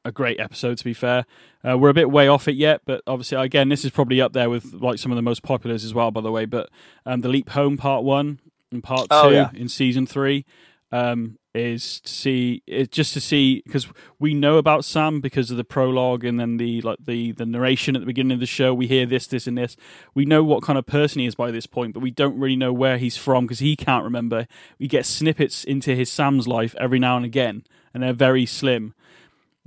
a 0.04 0.12
great 0.12 0.38
episode 0.40 0.78
to 0.78 0.84
be 0.84 0.94
fair 0.94 1.26
uh, 1.68 1.76
we're 1.76 1.88
a 1.90 1.94
bit 1.94 2.10
way 2.10 2.28
off 2.28 2.48
it 2.48 2.54
yet 2.54 2.80
but 2.86 3.02
obviously 3.06 3.36
again 3.36 3.68
this 3.68 3.84
is 3.84 3.90
probably 3.90 4.20
up 4.20 4.32
there 4.32 4.48
with 4.48 4.72
like 4.74 4.98
some 4.98 5.12
of 5.12 5.16
the 5.16 5.22
most 5.22 5.42
populars 5.42 5.84
as 5.84 5.92
well 5.92 6.10
by 6.10 6.20
the 6.20 6.30
way 6.30 6.44
but 6.44 6.70
um 7.04 7.20
the 7.20 7.28
leap 7.28 7.50
home 7.50 7.76
part 7.76 8.04
one 8.04 8.40
and 8.72 8.82
part 8.82 9.02
two 9.02 9.06
Oh, 9.16 9.28
yeah. 9.30 9.50
in 9.54 9.68
season 9.68 10.06
three 10.06 10.44
um 10.92 11.38
is 11.58 12.00
to 12.00 12.12
see 12.12 12.62
just 12.90 13.12
to 13.14 13.20
see 13.20 13.62
because 13.66 13.88
we 14.18 14.34
know 14.34 14.56
about 14.56 14.84
Sam 14.84 15.20
because 15.20 15.50
of 15.50 15.56
the 15.56 15.64
prologue 15.64 16.24
and 16.24 16.38
then 16.38 16.56
the 16.56 16.80
like 16.82 16.98
the 17.04 17.32
the 17.32 17.46
narration 17.46 17.96
at 17.96 18.00
the 18.00 18.06
beginning 18.06 18.32
of 18.32 18.40
the 18.40 18.46
show. 18.46 18.72
We 18.72 18.86
hear 18.86 19.06
this, 19.06 19.26
this, 19.26 19.46
and 19.46 19.58
this. 19.58 19.76
We 20.14 20.24
know 20.24 20.42
what 20.44 20.62
kind 20.62 20.78
of 20.78 20.86
person 20.86 21.20
he 21.20 21.26
is 21.26 21.34
by 21.34 21.50
this 21.50 21.66
point, 21.66 21.94
but 21.94 22.00
we 22.00 22.10
don't 22.10 22.38
really 22.38 22.56
know 22.56 22.72
where 22.72 22.98
he's 22.98 23.16
from 23.16 23.44
because 23.44 23.58
he 23.58 23.76
can't 23.76 24.04
remember. 24.04 24.46
We 24.78 24.88
get 24.88 25.06
snippets 25.06 25.64
into 25.64 25.94
his 25.94 26.10
Sam's 26.10 26.48
life 26.48 26.74
every 26.78 26.98
now 26.98 27.16
and 27.16 27.24
again, 27.24 27.64
and 27.92 28.02
they're 28.02 28.12
very 28.12 28.46
slim. 28.46 28.94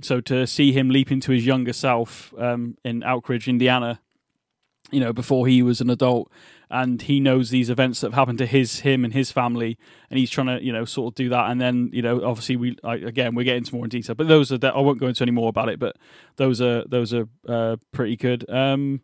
So 0.00 0.20
to 0.22 0.46
see 0.46 0.72
him 0.72 0.90
leap 0.90 1.12
into 1.12 1.32
his 1.32 1.46
younger 1.46 1.72
self 1.72 2.34
um, 2.36 2.76
in 2.84 3.02
Elk 3.02 3.28
Ridge, 3.28 3.48
Indiana, 3.48 4.00
you 4.90 5.00
know, 5.00 5.12
before 5.12 5.46
he 5.46 5.62
was 5.62 5.80
an 5.80 5.90
adult, 5.90 6.30
and 6.72 7.02
he 7.02 7.20
knows 7.20 7.50
these 7.50 7.68
events 7.68 8.00
that 8.00 8.08
have 8.08 8.14
happened 8.14 8.38
to 8.38 8.46
his 8.46 8.80
him 8.80 9.04
and 9.04 9.12
his 9.12 9.30
family, 9.30 9.78
and 10.10 10.18
he's 10.18 10.30
trying 10.30 10.46
to 10.46 10.64
you 10.64 10.72
know 10.72 10.84
sort 10.84 11.12
of 11.12 11.14
do 11.14 11.28
that. 11.28 11.50
And 11.50 11.60
then 11.60 11.90
you 11.92 12.02
know, 12.02 12.24
obviously 12.24 12.56
we 12.56 12.76
I, 12.82 12.96
again 12.96 13.34
we're 13.34 13.44
getting 13.44 13.58
into 13.58 13.74
more 13.74 13.84
in 13.84 13.90
detail, 13.90 14.14
but 14.14 14.26
those 14.26 14.50
are 14.50 14.58
that 14.58 14.74
I 14.74 14.80
won't 14.80 14.98
go 14.98 15.06
into 15.06 15.22
any 15.22 15.30
more 15.30 15.50
about 15.50 15.68
it. 15.68 15.78
But 15.78 15.96
those 16.36 16.60
are 16.60 16.84
those 16.88 17.12
are 17.12 17.28
uh, 17.46 17.76
pretty 17.92 18.16
good. 18.16 18.48
Um, 18.50 19.02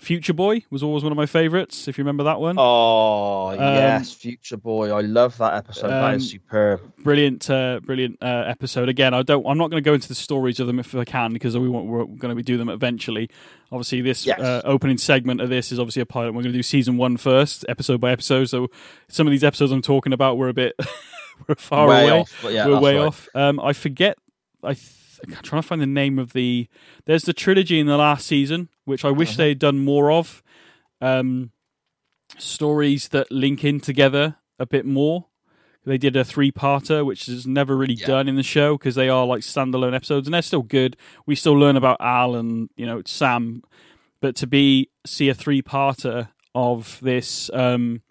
Future 0.00 0.32
Boy 0.32 0.64
was 0.70 0.82
always 0.82 1.02
one 1.02 1.12
of 1.12 1.16
my 1.18 1.26
favorites. 1.26 1.86
If 1.86 1.98
you 1.98 2.02
remember 2.02 2.24
that 2.24 2.40
one, 2.40 2.56
Oh 2.58 3.52
yes, 3.52 4.12
Future 4.14 4.56
Boy. 4.56 4.90
I 4.90 5.02
love 5.02 5.36
that 5.36 5.52
episode. 5.54 5.88
that 5.88 6.02
um, 6.04 6.14
is 6.14 6.30
superb. 6.30 6.80
brilliant, 6.98 7.48
uh, 7.50 7.78
brilliant 7.84 8.16
uh, 8.22 8.44
episode. 8.46 8.88
Again, 8.88 9.12
I 9.12 9.22
don't. 9.22 9.44
I'm 9.46 9.58
not 9.58 9.70
going 9.70 9.82
to 9.82 9.84
go 9.88 9.92
into 9.92 10.08
the 10.08 10.14
stories 10.14 10.60
of 10.60 10.66
them 10.66 10.78
if 10.78 10.94
I 10.94 11.04
can 11.04 11.34
because 11.34 11.56
we 11.58 11.68
want, 11.68 11.86
we're 11.86 12.06
going 12.06 12.30
to 12.30 12.34
be 12.34 12.42
do 12.42 12.56
them 12.56 12.70
eventually. 12.70 13.28
Obviously, 13.70 14.00
this 14.00 14.24
Yes. 14.26 14.40
uh, 14.40 14.62
opening 14.64 14.96
segment 14.96 15.42
of 15.42 15.50
this 15.50 15.70
is 15.70 15.78
obviously 15.78 16.00
a 16.02 16.06
pilot. 16.06 16.28
We're 16.32 16.42
going 16.42 16.52
to 16.52 16.58
do 16.58 16.62
season 16.62 16.96
one 16.96 17.18
first, 17.18 17.64
episode 17.68 18.00
by 18.00 18.12
episode. 18.12 18.46
So 18.46 18.68
some 19.08 19.26
of 19.26 19.30
these 19.30 19.44
episodes 19.44 19.72
I'm 19.72 19.82
talking 19.82 20.14
about 20.14 20.38
were 20.38 20.48
a 20.48 20.54
bit 20.54 20.74
were 21.48 21.54
far 21.54 21.88
way 21.88 22.08
away. 22.08 22.20
off, 22.20 22.44
yeah, 22.48 22.66
we're 22.66 22.80
way 22.80 22.96
right. 22.96 23.06
off. 23.06 23.28
Um, 23.34 23.60
I 23.60 23.74
forget. 23.74 24.16
I 24.64 24.72
th- 24.72 24.88
I'm 25.26 25.34
trying 25.42 25.62
to 25.62 25.68
find 25.68 25.82
the 25.82 25.86
name 25.86 26.18
of 26.18 26.32
the. 26.32 26.66
There's 27.04 27.24
the 27.24 27.32
trilogy 27.34 27.78
in 27.78 27.86
the 27.86 27.96
last 27.98 28.26
season, 28.26 28.68
which 28.84 29.04
I 29.04 29.10
wish 29.10 29.30
Uh-huh. 29.30 29.36
they 29.38 29.48
had 29.50 29.58
done 29.58 29.78
more 29.84 30.10
of. 30.12 30.42
Um, 31.00 31.50
stories 32.38 33.08
that 33.08 33.30
link 33.30 33.64
in 33.64 33.80
together 33.80 34.36
a 34.58 34.66
bit 34.66 34.86
more. 34.86 35.26
They 35.84 35.98
did 35.98 36.14
a 36.16 36.24
three-parter, 36.24 37.04
which 37.04 37.28
is 37.28 37.46
never 37.46 37.76
really 37.76 37.94
Yeah. 37.94 38.06
done 38.06 38.28
in 38.28 38.36
the 38.36 38.42
show 38.44 38.78
because 38.78 38.94
they 38.94 39.08
are 39.08 39.26
like 39.26 39.40
standalone 39.42 39.94
episodes, 39.94 40.26
and 40.28 40.34
they're 40.34 40.40
still 40.42 40.62
good. 40.62 40.96
We 41.26 41.34
still 41.34 41.54
learn 41.54 41.76
about 41.76 41.96
Al 42.00 42.36
and 42.36 42.70
you 42.76 42.86
know 42.86 43.02
Sam, 43.04 43.62
but 44.20 44.36
to 44.36 44.46
be 44.46 44.90
see 45.04 45.28
a 45.28 45.34
three-parter 45.34 46.28
of 46.54 46.98
this 47.02 47.50
um, 47.52 48.02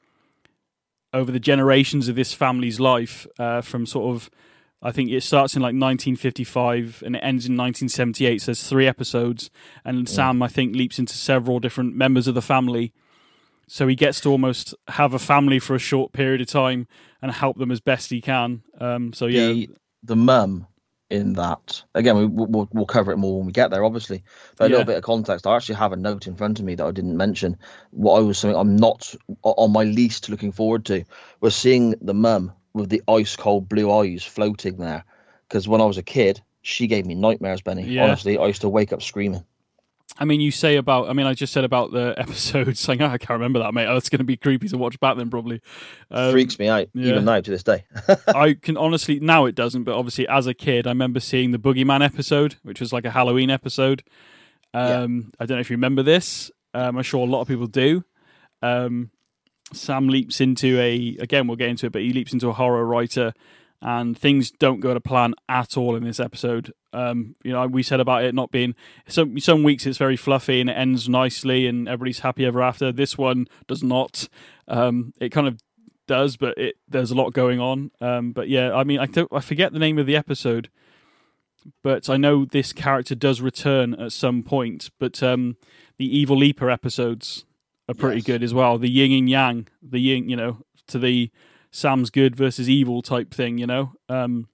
over 1.13 1.31
the 1.31 1.39
generations 1.39 2.07
of 2.09 2.15
this 2.15 2.33
family's 2.33 2.79
life 2.79 3.25
uh, 3.39 3.61
from 3.61 3.85
sort 3.85 4.15
of 4.15 4.29
I 4.83 4.91
think 4.91 5.11
it 5.11 5.21
starts 5.21 5.55
in 5.55 5.61
like 5.61 5.75
1955 5.75 7.03
and 7.05 7.15
it 7.15 7.19
ends 7.19 7.45
in 7.45 7.55
1978. 7.55 8.41
So 8.41 8.45
there's 8.47 8.67
three 8.67 8.87
episodes, 8.87 9.49
and 9.85 10.09
Sam 10.09 10.41
I 10.41 10.47
think 10.47 10.75
leaps 10.75 10.97
into 10.99 11.13
several 11.15 11.59
different 11.59 11.95
members 11.95 12.27
of 12.27 12.35
the 12.35 12.41
family. 12.41 12.93
So 13.67 13.87
he 13.87 13.95
gets 13.95 14.19
to 14.21 14.29
almost 14.29 14.73
have 14.89 15.13
a 15.13 15.19
family 15.19 15.59
for 15.59 15.75
a 15.75 15.79
short 15.79 16.11
period 16.11 16.41
of 16.41 16.47
time 16.47 16.87
and 17.21 17.31
help 17.31 17.57
them 17.57 17.71
as 17.71 17.79
best 17.79 18.09
he 18.09 18.19
can. 18.21 18.63
Um, 18.79 19.13
so 19.13 19.27
yeah, 19.27 19.47
The 19.47 19.69
the 20.03 20.15
mum 20.15 20.67
in 21.09 21.33
that 21.33 21.83
again, 21.93 22.17
we, 22.17 22.25
we'll 22.25 22.67
we'll 22.73 22.85
cover 22.85 23.11
it 23.11 23.17
more 23.17 23.37
when 23.37 23.45
we 23.45 23.51
get 23.51 23.69
there, 23.69 23.83
obviously. 23.85 24.23
But 24.57 24.65
a 24.65 24.67
Yeah. 24.67 24.71
little 24.77 24.85
bit 24.85 24.97
of 24.97 25.03
context. 25.03 25.45
I 25.45 25.55
actually 25.55 25.75
have 25.75 25.93
a 25.93 25.97
note 25.97 26.25
in 26.27 26.35
front 26.35 26.59
of 26.59 26.65
me 26.65 26.75
that 26.75 26.85
I 26.85 26.91
didn't 26.91 27.15
mention. 27.15 27.57
What 27.91 28.17
I 28.17 28.21
was 28.21 28.39
something 28.39 28.57
I'm 28.59 28.75
not 28.75 29.13
on 29.43 29.71
my 29.71 29.83
least 29.83 30.27
looking 30.29 30.51
forward 30.51 30.85
to 30.85 31.03
was 31.39 31.55
seeing 31.55 31.95
the 32.01 32.13
mum 32.13 32.51
with 32.73 32.89
the 32.89 33.01
ice 33.07 33.35
cold 33.35 33.67
blue 33.69 33.91
eyes 33.91 34.23
floating 34.23 34.77
there. 34.77 35.03
Because 35.47 35.67
when 35.67 35.81
I 35.81 35.85
was 35.85 35.97
a 35.97 36.03
kid, 36.03 36.41
she 36.61 36.87
gave 36.87 37.05
me 37.05 37.15
nightmares, 37.15 37.61
Benny. 37.61 37.83
Yeah. 37.83 38.05
Honestly, 38.05 38.37
I 38.37 38.47
used 38.47 38.61
to 38.61 38.69
wake 38.69 38.93
up 38.93 39.01
screaming. 39.01 39.43
I 40.17 40.25
mean, 40.25 40.41
you 40.41 40.51
say 40.51 40.75
about. 40.75 41.09
I 41.09 41.13
mean, 41.13 41.25
I 41.25 41.33
just 41.33 41.53
said 41.53 41.63
about 41.63 41.91
the 41.91 42.13
episode 42.17 42.77
saying, 42.77 43.01
oh, 43.01 43.07
"I 43.07 43.17
can't 43.17 43.31
remember 43.39 43.59
that, 43.59 43.73
mate." 43.73 43.87
Oh, 43.87 43.95
it's 43.95 44.09
going 44.09 44.19
to 44.19 44.25
be 44.25 44.37
creepy 44.37 44.67
to 44.69 44.77
watch 44.77 44.99
back 44.99 45.17
then, 45.17 45.29
probably. 45.29 45.61
Um, 46.09 46.31
Freaks 46.31 46.59
me 46.59 46.67
out, 46.67 46.89
yeah. 46.93 47.11
even 47.11 47.25
now 47.25 47.39
to 47.39 47.49
this 47.51 47.63
day. 47.63 47.85
I 48.27 48.53
can 48.53 48.77
honestly 48.77 49.19
now 49.19 49.45
it 49.45 49.55
doesn't, 49.55 49.83
but 49.83 49.95
obviously 49.95 50.27
as 50.27 50.47
a 50.47 50.53
kid, 50.53 50.85
I 50.85 50.91
remember 50.91 51.19
seeing 51.19 51.51
the 51.51 51.59
Boogieman 51.59 52.03
episode, 52.05 52.55
which 52.63 52.79
was 52.79 52.91
like 52.91 53.05
a 53.05 53.11
Halloween 53.11 53.49
episode, 53.49 54.03
Um, 54.73 55.31
I 55.39 55.45
don't 55.45 55.57
know 55.57 55.61
if 55.61 55.69
you 55.69 55.75
remember 55.75 56.03
this. 56.03 56.51
Um, 56.73 56.97
I'm 56.97 57.03
sure 57.03 57.25
a 57.25 57.29
lot 57.29 57.41
of 57.41 57.47
people 57.47 57.67
do. 57.67 58.03
Um, 58.61 59.11
Sam 59.73 60.07
leaps 60.07 60.41
into 60.41 60.79
a 60.79 61.17
again. 61.19 61.47
We'll 61.47 61.57
get 61.57 61.69
into 61.69 61.85
it, 61.85 61.91
but 61.91 62.01
he 62.01 62.13
leaps 62.13 62.33
into 62.33 62.49
a 62.49 62.53
horror 62.53 62.85
writer, 62.85 63.33
and 63.81 64.17
things 64.17 64.51
don't 64.51 64.79
go 64.79 64.93
to 64.93 64.99
plan 64.99 65.33
at 65.49 65.77
all 65.77 65.95
in 65.95 66.03
this 66.03 66.19
episode. 66.19 66.73
Um, 66.93 67.35
you 67.43 67.51
know, 67.51 67.65
we 67.67 67.83
said 67.83 67.99
about 67.99 68.23
it 68.23 68.35
not 68.35 68.51
being 68.51 68.75
some 69.07 69.39
some 69.39 69.63
weeks 69.63 69.85
it's 69.85 69.97
very 69.97 70.17
fluffy 70.17 70.61
and 70.61 70.69
it 70.69 70.73
ends 70.73 71.07
nicely 71.07 71.65
and 71.67 71.87
everybody's 71.87 72.19
happy 72.19 72.45
ever 72.45 72.61
after. 72.61 72.91
This 72.91 73.17
one 73.17 73.47
does 73.67 73.83
not. 73.83 74.27
Um, 74.67 75.13
it 75.19 75.29
kind 75.29 75.47
of 75.47 75.59
does, 76.07 76.37
but 76.37 76.57
it 76.57 76.75
there's 76.87 77.11
a 77.11 77.15
lot 77.15 77.31
going 77.33 77.59
on. 77.59 77.91
Um, 78.01 78.33
but 78.33 78.49
yeah, 78.49 78.73
I 78.73 78.83
mean, 78.83 78.99
I 78.99 79.05
don't, 79.05 79.31
I 79.31 79.39
forget 79.39 79.73
the 79.73 79.79
name 79.79 79.97
of 79.97 80.05
the 80.05 80.15
episode, 80.15 80.69
but 81.83 82.09
I 82.09 82.17
know 82.17 82.45
this 82.45 82.73
character 82.73 83.15
does 83.15 83.41
return 83.41 83.93
at 83.95 84.11
some 84.11 84.43
point. 84.43 84.89
But 84.99 85.23
um, 85.23 85.57
the 85.97 86.17
Evil 86.17 86.37
Leaper 86.37 86.69
episodes 86.69 87.45
are 87.89 87.95
pretty 87.95 88.17
Yes. 88.17 88.25
good 88.25 88.43
as 88.43 88.53
well. 88.53 88.77
The 88.77 88.89
yin 88.89 89.11
and 89.11 89.29
yang, 89.29 89.67
the 89.81 89.99
yin, 89.99 90.29
you 90.29 90.35
know, 90.35 90.63
to 90.87 90.99
the 90.99 91.29
Sam's 91.71 92.09
good 92.09 92.35
versus 92.35 92.69
evil 92.69 93.01
type 93.01 93.33
thing, 93.33 93.57
you 93.57 93.65
know. 93.67 93.93
Um, 94.09 94.47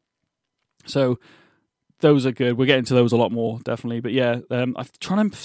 so 0.86 1.20
those 2.00 2.26
are 2.26 2.32
good. 2.32 2.58
We're 2.58 2.66
getting 2.68 2.86
to 2.86 2.94
those 2.94 3.12
a 3.12 3.18
lot 3.18 3.32
more, 3.32 3.60
definitely. 3.64 4.02
But 4.02 4.12
yeah, 4.14 4.40
um, 4.52 4.76
I'm 4.78 4.86
trying 5.00 5.30
to. 5.32 5.38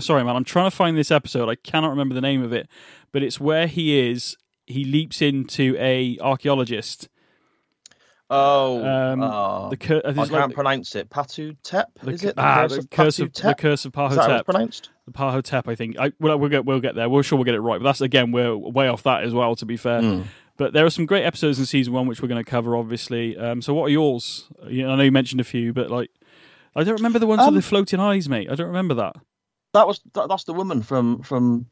Sorry, 0.00 0.24
man. 0.24 0.36
I'm 0.36 0.44
trying 0.44 0.68
to 0.70 0.76
find 0.76 0.96
this 0.96 1.10
episode. 1.10 1.48
I 1.48 1.54
cannot 1.54 1.90
remember 1.90 2.14
the 2.14 2.20
name 2.20 2.42
of 2.42 2.52
it, 2.52 2.68
but 3.12 3.22
it's 3.22 3.38
where 3.40 3.66
he 3.66 3.98
is. 4.10 4.36
He 4.66 4.84
leaps 4.84 5.22
into 5.22 5.76
a 5.78 6.18
archaeologist. 6.20 7.08
Oh, 8.32 8.84
Um, 8.84 9.22
oh, 9.22 9.70
The 9.70 9.76
cur- 9.76 10.02
I 10.04 10.10
it's 10.10 10.16
can't 10.18 10.30
like 10.30 10.54
pronounce 10.54 10.94
it. 10.94 11.10
Patu 11.10 11.56
Tep, 11.64 11.88
the, 12.00 12.10
is 12.12 12.22
it? 12.22 12.34
ah, 12.38 12.68
the 12.68 12.86
curse 12.88 13.18
of 13.18 13.32
the 13.32 13.40
Patu-Tep? 13.40 13.58
curse 13.58 13.84
of 13.84 13.92
Is 13.96 14.16
that 14.16 14.44
pronounced? 14.44 14.90
The 15.12 15.18
Pahotep, 15.18 15.68
I 15.68 15.74
think. 15.74 15.98
I, 15.98 16.12
well, 16.20 16.38
we'll 16.38 16.50
get 16.50 16.64
we'll 16.64 16.80
get 16.80 16.94
there. 16.94 17.08
We're 17.08 17.22
sure 17.22 17.36
we'll 17.38 17.44
get 17.44 17.54
it 17.54 17.60
right. 17.60 17.78
But 17.78 17.84
that's 17.84 18.00
again, 18.00 18.32
we're 18.32 18.56
way 18.56 18.88
off 18.88 19.02
that 19.04 19.22
as 19.24 19.32
well. 19.34 19.56
To 19.56 19.66
be 19.66 19.76
fair, 19.76 20.00
Mm. 20.00 20.24
but 20.56 20.72
there 20.72 20.84
are 20.86 20.90
some 20.90 21.06
great 21.06 21.24
episodes 21.24 21.58
in 21.58 21.66
season 21.66 21.92
one 21.92 22.06
which 22.06 22.20
we're 22.22 22.28
going 22.28 22.42
to 22.44 22.50
cover, 22.50 22.76
obviously. 22.76 23.36
Um, 23.36 23.62
so, 23.62 23.74
what 23.74 23.84
are 23.84 23.90
yours? 23.90 24.48
You 24.68 24.84
know, 24.84 24.92
I 24.92 24.96
know 24.96 25.02
you 25.04 25.12
mentioned 25.12 25.40
a 25.40 25.44
few, 25.44 25.72
but 25.72 25.90
like, 25.90 26.10
I 26.76 26.84
don't 26.84 26.94
remember 26.96 27.18
the 27.18 27.26
ones 27.26 27.40
Um, 27.42 27.54
with 27.54 27.64
the 27.64 27.68
floating 27.68 28.00
eyes, 28.00 28.28
mate. 28.28 28.48
I 28.50 28.54
don't 28.54 28.68
remember 28.68 28.94
that. 28.94 29.16
That 29.74 29.86
was 29.86 30.00
that, 30.14 30.28
that's 30.28 30.44
the 30.44 30.52
woman 30.54 30.82
from 30.82 31.22
from 31.22 31.66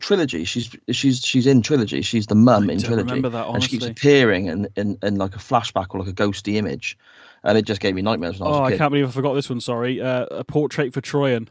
Trilogy. 0.00 0.44
She's 0.44 0.74
she's 0.90 1.20
she's 1.20 1.46
in 1.46 1.62
Trilogy. 1.62 2.02
She's 2.02 2.26
the 2.26 2.34
mum 2.34 2.68
I 2.68 2.74
in 2.74 2.78
Trilogy. 2.80 3.02
remember 3.08 3.28
that 3.30 3.46
and 3.48 3.62
she 3.62 3.70
keeps 3.70 3.86
appearing 3.86 4.46
in, 4.46 4.68
in, 4.76 4.98
in 5.02 5.16
like 5.16 5.34
a 5.36 5.38
flashback 5.38 5.86
or 5.90 6.00
like 6.00 6.08
a 6.08 6.12
ghosty 6.12 6.56
image, 6.56 6.98
and 7.44 7.56
it 7.56 7.64
just 7.64 7.80
gave 7.80 7.94
me 7.94 8.02
nightmares 8.02 8.38
when 8.40 8.48
I 8.48 8.50
was 8.50 8.58
Oh, 8.58 8.62
a 8.62 8.66
I 8.66 8.70
kid. 8.72 8.78
can't 8.78 8.90
believe 8.90 9.08
I 9.08 9.12
forgot 9.12 9.34
this 9.34 9.48
one. 9.48 9.60
Sorry, 9.60 10.00
uh, 10.00 10.26
a 10.32 10.44
portrait 10.44 10.92
for 10.92 11.00
Troian 11.00 11.46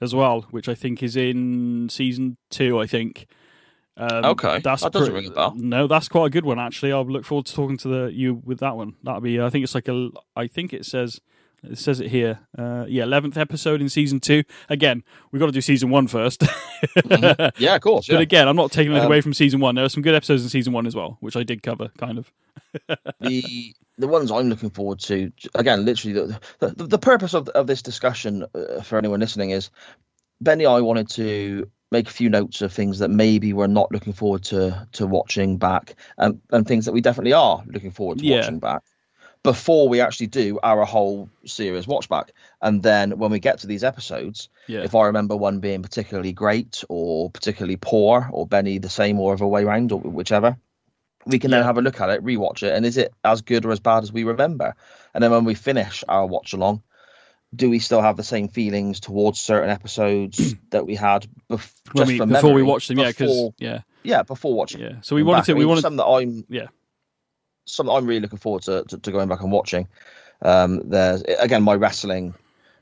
as 0.00 0.14
well, 0.14 0.42
which 0.50 0.68
I 0.68 0.74
think 0.74 1.02
is 1.02 1.16
in 1.16 1.88
season 1.90 2.36
two. 2.50 2.78
I 2.80 2.86
think. 2.86 3.26
Um, 3.98 4.24
Okay, 4.26 4.60
that's 4.62 4.82
that 4.82 4.92
doesn't 4.92 5.12
pre- 5.12 5.22
ring 5.22 5.30
a 5.30 5.34
bell. 5.34 5.54
No, 5.56 5.86
that's 5.86 6.08
quite 6.08 6.26
a 6.26 6.30
good 6.30 6.44
one 6.44 6.58
actually. 6.58 6.92
I'll 6.92 7.06
look 7.06 7.24
forward 7.24 7.46
to 7.46 7.54
talking 7.54 7.78
to 7.78 7.88
the 7.88 8.12
you 8.12 8.34
with 8.44 8.58
that 8.60 8.76
one. 8.76 8.94
That'll 9.02 9.22
be. 9.22 9.40
I 9.40 9.48
think 9.48 9.64
it's 9.64 9.74
like 9.74 9.88
a. 9.88 10.10
I 10.34 10.46
think 10.46 10.72
it 10.72 10.84
says. 10.84 11.20
It 11.70 11.78
says 11.78 12.00
it 12.00 12.08
here. 12.10 12.38
Uh, 12.56 12.84
yeah, 12.88 13.02
eleventh 13.04 13.36
episode 13.36 13.80
in 13.80 13.88
season 13.88 14.20
two. 14.20 14.44
Again, 14.68 15.02
we've 15.30 15.40
got 15.40 15.46
to 15.46 15.52
do 15.52 15.60
season 15.60 15.90
one 15.90 16.06
first. 16.06 16.40
Mhm. 16.40 17.52
Yeah, 17.58 17.74
of 17.76 17.80
course. 17.82 18.08
But 18.10 18.20
again, 18.20 18.48
I'm 18.48 18.56
not 18.56 18.72
taking 18.72 18.92
it 18.94 18.98
Um, 19.00 19.06
away 19.06 19.20
from 19.20 19.34
season 19.34 19.60
one. 19.60 19.74
There 19.74 19.84
are 19.84 19.88
some 19.88 20.02
good 20.02 20.14
episodes 20.14 20.42
in 20.42 20.48
season 20.48 20.72
one 20.72 20.86
as 20.86 20.94
well, 20.94 21.16
which 21.20 21.36
I 21.36 21.42
did 21.42 21.62
cover, 21.62 21.90
kind 21.98 22.18
of. 22.18 22.32
the 23.20 23.74
the 23.98 24.08
ones 24.08 24.30
I'm 24.30 24.48
looking 24.48 24.70
forward 24.70 24.98
to 25.00 25.32
again, 25.54 25.84
literally 25.84 26.12
the 26.12 26.40
the, 26.58 26.84
the 26.86 26.98
purpose 26.98 27.34
of 27.34 27.48
of 27.50 27.66
this 27.66 27.82
discussion 27.82 28.44
uh, 28.54 28.82
for 28.82 28.98
anyone 28.98 29.20
listening 29.20 29.50
is 29.50 29.70
Benny. 30.40 30.66
I 30.66 30.80
wanted 30.80 31.08
to 31.10 31.70
make 31.92 32.08
a 32.08 32.12
few 32.12 32.28
notes 32.28 32.60
of 32.62 32.72
things 32.72 32.98
that 32.98 33.08
maybe 33.10 33.52
we're 33.52 33.66
not 33.68 33.90
looking 33.92 34.12
forward 34.12 34.42
to 34.44 34.86
to 34.92 35.06
watching 35.06 35.56
back, 35.56 35.94
and 36.18 36.40
and 36.50 36.66
things 36.66 36.84
that 36.84 36.92
we 36.92 37.00
definitely 37.00 37.32
are 37.32 37.62
looking 37.66 37.90
forward 37.92 38.18
to 38.18 38.24
Yeah. 38.26 38.40
watching 38.40 38.58
back. 38.58 38.82
Before 39.46 39.88
we 39.88 40.00
actually 40.00 40.26
do 40.26 40.58
our 40.64 40.84
whole 40.84 41.28
series 41.44 41.86
watch 41.86 42.08
back, 42.08 42.32
and 42.60 42.82
then 42.82 43.16
when 43.16 43.30
we 43.30 43.38
get 43.38 43.60
to 43.60 43.68
these 43.68 43.84
episodes, 43.84 44.48
Yeah. 44.66 44.80
if 44.82 44.92
I 44.96 45.06
remember 45.06 45.36
one 45.36 45.60
being 45.60 45.82
particularly 45.82 46.32
great 46.32 46.82
or 46.88 47.30
particularly 47.30 47.76
poor, 47.76 48.28
or 48.32 48.44
Benny 48.44 48.78
the 48.78 48.88
same 48.88 49.20
or 49.20 49.34
other 49.34 49.46
way 49.46 49.62
round, 49.62 49.92
or 49.92 50.00
whichever, 50.00 50.56
we 51.26 51.38
can 51.38 51.52
then 51.52 51.62
have 51.62 51.78
a 51.78 51.80
look 51.80 52.00
at 52.00 52.10
it, 52.10 52.24
rewatch 52.24 52.64
it, 52.64 52.72
and 52.72 52.84
is 52.84 52.96
it 52.96 53.12
as 53.22 53.42
good 53.42 53.64
or 53.64 53.70
as 53.70 53.78
bad 53.78 54.02
as 54.02 54.10
we 54.12 54.24
remember? 54.24 54.74
And 55.14 55.22
then 55.22 55.30
when 55.30 55.44
we 55.44 55.54
finish 55.54 56.02
our 56.08 56.26
watch 56.26 56.52
along, 56.52 56.82
do 57.54 57.70
we 57.70 57.78
still 57.78 58.02
have 58.02 58.16
the 58.16 58.24
same 58.24 58.48
feelings 58.48 58.98
towards 58.98 59.38
certain 59.38 59.70
episodes 59.70 60.56
that 60.70 60.86
we 60.86 60.96
had 60.96 61.24
bef- 61.48 61.72
just 61.94 62.08
we, 62.08 62.18
before 62.18 62.52
we 62.52 62.64
watched 62.64 62.88
them, 62.88 62.98
yeah, 62.98 63.10
because 63.10 63.28
before- 63.30 63.54
yeah, 63.58 63.82
yeah, 64.02 64.24
before 64.24 64.54
watching? 64.54 64.80
yeah. 64.80 65.00
So 65.02 65.14
we 65.14 65.22
wanted 65.22 65.38
back? 65.42 65.46
to. 65.46 65.52
I 65.52 65.54
We 65.54 65.60
mean, 65.60 65.68
wanted 65.68 65.82
some 65.82 65.96
that 65.98 66.06
I'm 66.06 66.44
Yeah. 66.48 66.66
Some 67.66 67.86
that 67.86 67.92
I'm 67.92 68.06
really 68.06 68.20
looking 68.20 68.38
forward 68.38 68.62
to, 68.62 68.84
to, 68.84 68.98
to 68.98 69.12
going 69.12 69.28
back 69.28 69.42
and 69.42 69.52
watching. 69.52 69.86
Um, 70.42 70.88
there's 70.88 71.22
again 71.38 71.62
my 71.62 71.74
wrestling 71.74 72.34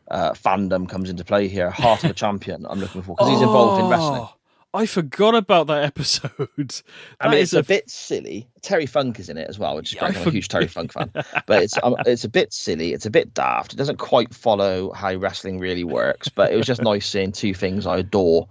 uh, 0.09 0.32
fandom 0.32 0.89
comes 0.89 1.11
into 1.11 1.24
play 1.24 1.49
here. 1.49 1.70
Heart 1.70 2.05
of 2.05 2.11
a 2.11 2.14
Champion. 2.14 2.66
I'm 2.68 2.80
looking 2.80 3.03
for 3.03 3.14
because 3.16 3.30
he's 3.30 3.43
involved 3.43 3.82
in 3.82 3.89
wrestling. 3.89 4.22
Oh, 4.22 4.35
I 4.74 4.87
forgot 4.87 5.37
about 5.37 5.68
that 5.68 5.85
episode. 5.85 6.30
I 7.20 7.28
mean, 7.28 7.39
it's 7.39 7.53
a, 7.53 7.62
bit 7.62 7.89
silly. 7.89 8.49
Terry 8.61 8.87
Funk 8.87 9.20
is 9.20 9.28
in 9.28 9.39
it 9.39 9.49
as 9.49 9.57
well, 9.57 9.76
which 9.76 9.91
is 9.91 9.95
Yeah, 9.95 10.11
great. 10.11 10.16
I'm 10.16 10.28
a 10.28 10.30
huge 10.32 10.49
Terry 10.49 10.66
Funk 10.66 10.93
fan, 10.93 11.12
but 11.12 11.62
it's 11.62 11.78
um, 11.82 11.95
it's 12.07 12.24
a 12.24 12.28
bit 12.28 12.53
silly. 12.53 12.93
It's 12.93 13.07
a 13.07 13.11
bit 13.11 13.32
daft. 13.35 13.72
It 13.72 13.76
doesn't 13.76 13.99
quite 13.99 14.35
follow 14.35 14.93
how 14.93 15.14
wrestling 15.14 15.61
really 15.61 15.85
works. 15.85 16.28
But 16.28 16.53
it 16.53 16.57
was 16.57 16.66
just 16.66 16.82
nice 16.82 17.07
seeing 17.07 17.30
two 17.30 17.55
things 17.55 17.87
I 17.87 17.99
adore 17.99 18.49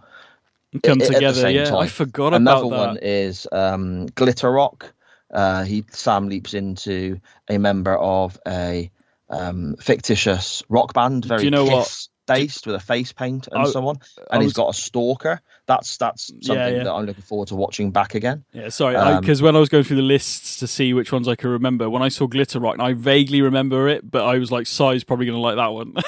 come 0.81 0.99
the 0.99 1.07
together. 1.07 1.49
Yeah, 1.49 1.75
I 1.75 1.88
forgot 1.88 2.34
Another 2.34 2.67
about 2.67 2.69
that. 2.69 2.75
Another 2.75 2.88
one 2.88 2.99
is 3.01 3.47
um, 3.51 4.05
Glitter 4.07 4.49
Rock. 4.49 4.93
Uh, 5.34 5.63
he 5.63 5.84
Sam 5.91 6.29
leaps 6.29 6.53
into 6.53 7.19
a 7.49 7.57
member 7.57 7.97
of 7.97 8.39
a 8.47 8.91
um, 9.29 9.75
fictitious 9.79 10.61
rock 10.69 10.93
band, 10.93 11.25
very 11.25 11.43
you 11.43 11.51
know 11.51 11.65
what? 11.65 12.07
Based 12.25 12.65
with 12.65 12.75
a 12.75 12.79
face 12.79 13.11
paint 13.11 13.49
and 13.51 13.63
I- 13.63 13.69
so 13.69 13.86
on, 13.88 13.97
and 14.31 14.43
he's 14.43 14.53
got 14.53 14.69
a 14.69 14.73
stalker. 14.73 15.41
That's 15.65 15.97
that's 15.97 16.27
something 16.41 16.75
yeah. 16.75 16.84
that 16.84 16.91
I'm 16.93 17.05
looking 17.05 17.23
forward 17.23 17.49
to 17.49 17.55
watching 17.55 17.91
back 17.91 18.15
again. 18.15 18.45
Yeah, 18.53 18.69
sorry, 18.69 18.95
Um, 18.95 19.19
because 19.19 19.41
when 19.41 19.55
I 19.55 19.59
was 19.59 19.69
going 19.69 19.84
through 19.84 19.97
the 19.97 20.03
lists 20.03 20.57
to 20.59 20.67
see 20.67 20.93
which 20.93 21.11
ones 21.11 21.27
I 21.27 21.36
could 21.36 21.49
remember, 21.49 21.89
when 21.89 22.01
I 22.01 22.09
saw 22.09 22.27
Glitter 22.27 22.59
Rock, 22.59 22.75
and 22.75 22.81
I 22.81 22.93
vaguely 22.93 23.41
remember 23.41 23.89
it, 23.89 24.09
but 24.09 24.23
I 24.23 24.38
was 24.38 24.51
like, 24.51 24.67
Si's 24.67 25.03
probably 25.03 25.25
going 25.25 25.38
to 25.38 25.41
like 25.41 25.55
that 25.55 25.73
one. 25.73 25.95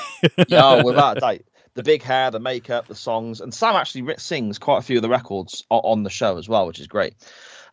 Yeah, 0.47 0.65
oh, 0.65 0.83
without 0.85 1.17
a 1.17 1.19
doubt. 1.19 1.41
The 1.73 1.83
big 1.83 2.01
hair, 2.01 2.31
the 2.31 2.39
makeup, 2.39 2.87
the 2.87 2.95
songs, 2.95 3.41
and 3.41 3.53
Sam 3.53 3.75
actually 3.75 4.15
sings 4.17 4.57
quite 4.59 4.77
a 4.77 4.81
few 4.81 4.97
of 4.97 5.01
the 5.01 5.09
records 5.09 5.65
on 5.69 6.03
the 6.03 6.09
show 6.09 6.37
as 6.37 6.47
well, 6.47 6.67
which 6.67 6.79
is 6.79 6.87
great. 6.87 7.15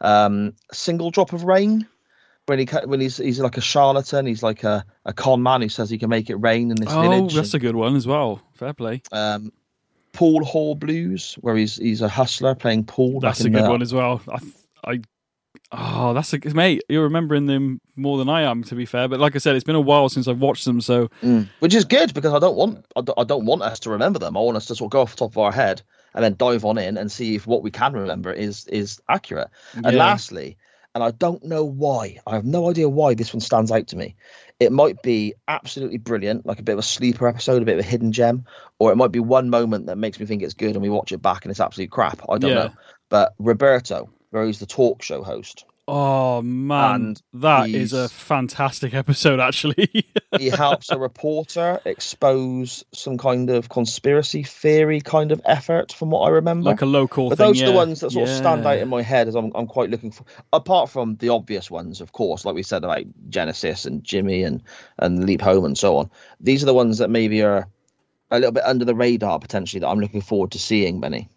Um, 0.02 0.54
Single 0.72 1.10
drop 1.10 1.32
of 1.32 1.44
rain, 1.44 1.86
when 2.46 2.58
he 2.58 2.66
when 2.84 3.00
he's 3.00 3.16
he's 3.16 3.40
like 3.40 3.56
a 3.56 3.60
charlatan, 3.60 4.26
he's 4.26 4.42
like 4.42 4.64
a, 4.64 4.84
a 5.04 5.12
con 5.12 5.42
man 5.42 5.62
who 5.62 5.68
says 5.68 5.88
he 5.88 5.98
can 5.98 6.10
make 6.10 6.28
it 6.28 6.36
rain 6.36 6.70
in 6.70 6.76
this 6.76 6.92
oh, 6.92 7.00
village. 7.02 7.34
that's 7.34 7.54
a 7.54 7.58
good 7.58 7.76
one 7.76 7.96
as 7.96 8.06
well. 8.06 8.42
Fair 8.54 8.74
play. 8.74 9.02
um, 9.12 9.52
Pool 10.12 10.44
Hall 10.44 10.74
Blues, 10.74 11.38
where 11.40 11.56
he's 11.56 11.76
he's 11.76 12.02
a 12.02 12.08
hustler 12.08 12.54
playing 12.54 12.84
pool. 12.84 13.20
That's 13.20 13.40
a 13.40 13.50
good 13.50 13.64
the- 13.64 13.70
one 13.70 13.80
as 13.82 13.94
well. 13.94 14.20
I, 14.28 14.38
I, 14.84 15.00
oh, 15.70 16.12
that's 16.12 16.34
a 16.34 16.38
mate. 16.54 16.82
You're 16.88 17.04
remembering 17.04 17.46
them 17.46 17.80
more 17.96 18.18
than 18.18 18.28
I 18.28 18.42
am, 18.42 18.64
to 18.64 18.74
be 18.74 18.84
fair. 18.84 19.08
But 19.08 19.20
like 19.20 19.36
I 19.36 19.38
said, 19.38 19.54
it's 19.54 19.64
been 19.64 19.76
a 19.76 19.80
while 19.80 20.08
since 20.08 20.28
I've 20.28 20.40
watched 20.40 20.64
them, 20.64 20.80
so 20.80 21.08
Mm. 21.22 21.48
Which 21.60 21.74
is 21.74 21.84
good 21.84 22.12
because 22.12 22.34
I 22.34 22.40
don't 22.40 22.56
want 22.56 22.84
I 22.96 23.00
don't, 23.02 23.18
I 23.18 23.24
don't 23.24 23.46
want 23.46 23.62
us 23.62 23.78
to 23.80 23.90
remember 23.90 24.18
them. 24.18 24.36
I 24.36 24.40
want 24.40 24.56
us 24.56 24.66
to 24.66 24.74
sort 24.74 24.88
of 24.88 24.92
go 24.92 25.00
off 25.02 25.12
the 25.12 25.18
top 25.18 25.32
of 25.32 25.38
our 25.38 25.52
head 25.52 25.82
and 26.14 26.24
then 26.24 26.36
dive 26.36 26.64
on 26.64 26.78
in 26.78 26.96
and 26.96 27.10
see 27.10 27.34
if 27.34 27.46
what 27.46 27.62
we 27.62 27.70
can 27.70 27.92
remember 27.92 28.32
is 28.32 28.66
is 28.68 29.00
accurate. 29.08 29.48
And 29.74 29.96
lastly, 29.96 30.56
and 30.94 31.02
I 31.02 31.10
don't 31.10 31.44
know 31.44 31.64
why, 31.64 32.18
I 32.26 32.34
have 32.34 32.44
no 32.44 32.68
idea 32.68 32.88
why 32.88 33.14
this 33.14 33.32
one 33.32 33.40
stands 33.40 33.72
out 33.72 33.86
to 33.88 33.96
me. 33.96 34.14
It 34.60 34.72
might 34.72 35.02
be 35.02 35.34
absolutely 35.48 35.98
brilliant, 35.98 36.44
like 36.44 36.58
a 36.58 36.62
bit 36.62 36.74
of 36.74 36.78
a 36.78 36.82
sleeper 36.82 37.26
episode, 37.26 37.62
a 37.62 37.64
bit 37.64 37.78
of 37.78 37.84
a 37.84 37.88
hidden 37.88 38.12
gem, 38.12 38.44
or 38.78 38.92
it 38.92 38.96
might 38.96 39.12
be 39.12 39.20
one 39.20 39.48
moment 39.50 39.86
that 39.86 39.96
makes 39.96 40.20
me 40.20 40.26
think 40.26 40.42
it's 40.42 40.54
good 40.54 40.72
and 40.72 40.82
we 40.82 40.90
watch 40.90 41.12
it 41.12 41.22
back 41.22 41.44
and 41.44 41.50
it's 41.50 41.60
absolute 41.60 41.90
crap. 41.90 42.20
I 42.28 42.38
don't 42.38 42.50
Yeah. 42.50 42.64
know. 42.64 42.72
But 43.08 43.34
Roberto, 43.38 44.10
where 44.30 44.44
he's 44.44 44.58
the 44.58 44.66
talk 44.66 45.02
show 45.02 45.22
host, 45.22 45.64
oh 45.88 46.42
man, 46.42 46.94
And 46.94 47.22
that 47.34 47.68
is 47.68 47.92
a 47.92 48.08
fantastic 48.08 48.94
episode, 48.94 49.40
actually. 49.40 50.06
he 50.38 50.48
helps 50.48 50.90
a 50.90 50.98
reporter 50.98 51.80
expose 51.84 52.84
some 52.92 53.18
kind 53.18 53.50
of 53.50 53.68
conspiracy 53.68 54.42
theory 54.42 55.00
kind 55.00 55.32
of 55.32 55.40
effort, 55.44 55.92
from 55.92 56.10
what 56.10 56.20
I 56.20 56.30
remember. 56.30 56.70
like 56.70 56.82
a 56.82 56.86
local 56.86 57.28
but 57.28 57.38
thing. 57.38 57.46
those 57.48 57.62
are 57.62 57.66
the 57.66 57.72
ones 57.72 58.00
that 58.00 58.12
sort 58.12 58.28
of 58.28 58.34
stand 58.34 58.66
out 58.66 58.78
in 58.78 58.88
my 58.88 59.02
head 59.02 59.28
as 59.28 59.34
I'm, 59.34 59.50
I'm 59.54 59.66
quite 59.66 59.90
looking 59.90 60.10
for. 60.10 60.24
Apart 60.52 60.90
from 60.90 61.16
the 61.16 61.30
obvious 61.30 61.70
ones, 61.70 62.00
of 62.00 62.12
course, 62.12 62.44
like 62.44 62.54
we 62.54 62.62
said 62.62 62.84
about 62.84 63.04
Genesis 63.28 63.84
and 63.84 64.04
Jimmy 64.04 64.42
and 64.42 64.62
and 64.98 65.24
Leap 65.24 65.40
Home 65.42 65.64
and 65.64 65.76
so 65.76 65.96
on. 65.96 66.10
These 66.40 66.62
are 66.62 66.66
the 66.66 66.74
ones 66.74 66.98
that 66.98 67.10
maybe 67.10 67.42
are 67.42 67.68
a 68.30 68.36
little 68.36 68.52
bit 68.52 68.64
under 68.64 68.84
the 68.84 68.94
radar 68.94 69.38
potentially 69.38 69.80
that 69.80 69.88
I'm 69.88 70.00
looking 70.00 70.22
forward 70.22 70.52
to 70.52 70.58
seeing, 70.58 71.00
Benny. 71.00 71.28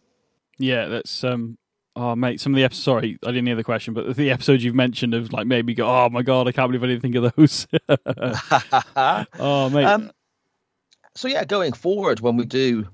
Yeah, 0.58 0.88
that's 0.88 1.24
um. 1.24 1.58
Oh 1.96 2.16
mate, 2.16 2.41
some 2.41 2.54
of 2.54 2.58
the 2.58 2.64
episodes. 2.64 2.84
Sorry, 2.84 3.20
I 3.24 3.28
didn't 3.28 3.48
hear 3.48 3.56
the 3.56 3.64
question, 3.64 3.93
but 3.93 4.16
the 4.16 4.32
episodes 4.32 4.64
you've 4.64 4.76
mentioned 4.76 5.14
of 5.14 5.32
like 5.32 5.48
maybe 5.48 5.74
go. 5.74 5.88
Oh 5.88 6.10
my 6.10 6.22
god, 6.22 6.48
I 6.48 6.52
can't 6.52 6.70
believe 6.72 6.84
I 6.84 6.88
didn't 6.88 7.02
think 7.02 7.16
of 7.16 7.36
those. 7.36 7.68
oh 9.39 9.70
mate, 9.70 9.86
Um, 9.86 10.12
so 11.16 11.28
yeah, 11.28 11.46
going 11.46 11.74
forward, 11.74 12.20
when 12.20 12.36
we 12.36 12.46
do 12.46 12.88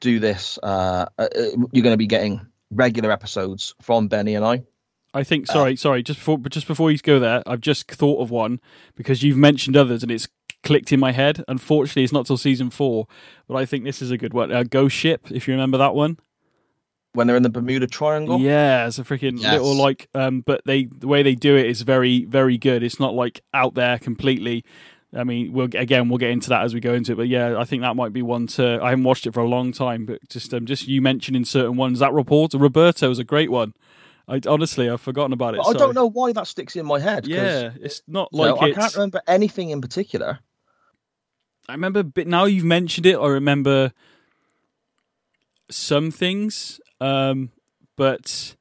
do 0.00 0.18
this. 0.18 0.58
Uh, 0.62 1.06
uh, 1.18 1.28
you're 1.72 1.82
going 1.82 1.94
to 1.94 1.96
be 1.96 2.06
getting 2.06 2.40
regular 2.70 3.10
episodes 3.10 3.74
from 3.82 4.08
Benny 4.08 4.34
and 4.34 4.44
I. 4.44 4.62
I 5.14 5.24
think. 5.24 5.46
Sorry, 5.46 5.72
uh, 5.72 5.76
sorry. 5.76 6.02
Just 6.02 6.18
before, 6.18 6.38
but 6.38 6.52
just 6.52 6.66
before 6.66 6.90
you 6.90 6.98
go 6.98 7.18
there, 7.18 7.42
I've 7.46 7.60
just 7.60 7.90
thought 7.90 8.20
of 8.20 8.30
one 8.30 8.60
because 8.94 9.22
you've 9.22 9.38
mentioned 9.38 9.76
others, 9.76 10.02
and 10.02 10.12
it's 10.12 10.28
clicked 10.62 10.92
in 10.92 11.00
my 11.00 11.12
head. 11.12 11.42
Unfortunately, 11.48 12.04
it's 12.04 12.12
not 12.12 12.26
till 12.26 12.36
season 12.36 12.70
four, 12.70 13.06
but 13.46 13.56
I 13.56 13.64
think 13.64 13.84
this 13.84 14.02
is 14.02 14.10
a 14.10 14.18
good 14.18 14.34
one. 14.34 14.52
Uh, 14.52 14.64
Ghost 14.64 14.94
Ship, 14.94 15.26
if 15.30 15.48
you 15.48 15.54
remember 15.54 15.78
that 15.78 15.94
one. 15.94 16.18
When 17.14 17.26
they're 17.26 17.36
in 17.36 17.42
the 17.42 17.50
Bermuda 17.50 17.86
Triangle. 17.86 18.38
Yeah, 18.38 18.86
it's 18.86 18.98
a 18.98 19.02
freaking 19.02 19.40
yes. 19.40 19.54
little 19.54 19.74
like. 19.74 20.08
Um, 20.14 20.40
but 20.40 20.60
they 20.66 20.84
the 20.84 21.08
way 21.08 21.22
they 21.22 21.34
do 21.34 21.56
it 21.56 21.66
is 21.66 21.82
very 21.82 22.24
very 22.24 22.58
good. 22.58 22.82
It's 22.82 23.00
not 23.00 23.14
like 23.14 23.42
out 23.54 23.74
there 23.74 23.98
completely. 23.98 24.64
I 25.16 25.24
mean, 25.24 25.52
we'll 25.52 25.68
again 25.74 26.08
we'll 26.08 26.18
get 26.18 26.30
into 26.30 26.50
that 26.50 26.64
as 26.64 26.74
we 26.74 26.80
go 26.80 26.92
into 26.92 27.12
it, 27.12 27.16
but 27.16 27.28
yeah, 27.28 27.58
I 27.58 27.64
think 27.64 27.82
that 27.82 27.96
might 27.96 28.12
be 28.12 28.20
one 28.20 28.46
to. 28.48 28.78
I 28.82 28.90
haven't 28.90 29.04
watched 29.04 29.26
it 29.26 29.32
for 29.32 29.40
a 29.40 29.48
long 29.48 29.72
time, 29.72 30.04
but 30.04 30.20
just 30.28 30.52
um, 30.52 30.66
just 30.66 30.86
you 30.86 31.00
mentioning 31.00 31.44
certain 31.46 31.76
ones. 31.76 32.00
That 32.00 32.12
reporter 32.12 32.58
Roberto 32.58 33.10
is 33.10 33.18
a 33.18 33.24
great 33.24 33.50
one. 33.50 33.72
I 34.28 34.40
honestly 34.46 34.90
I've 34.90 35.00
forgotten 35.00 35.32
about 35.32 35.54
it. 35.54 35.62
I 35.66 35.72
don't 35.72 35.94
know 35.94 36.10
why 36.10 36.32
that 36.32 36.46
sticks 36.46 36.76
in 36.76 36.84
my 36.84 37.00
head. 37.00 37.26
Yeah, 37.26 37.70
it's 37.80 38.02
not 38.06 38.34
like 38.34 38.60
I 38.60 38.72
can't 38.72 38.94
remember 38.94 39.22
anything 39.26 39.70
in 39.70 39.80
particular. 39.80 40.40
I 41.68 41.72
remember, 41.72 42.02
but 42.02 42.26
now 42.26 42.46
you've 42.46 42.64
mentioned 42.64 43.06
it, 43.06 43.16
I 43.16 43.26
remember 43.26 43.92
some 45.70 46.10
things, 46.10 46.80
um, 47.00 47.50
but 47.96 48.56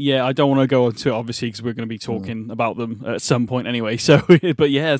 yeah, 0.00 0.24
I 0.24 0.32
don't 0.32 0.48
want 0.48 0.62
to 0.62 0.66
go 0.66 0.86
into 0.86 1.10
it 1.10 1.12
obviously 1.12 1.48
because 1.48 1.62
we're 1.62 1.74
going 1.74 1.86
to 1.88 1.94
be 1.94 1.98
hmm. 1.98 2.12
talking 2.12 2.46
mm. 2.46 2.52
about 2.52 2.78
them 2.78 3.04
at 3.06 3.20
some 3.20 3.46
point 3.46 3.66
anyway. 3.66 3.96
So, 4.00 4.22
but 4.56 4.70
yeah, 4.70 4.96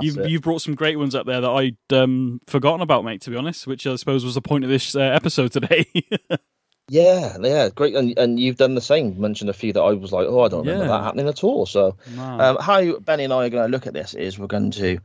you've 0.00 0.16
you've 0.28 0.42
brought 0.42 0.62
some 0.62 0.74
great 0.76 0.96
ones 0.96 1.14
up 1.14 1.26
there 1.26 1.40
that 1.40 1.50
I'd 1.50 1.76
um, 1.92 2.40
forgotten 2.46 2.80
about, 2.80 3.04
mate. 3.04 3.20
To 3.22 3.30
be 3.30 3.36
honest, 3.36 3.66
which 3.66 3.86
I 3.86 3.96
suppose 3.96 4.24
was 4.24 4.36
the 4.36 4.40
point 4.40 4.62
of 4.64 4.70
this 4.70 4.94
uh, 4.94 5.00
episode 5.00 5.50
today. 5.50 5.86
yeah, 6.88 7.36
yeah, 7.40 7.68
great, 7.74 7.96
and 7.96 8.16
and 8.16 8.38
you've 8.38 8.56
done 8.56 8.76
the 8.76 8.80
same. 8.80 9.20
Mentioned 9.20 9.50
a 9.50 9.54
few 9.54 9.72
that 9.72 9.82
I 9.82 9.92
was 9.92 10.12
like, 10.12 10.28
oh, 10.28 10.42
I 10.42 10.48
don't 10.48 10.60
remember 10.60 10.84
yeah. 10.84 10.90
that 10.92 11.02
happening 11.02 11.28
at 11.28 11.42
all. 11.42 11.66
So, 11.66 11.96
um, 12.16 12.58
how 12.60 12.98
Benny 13.00 13.24
and 13.24 13.32
I 13.32 13.46
are 13.46 13.50
going 13.50 13.66
to 13.66 13.72
look 13.72 13.88
at 13.88 13.92
this 13.92 14.14
is 14.14 14.38
we're 14.38 14.46
going 14.46 14.70
to 14.72 15.00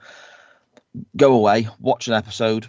go 1.18 1.34
away, 1.34 1.68
watch 1.80 2.08
an 2.08 2.14
episode. 2.14 2.68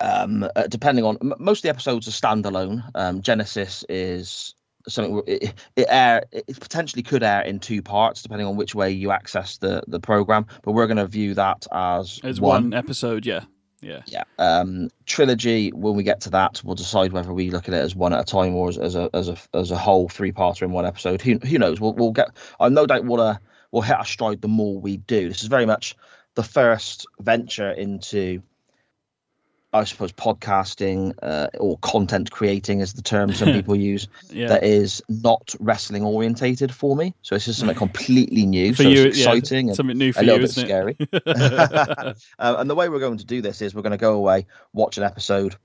Um, 0.00 0.46
uh, 0.54 0.66
depending 0.68 1.04
on 1.04 1.18
most 1.38 1.60
of 1.60 1.62
the 1.62 1.68
episodes 1.70 2.06
are 2.06 2.10
standalone. 2.10 2.82
Um, 2.94 3.22
Genesis 3.22 3.84
is 3.88 4.54
something 4.88 5.22
it, 5.26 5.54
it 5.74 5.86
air 5.88 6.24
it 6.32 6.60
potentially 6.60 7.02
could 7.02 7.22
air 7.22 7.42
in 7.42 7.58
two 7.58 7.82
parts 7.82 8.22
depending 8.22 8.46
on 8.46 8.56
which 8.56 8.74
way 8.74 8.90
you 8.90 9.10
access 9.10 9.58
the 9.58 9.82
the 9.88 10.00
program 10.00 10.46
but 10.62 10.72
we're 10.72 10.86
going 10.86 10.96
to 10.96 11.06
view 11.06 11.34
that 11.34 11.66
as 11.72 12.20
as 12.22 12.40
one. 12.40 12.64
one, 12.70 12.74
episode 12.74 13.26
yeah. 13.26 13.40
Yeah. 13.80 14.02
Yeah 14.06 14.24
um 14.38 14.88
trilogy 15.04 15.70
when 15.70 15.96
we 15.96 16.02
get 16.02 16.20
to 16.22 16.30
that 16.30 16.62
we'll 16.64 16.74
decide 16.74 17.12
whether 17.12 17.32
we 17.32 17.50
look 17.50 17.68
at 17.68 17.74
it 17.74 17.82
as 17.82 17.94
one 17.94 18.12
at 18.12 18.20
a 18.20 18.24
time 18.24 18.54
or 18.54 18.68
as, 18.68 18.78
as 18.78 18.94
a 18.94 19.10
as 19.12 19.28
a 19.28 19.36
as 19.54 19.70
a 19.70 19.76
whole 19.76 20.08
three 20.08 20.32
parter 20.32 20.62
in 20.62 20.70
one 20.70 20.86
episode. 20.86 21.20
Who, 21.20 21.38
who 21.38 21.58
knows? 21.58 21.80
We'll, 21.80 21.94
we'll 21.94 22.12
get 22.12 22.28
i 22.58 22.68
no 22.68 22.86
doubt 22.86 23.04
we'll 23.04 23.20
uh, 23.20 23.38
we'll 23.72 23.82
hit 23.82 23.96
our 23.96 24.04
stride 24.04 24.40
the 24.40 24.48
more 24.48 24.80
we 24.80 24.96
do. 24.96 25.28
This 25.28 25.42
is 25.42 25.48
very 25.48 25.66
much 25.66 25.96
the 26.34 26.42
first 26.42 27.06
venture 27.20 27.70
into 27.70 28.42
I 29.76 29.84
suppose 29.84 30.12
podcasting 30.12 31.14
uh, 31.22 31.48
or 31.58 31.78
content 31.78 32.30
creating 32.30 32.80
is 32.80 32.94
the 32.94 33.02
term 33.02 33.32
some 33.32 33.52
people 33.52 33.76
use 33.76 34.08
yeah. 34.30 34.48
that 34.48 34.64
is 34.64 35.02
not 35.08 35.54
wrestling 35.60 36.02
orientated 36.02 36.74
for 36.74 36.96
me. 36.96 37.14
So 37.22 37.36
it's 37.36 37.44
just 37.44 37.58
something 37.58 37.76
completely 37.86 38.46
new. 38.46 38.74
for 38.74 38.84
so 38.84 38.88
you, 38.88 39.04
it's 39.04 39.18
exciting 39.18 39.66
yeah, 39.66 39.70
and 39.70 39.76
something 39.76 39.98
new 39.98 40.12
for 40.12 40.20
a 40.20 40.22
little 40.22 40.40
you, 40.40 40.46
bit 40.46 40.50
scary. 40.50 40.96
uh, 41.26 42.14
and 42.38 42.70
the 42.70 42.74
way 42.74 42.88
we're 42.88 43.00
going 43.00 43.18
to 43.18 43.26
do 43.26 43.42
this 43.42 43.60
is 43.60 43.74
we're 43.74 43.82
going 43.82 43.90
to 43.92 43.98
go 43.98 44.14
away, 44.14 44.46
watch 44.72 44.96
an 44.96 45.04
episode, 45.04 45.56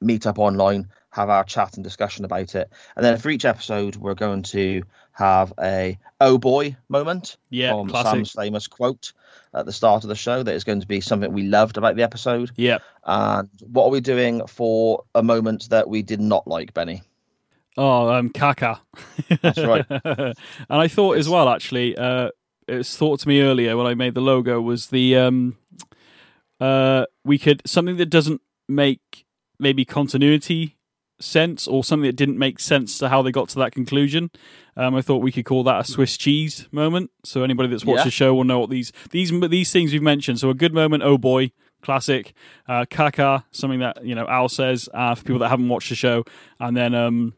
meet 0.00 0.26
up 0.26 0.38
online, 0.38 0.88
have 1.10 1.28
our 1.28 1.44
chat 1.44 1.74
and 1.74 1.84
discussion 1.84 2.24
about 2.24 2.54
it, 2.54 2.70
and 2.96 3.04
then 3.04 3.18
for 3.18 3.30
each 3.30 3.44
episode 3.44 3.96
we're 3.96 4.14
going 4.14 4.42
to 4.42 4.82
have 5.12 5.52
a 5.60 5.98
oh 6.20 6.38
boy 6.38 6.76
moment 6.88 7.36
yeah, 7.50 7.70
from 7.70 7.88
classic. 7.88 8.10
Sam's 8.10 8.32
famous 8.32 8.66
quote 8.66 9.12
at 9.54 9.66
the 9.66 9.72
start 9.72 10.04
of 10.04 10.08
the 10.08 10.14
show 10.14 10.42
that 10.42 10.54
is 10.54 10.64
going 10.64 10.80
to 10.80 10.86
be 10.86 11.00
something 11.00 11.32
we 11.32 11.44
loved 11.44 11.76
about 11.76 11.96
the 11.96 12.02
episode. 12.02 12.50
Yeah. 12.56 12.78
And 13.04 13.48
what 13.60 13.84
are 13.84 13.90
we 13.90 14.00
doing 14.00 14.46
for 14.46 15.04
a 15.14 15.22
moment 15.22 15.68
that 15.70 15.88
we 15.88 16.02
did 16.02 16.20
not 16.20 16.46
like, 16.46 16.74
Benny? 16.74 17.02
Oh, 17.76 18.08
um, 18.08 18.30
Kaka. 18.30 18.80
That's 19.42 19.58
right. 19.58 19.84
and 19.90 20.34
I 20.70 20.88
thought 20.88 21.18
as 21.18 21.28
well, 21.28 21.48
actually, 21.48 21.96
uh, 21.96 22.30
it 22.68 22.74
was 22.76 22.96
thought 22.96 23.20
to 23.20 23.28
me 23.28 23.42
earlier 23.42 23.76
when 23.76 23.86
I 23.86 23.94
made 23.94 24.14
the 24.14 24.20
logo 24.20 24.60
was 24.60 24.88
the 24.88 25.16
um, 25.16 25.56
uh, 26.60 27.06
we 27.24 27.38
could 27.38 27.62
something 27.66 27.96
that 27.96 28.06
doesn't 28.06 28.40
make 28.68 29.24
maybe 29.58 29.84
continuity 29.84 30.76
sense 31.20 31.66
or 31.66 31.84
something 31.84 32.06
that 32.06 32.16
didn't 32.16 32.38
make 32.38 32.60
sense 32.60 32.98
to 32.98 33.08
how 33.08 33.22
they 33.22 33.32
got 33.32 33.48
to 33.50 33.58
that 33.58 33.72
conclusion. 33.72 34.30
Um, 34.76 34.94
I 34.94 35.02
thought 35.02 35.18
we 35.18 35.32
could 35.32 35.44
call 35.44 35.62
that 35.64 35.80
a 35.80 35.84
Swiss 35.84 36.16
cheese 36.16 36.68
moment. 36.72 37.10
So 37.24 37.42
anybody 37.42 37.68
that's 37.68 37.84
watched 37.84 38.00
yeah. 38.00 38.04
the 38.04 38.10
show 38.10 38.34
will 38.34 38.44
know 38.44 38.58
what 38.58 38.70
these 38.70 38.92
these 39.10 39.32
these 39.48 39.72
things 39.72 39.92
we've 39.92 40.02
mentioned. 40.02 40.40
So 40.40 40.50
a 40.50 40.54
good 40.54 40.74
moment, 40.74 41.02
oh 41.02 41.18
boy, 41.18 41.52
classic. 41.82 42.34
Uh, 42.68 42.84
Kaka, 42.88 43.44
something 43.50 43.80
that 43.80 44.04
you 44.04 44.14
know 44.14 44.26
Al 44.26 44.48
says 44.48 44.88
uh, 44.92 45.14
for 45.14 45.24
people 45.24 45.38
that 45.40 45.48
haven't 45.48 45.68
watched 45.68 45.88
the 45.88 45.94
show, 45.94 46.24
and 46.58 46.76
then 46.76 46.94
um, 46.94 47.34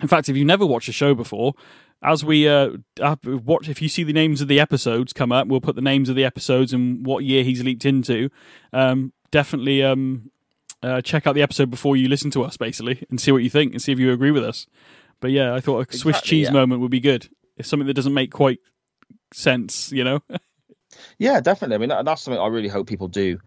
in 0.00 0.08
fact, 0.08 0.28
if 0.28 0.36
you've 0.36 0.46
never 0.46 0.66
watched 0.66 0.86
the 0.86 0.92
show 0.92 1.14
before. 1.14 1.54
As 2.00 2.24
we 2.24 2.46
uh, 2.46 2.76
watch, 3.24 3.68
if 3.68 3.82
you 3.82 3.88
see 3.88 4.04
the 4.04 4.12
names 4.12 4.40
of 4.40 4.46
the 4.46 4.60
episodes 4.60 5.12
come 5.12 5.32
up, 5.32 5.48
we'll 5.48 5.60
put 5.60 5.74
the 5.74 5.82
names 5.82 6.08
of 6.08 6.14
the 6.14 6.24
episodes 6.24 6.72
and 6.72 7.04
what 7.04 7.24
year 7.24 7.42
he's 7.42 7.64
leaped 7.64 7.84
into. 7.84 8.30
Um, 8.72 9.12
definitely 9.32 9.82
um, 9.82 10.30
uh, 10.80 11.00
check 11.00 11.26
out 11.26 11.34
the 11.34 11.42
episode 11.42 11.70
before 11.70 11.96
you 11.96 12.08
listen 12.08 12.30
to 12.30 12.44
us, 12.44 12.56
basically, 12.56 13.04
and 13.10 13.20
see 13.20 13.32
what 13.32 13.42
you 13.42 13.50
think 13.50 13.72
and 13.72 13.82
see 13.82 13.90
if 13.90 13.98
you 13.98 14.12
agree 14.12 14.30
with 14.30 14.44
us. 14.44 14.66
But 15.20 15.30
yeah, 15.30 15.54
I 15.54 15.60
thought 15.60 15.78
a 15.78 15.80
exactly, 15.80 15.98
Swiss 15.98 16.20
cheese 16.22 16.46
yeah. 16.46 16.52
moment 16.52 16.80
would 16.80 16.90
be 16.90 17.00
good. 17.00 17.28
It's 17.56 17.68
something 17.68 17.86
that 17.86 17.94
doesn't 17.94 18.14
make 18.14 18.30
quite 18.30 18.60
sense, 19.32 19.90
you 19.92 20.04
know. 20.04 20.20
yeah, 21.18 21.40
definitely. 21.40 21.74
I 21.74 21.78
mean, 21.78 22.04
that's 22.04 22.22
something 22.22 22.40
I 22.40 22.46
really 22.46 22.68
hope 22.68 22.86
people 22.86 23.08
do 23.08 23.38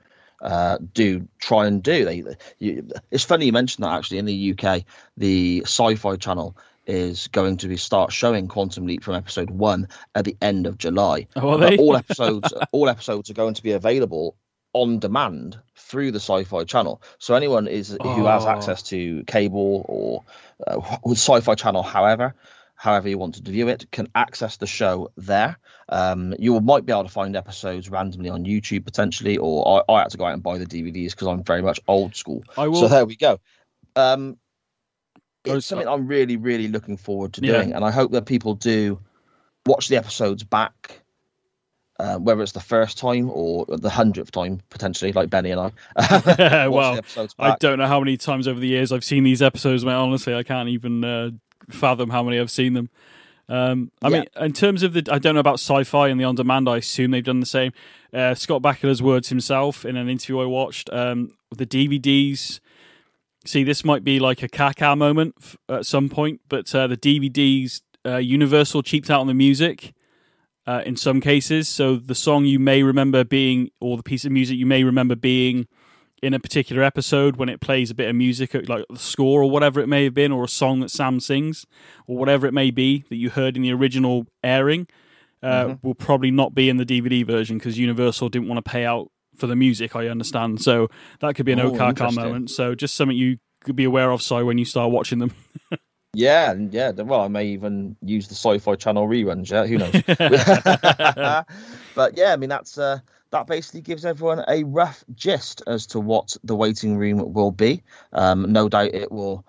uh, 0.42 0.78
do 0.94 1.28
try 1.40 1.66
and 1.68 1.82
do. 1.82 2.06
They, 2.06 2.24
you, 2.60 2.88
it's 3.12 3.24
funny 3.24 3.46
you 3.46 3.54
mentioned 3.54 3.86
that 3.86 3.94
actually 3.94 4.18
in 4.18 4.26
the 4.26 4.56
UK, 4.58 4.84
the 5.18 5.62
Sci-Fi 5.66 6.16
Channel 6.18 6.58
is 6.88 7.28
going 7.28 7.58
to 7.58 7.68
be 7.68 7.78
start 7.78 8.12
showing 8.12 8.48
Quantum 8.48 8.86
Leap 8.86 9.04
from 9.04 9.16
episode 9.16 9.52
one 9.52 9.88
at 10.16 10.26
the 10.26 10.36
end 10.42 10.66
of 10.66 10.78
July. 10.78 11.28
Oh, 11.36 11.52
are 11.52 11.58
they? 11.58 11.78
all 11.78 11.96
episodes, 11.98 12.52
all 12.72 12.90
episodes 12.90 13.30
are 13.30 13.36
going 13.36 13.54
to 13.54 13.64
be 13.64 13.72
available 13.72 14.36
on 14.74 15.00
demand 15.00 15.60
through 15.76 16.12
the 16.12 16.20
Sci-Fi 16.20 16.64
Channel. 16.64 17.02
So 17.20 17.36
anyone 17.36 17.68
is 17.68 17.98
oh. 18.00 18.14
who 18.14 18.26
has 18.26 18.46
oh. 18.46 18.50
access 18.50 18.84
to 18.84 19.24
cable 19.26 19.86
or 19.88 20.24
uh, 20.68 20.80
Sci-Fi 21.12 21.56
Channel, 21.56 21.84
however, 21.84 22.34
however 22.76 23.10
you 23.10 23.18
want 23.18 23.36
to 23.36 23.52
view 23.52 23.68
it, 23.68 23.86
can 23.92 24.08
access 24.16 24.58
the 24.58 24.68
show 24.68 25.12
there. 25.18 25.58
Um, 25.90 26.34
you 26.40 26.60
might 26.62 26.86
be 26.86 26.94
able 26.94 27.04
to 27.04 27.10
find 27.10 27.36
episodes 27.36 27.90
randomly 27.90 28.30
on 28.30 28.46
YouTube 28.46 28.86
potentially, 28.86 29.38
or 29.38 29.84
I, 29.90 29.94
I 29.94 30.00
had 30.02 30.12
to 30.12 30.18
go 30.18 30.26
out 30.26 30.34
and 30.34 30.44
buy 30.44 30.58
the 30.58 30.66
DVDs 30.66 31.12
because 31.12 31.28
I'm 31.28 31.44
very 31.44 31.62
much 31.62 31.80
old 31.88 32.16
school. 32.16 32.44
I 32.58 32.68
will... 32.68 32.82
So 32.82 32.88
there 32.88 33.06
we 33.06 33.16
go. 33.16 33.40
Um, 33.96 34.38
it's 35.44 35.66
something 35.66 35.88
I'm 35.88 36.08
really, 36.08 36.38
really 36.38 36.68
looking 36.68 36.98
forward 36.98 37.34
to 37.34 37.42
doing, 37.42 37.70
yeah. 37.70 37.76
and 37.76 37.84
I 37.84 37.92
hope 37.92 38.12
that 38.12 38.26
people 38.26 38.54
do 38.54 39.00
watch 39.66 39.88
the 39.88 39.98
episodes 39.98 40.44
back 40.44 41.01
uh, 42.02 42.18
whether 42.18 42.42
it's 42.42 42.54
the 42.54 42.60
first 42.60 42.98
time 42.98 43.30
or 43.32 43.64
the 43.68 43.90
hundredth 43.90 44.32
time 44.32 44.60
potentially, 44.72 45.12
like 45.12 45.30
Benny 45.30 45.52
and 45.52 45.62
I. 45.62 46.68
well, 46.68 47.00
I 47.38 47.56
don't 47.60 47.78
know 47.78 47.86
how 47.86 48.00
many 48.00 48.18
times 48.18 48.48
over 48.48 48.60
the 48.60 48.68
years 48.68 48.92
I've 48.92 49.04
seen 49.04 49.24
these 49.24 49.42
episodes. 49.42 49.86
Man, 49.86 49.96
honestly, 49.96 50.34
I 50.34 50.42
can't 50.42 50.68
even 50.68 51.04
uh, 51.04 51.30
fathom 51.70 52.10
how 52.10 52.24
many 52.24 52.40
I've 52.40 52.50
seen 52.50 52.74
them. 52.74 52.90
Um, 53.48 53.92
I 54.02 54.08
yeah. 54.08 54.18
mean, 54.18 54.26
in 54.40 54.54
terms 54.54 54.82
of 54.82 54.94
the, 54.94 55.08
I 55.12 55.20
don't 55.20 55.36
know 55.36 55.42
about 55.42 55.60
sci-fi 55.60 56.08
and 56.08 56.20
the 56.20 56.24
on-demand. 56.24 56.68
I 56.68 56.78
assume 56.78 57.12
they've 57.12 57.24
done 57.24 57.40
the 57.40 57.46
same. 57.46 57.72
Uh, 58.12 58.34
Scott 58.34 58.64
Bakula's 58.64 59.04
words 59.04 59.30
himself 59.30 59.86
in 59.86 59.96
an 59.96 60.10
interview 60.10 60.40
I 60.40 60.46
watched. 60.46 60.92
Um, 60.92 61.32
the 61.56 61.68
DVDs. 61.68 62.62
See, 63.46 63.64
this 63.64 63.86
might 63.86 64.04
be 64.04 64.20
like 64.20 64.42
a 64.42 64.50
caca 64.50 64.98
moment 64.98 65.36
at 65.70 65.86
some 65.86 66.10
point, 66.10 66.42
but 66.50 66.74
uh, 66.74 66.88
the 66.88 66.98
DVDs, 66.98 67.82
uh, 68.06 68.18
Universal 68.18 68.84
cheaped 68.84 69.12
out 69.12 69.20
on 69.20 69.28
the 69.28 69.34
music 69.36 69.94
uh, 70.68 70.82
in 70.86 70.96
some 70.96 71.22
cases. 71.22 71.68
So 71.68 71.96
the 71.96 72.16
song 72.16 72.46
you 72.46 72.60
may 72.60 72.84
remember 72.84 73.24
being, 73.24 73.72
or 73.80 73.98
the 73.98 74.04
piece 74.04 74.26
of 74.26 74.32
music 74.32 74.58
you 74.58 74.66
may 74.66 74.84
remember 74.84 75.16
being 75.16 75.68
in 76.22 76.34
a 76.34 76.40
particular 76.40 76.84
episode 76.84 77.38
when 77.38 77.50
it 77.50 77.60
plays 77.62 77.90
a 77.90 77.96
bit 77.96 78.08
of 78.08 78.16
music, 78.16 78.54
like 78.70 78.86
the 78.90 79.00
score 79.00 79.42
or 79.42 79.50
whatever 79.50 79.80
it 79.80 79.88
may 79.88 80.04
have 80.04 80.14
been, 80.14 80.32
or 80.32 80.44
a 80.44 80.50
song 80.50 80.82
that 80.82 80.92
Sam 80.92 81.20
sings, 81.20 81.66
or 82.08 82.18
whatever 82.18 82.46
it 82.46 82.54
may 82.54 82.70
be 82.70 83.04
that 83.10 83.16
you 83.16 83.30
heard 83.30 83.56
in 83.56 83.64
the 83.64 83.74
original 83.74 84.28
airing, 84.44 84.88
uh, 85.42 85.66
mm-hmm. 85.66 85.88
will 85.88 85.96
probably 85.96 86.30
not 86.30 86.54
be 86.54 86.70
in 86.70 86.78
the 86.78 86.86
DVD 86.86 87.26
version 87.26 87.58
because 87.58 87.78
Universal 87.78 88.30
didn't 88.30 88.48
want 88.48 88.64
to 88.64 88.70
pay 88.70 88.86
out 88.86 89.12
for 89.36 89.48
the 89.48 89.56
music. 89.56 89.96
I 89.96 90.08
understand, 90.10 90.62
so 90.62 90.90
that 91.22 91.36
could 91.36 91.46
be 91.46 91.54
an 91.54 91.60
oh, 91.60 91.72
Okaka 91.72 92.14
moment. 92.14 92.52
So 92.52 92.76
just 92.76 92.96
something 92.96 93.18
you 93.18 93.38
could 93.64 93.76
be 93.76 93.86
aware 93.86 94.12
of, 94.12 94.22
so 94.22 94.46
when 94.46 94.60
you 94.60 94.66
start 94.66 94.92
watching 94.92 95.20
them. 95.20 95.34
Yeah, 96.14 96.52
and 96.52 96.74
yeah. 96.74 96.92
Well, 96.92 97.22
I 97.22 97.30
may 97.30 97.46
even 97.48 97.96
use 98.04 98.28
the 98.28 98.36
Sci-Fi 98.36 98.76
Channel 98.76 99.08
reruns. 99.08 99.50
Yeah, 99.50 99.66
who 99.66 99.78
knows? 99.78 99.92
but 101.96 102.18
yeah, 102.18 102.34
I 102.34 102.36
mean 102.36 102.50
that's 102.50 102.78
uh, 102.78 103.00
that 103.32 103.48
basically 103.48 103.82
gives 103.82 104.06
everyone 104.06 104.44
a 104.48 104.64
rough 104.64 105.06
gist 105.16 105.64
as 105.68 105.88
to 105.88 106.00
what 106.02 106.36
the 106.44 106.56
waiting 106.56 106.98
room 106.98 107.34
will 107.34 107.52
be. 107.52 107.82
Um, 108.12 108.52
no 108.52 108.68
doubt 108.68 108.94
it 108.94 109.12
will 109.12 109.46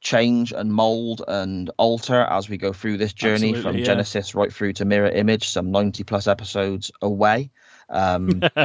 change 0.00 0.52
and 0.52 0.72
mold 0.72 1.22
and 1.26 1.70
alter 1.76 2.22
as 2.22 2.48
we 2.48 2.56
go 2.56 2.72
through 2.72 2.96
this 2.96 3.12
journey 3.12 3.50
Absolutely, 3.50 3.62
from 3.62 3.78
yeah. 3.78 3.84
Genesis 3.84 4.34
right 4.34 4.52
through 4.52 4.72
to 4.74 4.84
Mirror 4.84 5.10
Image, 5.10 5.48
some 5.48 5.70
90 5.70 6.04
plus 6.04 6.26
episodes 6.26 6.90
away. 7.02 7.50
Um, 7.90 8.40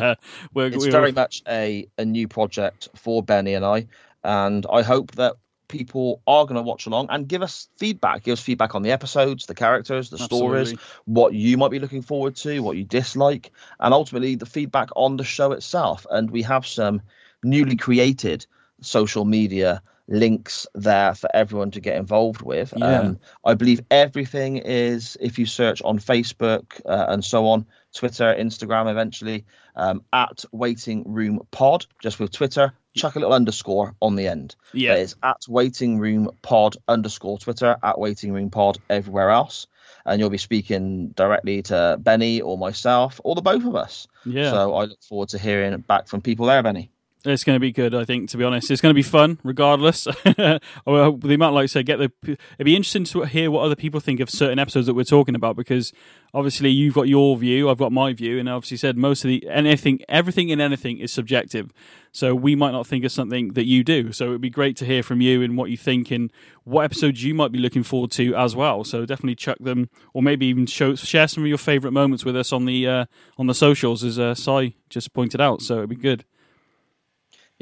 we're, 0.53 0.67
it's 0.67 0.77
we're- 0.77 0.91
very 0.91 1.11
much 1.11 1.41
a, 1.47 1.87
a 1.97 2.05
new 2.05 2.27
project 2.27 2.89
for 2.95 3.23
Benny 3.23 3.55
and 3.55 3.65
I, 3.65 3.87
and 4.23 4.65
I 4.71 4.83
hope 4.83 5.11
that 5.13 5.35
people 5.71 6.21
are 6.27 6.45
going 6.45 6.57
to 6.57 6.61
watch 6.61 6.85
along 6.85 7.07
and 7.09 7.27
give 7.27 7.41
us 7.41 7.69
feedback. 7.77 8.23
Give 8.23 8.33
us 8.33 8.41
feedback 8.41 8.75
on 8.75 8.83
the 8.83 8.91
episodes, 8.91 9.47
the 9.47 9.55
characters, 9.55 10.11
the 10.11 10.19
stories, 10.19 10.75
what 11.05 11.33
you 11.33 11.57
might 11.57 11.71
be 11.71 11.79
looking 11.79 12.03
forward 12.03 12.35
to, 12.37 12.59
what 12.59 12.77
you 12.77 12.83
dislike, 12.83 13.51
and 13.79 13.93
ultimately 13.93 14.35
the 14.35 14.45
feedback 14.45 14.89
on 14.95 15.17
the 15.17 15.23
show 15.23 15.53
itself. 15.53 16.05
And 16.11 16.29
we 16.29 16.43
have 16.43 16.67
some 16.67 17.01
newly 17.43 17.77
created 17.77 18.45
social 18.81 19.25
media 19.25 19.81
links 20.07 20.67
there 20.75 21.15
for 21.15 21.29
everyone 21.33 21.71
to 21.71 21.79
get 21.79 21.95
involved 21.95 22.41
with. 22.41 22.73
Yeah. 22.75 22.99
Um, 22.99 23.19
I 23.45 23.53
believe 23.53 23.81
everything 23.89 24.57
is, 24.57 25.17
if 25.21 25.39
you 25.39 25.45
search 25.45 25.81
on 25.83 25.99
Facebook 25.99 26.81
uh, 26.85 27.05
and 27.07 27.23
so 27.23 27.47
on, 27.47 27.65
Twitter, 27.93 28.35
Instagram, 28.37 28.91
eventually, 28.91 29.45
um, 29.75 30.03
at 30.11 30.43
Waiting 30.51 31.03
Room 31.05 31.39
Pod, 31.51 31.85
just 32.01 32.19
with 32.19 32.31
Twitter, 32.31 32.73
chuck 32.95 33.15
a 33.15 33.19
little 33.19 33.33
underscore 33.33 33.95
on 34.01 34.15
the 34.15 34.27
end. 34.27 34.55
Yeah. 34.73 34.95
It's 34.95 35.15
at 35.23 35.41
Waiting 35.47 35.99
Room 35.99 36.31
Pod 36.41 36.77
underscore 36.87 37.37
Twitter, 37.37 37.77
at 37.83 37.99
Waiting 37.99 38.33
Room 38.33 38.49
Pod 38.49 38.77
everywhere 38.89 39.29
else. 39.29 39.67
And 40.05 40.19
you'll 40.19 40.31
be 40.31 40.37
speaking 40.37 41.09
directly 41.09 41.61
to 41.63 41.97
Benny 41.99 42.41
or 42.41 42.57
myself 42.57 43.21
or 43.23 43.35
the 43.35 43.41
both 43.41 43.65
of 43.65 43.75
us. 43.75 44.07
yeah. 44.25 44.49
So 44.49 44.73
I 44.73 44.85
look 44.85 45.01
forward 45.03 45.29
to 45.29 45.37
hearing 45.37 45.77
back 45.81 46.07
from 46.07 46.21
people 46.21 46.47
there, 46.47 46.63
Benny. 46.63 46.89
It's 47.23 47.43
going 47.43 47.55
to 47.55 47.59
be 47.59 47.71
good, 47.71 47.93
I 47.93 48.03
think. 48.03 48.29
To 48.31 48.37
be 48.37 48.43
honest, 48.43 48.71
it's 48.71 48.81
going 48.81 48.91
to 48.91 48.95
be 48.95 49.03
fun, 49.03 49.39
regardless. 49.43 50.07
well, 50.85 51.17
they 51.17 51.37
might, 51.37 51.49
like 51.49 51.69
say, 51.69 51.83
get 51.83 51.97
the. 51.97 52.11
It'd 52.23 52.65
be 52.65 52.75
interesting 52.75 53.03
to 53.03 53.23
hear 53.25 53.51
what 53.51 53.61
other 53.63 53.75
people 53.75 53.99
think 53.99 54.19
of 54.19 54.29
certain 54.29 54.57
episodes 54.57 54.87
that 54.87 54.95
we're 54.95 55.03
talking 55.03 55.35
about, 55.35 55.55
because 55.55 55.93
obviously 56.33 56.71
you've 56.71 56.95
got 56.95 57.07
your 57.07 57.37
view, 57.37 57.69
I've 57.69 57.77
got 57.77 57.91
my 57.91 58.13
view, 58.13 58.39
and 58.39 58.49
obviously 58.49 58.77
said 58.77 58.97
most 58.97 59.23
of 59.23 59.27
the 59.27 59.47
anything, 59.47 59.99
everything 60.09 60.51
and 60.51 60.59
anything 60.59 60.97
is 60.97 61.13
subjective. 61.13 61.71
So 62.11 62.33
we 62.33 62.55
might 62.55 62.71
not 62.71 62.87
think 62.87 63.05
of 63.05 63.11
something 63.11 63.53
that 63.53 63.65
you 63.65 63.83
do. 63.83 64.11
So 64.11 64.25
it'd 64.25 64.41
be 64.41 64.49
great 64.49 64.75
to 64.77 64.85
hear 64.85 65.03
from 65.03 65.21
you 65.21 65.43
and 65.43 65.55
what 65.55 65.69
you 65.69 65.77
think 65.77 66.09
and 66.09 66.31
what 66.63 66.83
episodes 66.83 67.23
you 67.23 67.35
might 67.35 67.51
be 67.51 67.59
looking 67.59 67.83
forward 67.83 68.11
to 68.11 68.35
as 68.35 68.55
well. 68.55 68.83
So 68.83 69.05
definitely 69.05 69.35
chuck 69.35 69.57
them, 69.59 69.89
or 70.15 70.23
maybe 70.23 70.47
even 70.47 70.65
show 70.65 70.95
share 70.95 71.27
some 71.27 71.43
of 71.43 71.47
your 71.47 71.59
favourite 71.59 71.93
moments 71.93 72.25
with 72.25 72.35
us 72.35 72.51
on 72.51 72.65
the 72.65 72.87
uh, 72.87 73.05
on 73.37 73.45
the 73.45 73.55
socials, 73.55 74.03
as 74.03 74.17
uh, 74.17 74.33
Si 74.33 74.75
just 74.89 75.13
pointed 75.13 75.39
out. 75.39 75.61
So 75.61 75.77
it'd 75.77 75.89
be 75.89 75.95
good. 75.95 76.25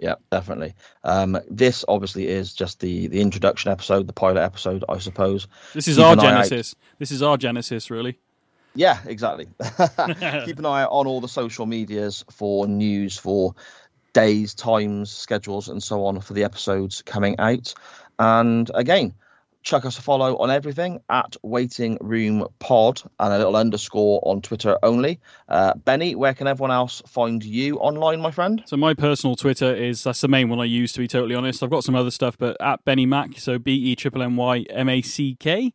Yeah, 0.02 0.16
definitely. 0.32 0.74
Um, 1.04 1.38
this 1.50 1.84
obviously 1.88 2.28
is 2.28 2.54
just 2.54 2.80
the 2.80 3.08
the 3.08 3.22
introduction 3.22 3.72
episode, 3.72 4.08
the 4.08 4.14
pilot 4.14 4.42
episode, 4.42 4.84
I 4.88 5.00
suppose. 5.00 5.48
This 5.74 5.88
is 5.88 5.98
Keep 5.98 6.06
our 6.06 6.12
out. 6.14 6.22
Genesis. 6.22 6.76
This 7.00 7.12
is 7.12 7.22
our 7.22 7.38
Genesis, 7.38 7.92
really. 7.92 8.18
Yeah, 8.76 9.00
exactly. 9.06 9.48
Keep 10.46 10.60
an 10.60 10.66
eye 10.66 10.84
out 10.84 10.92
on 10.92 11.08
all 11.08 11.22
the 11.22 11.28
social 11.28 11.66
medias 11.66 12.24
for 12.30 12.68
news, 12.68 13.18
for 13.18 13.56
days, 14.14 14.54
times, 14.54 15.12
schedules, 15.12 15.68
and 15.68 15.82
so 15.84 16.06
on 16.06 16.22
for 16.22 16.34
the 16.34 16.44
episodes 16.44 17.02
coming 17.02 17.38
out. 17.40 17.74
And 18.20 18.70
again, 18.74 19.14
chuck 19.70 19.86
us 19.86 20.00
a 20.00 20.02
follow 20.02 20.36
on 20.38 20.50
everything 20.50 21.00
at 21.12 21.38
Waiting 21.44 21.96
Room 22.02 22.48
Pod 22.58 23.04
and 23.20 23.32
a 23.32 23.38
little 23.38 23.56
underscore 23.56 24.20
on 24.24 24.42
Twitter 24.42 24.76
only. 24.82 25.20
Uh, 25.48 25.76
Benny, 25.76 26.16
where 26.16 26.34
can 26.34 26.48
everyone 26.48 26.72
else 26.72 27.04
find 27.06 27.44
you 27.44 27.76
online, 27.76 28.20
my 28.20 28.32
friend? 28.32 28.64
So 28.66 28.78
my 28.78 28.96
personal 28.96 29.36
Twitter 29.36 29.72
is 29.76 30.04
that's 30.04 30.22
the 30.22 30.28
main 30.28 30.50
one 30.50 30.60
I 30.60 30.64
use 30.64 30.92
to 30.94 31.00
be 31.00 31.08
totally 31.08 31.36
honest. 31.36 31.62
I've 31.62 31.70
got 31.70 31.84
some 31.84 31.94
other 31.94 32.10
stuff, 32.10 32.36
but 32.36 32.58
at 32.60 32.84
Benny 32.84 33.06
Mac, 33.06 33.38
so 33.38 33.60
B 33.60 33.74
E 33.76 33.96
triple 33.96 34.24
M 34.24 34.38
Y 34.38 34.66
M 34.72 34.90
A 34.90 35.04
C 35.04 35.38
K. 35.40 35.72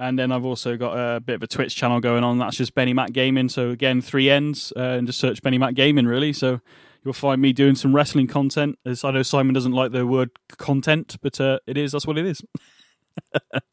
And 0.00 0.18
then 0.18 0.32
I've 0.32 0.44
also 0.44 0.76
got 0.76 0.94
a 0.94 1.20
bit 1.20 1.36
of 1.36 1.42
a 1.44 1.46
Twitch 1.46 1.76
channel 1.76 2.00
going 2.00 2.24
on. 2.24 2.38
That's 2.38 2.56
just 2.56 2.74
Benny 2.74 2.92
Mac 2.92 3.12
Gaming. 3.12 3.48
So 3.48 3.70
again, 3.70 4.00
three 4.00 4.30
N's, 4.30 4.72
uh, 4.76 4.80
and 4.80 5.06
just 5.06 5.20
search 5.20 5.42
Benny 5.42 5.58
Mac 5.58 5.74
Gaming 5.74 6.06
really. 6.06 6.32
So 6.32 6.60
you'll 7.04 7.14
find 7.14 7.40
me 7.40 7.52
doing 7.52 7.76
some 7.76 7.94
wrestling 7.94 8.26
content. 8.26 8.80
As 8.84 9.04
I 9.04 9.12
know 9.12 9.22
Simon 9.22 9.54
doesn't 9.54 9.70
like 9.70 9.92
the 9.92 10.04
word 10.04 10.30
content, 10.56 11.18
but 11.22 11.40
uh, 11.40 11.60
it 11.68 11.76
is. 11.76 11.92
That's 11.92 12.04
what 12.04 12.18
it 12.18 12.26
is. 12.26 12.42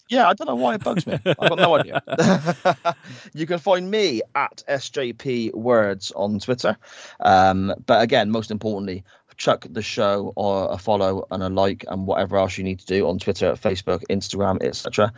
Yeah, 0.08 0.28
I 0.28 0.34
don't 0.34 0.48
know 0.48 0.56
why 0.56 0.76
it 0.76 0.84
bugs 0.84 1.08
me. 1.08 1.18
I've 1.26 1.50
got 1.50 1.58
no 1.58 1.76
idea. 1.76 2.02
you 3.34 3.48
can 3.48 3.58
find 3.58 3.90
me 3.90 4.22
at 4.36 4.64
SJP 4.70 5.56
Words 5.56 6.12
on 6.12 6.40
Twitter. 6.40 6.78
Um, 7.20 7.74
but 7.88 8.04
again, 8.04 8.30
most 8.30 8.52
importantly, 8.52 9.04
chuck 9.38 9.66
the 9.70 9.82
show 9.82 10.32
or 10.36 10.72
a 10.72 10.78
follow 10.78 11.26
and 11.32 11.44
a 11.44 11.50
like 11.50 11.86
and 11.88 12.08
whatever 12.08 12.38
else 12.38 12.58
you 12.58 12.64
need 12.64 12.80
to 12.80 12.86
do 12.86 13.08
on 13.08 13.20
Twitter, 13.20 13.54
Facebook, 13.54 14.04
Instagram, 14.10 14.62
etc. 14.64 15.12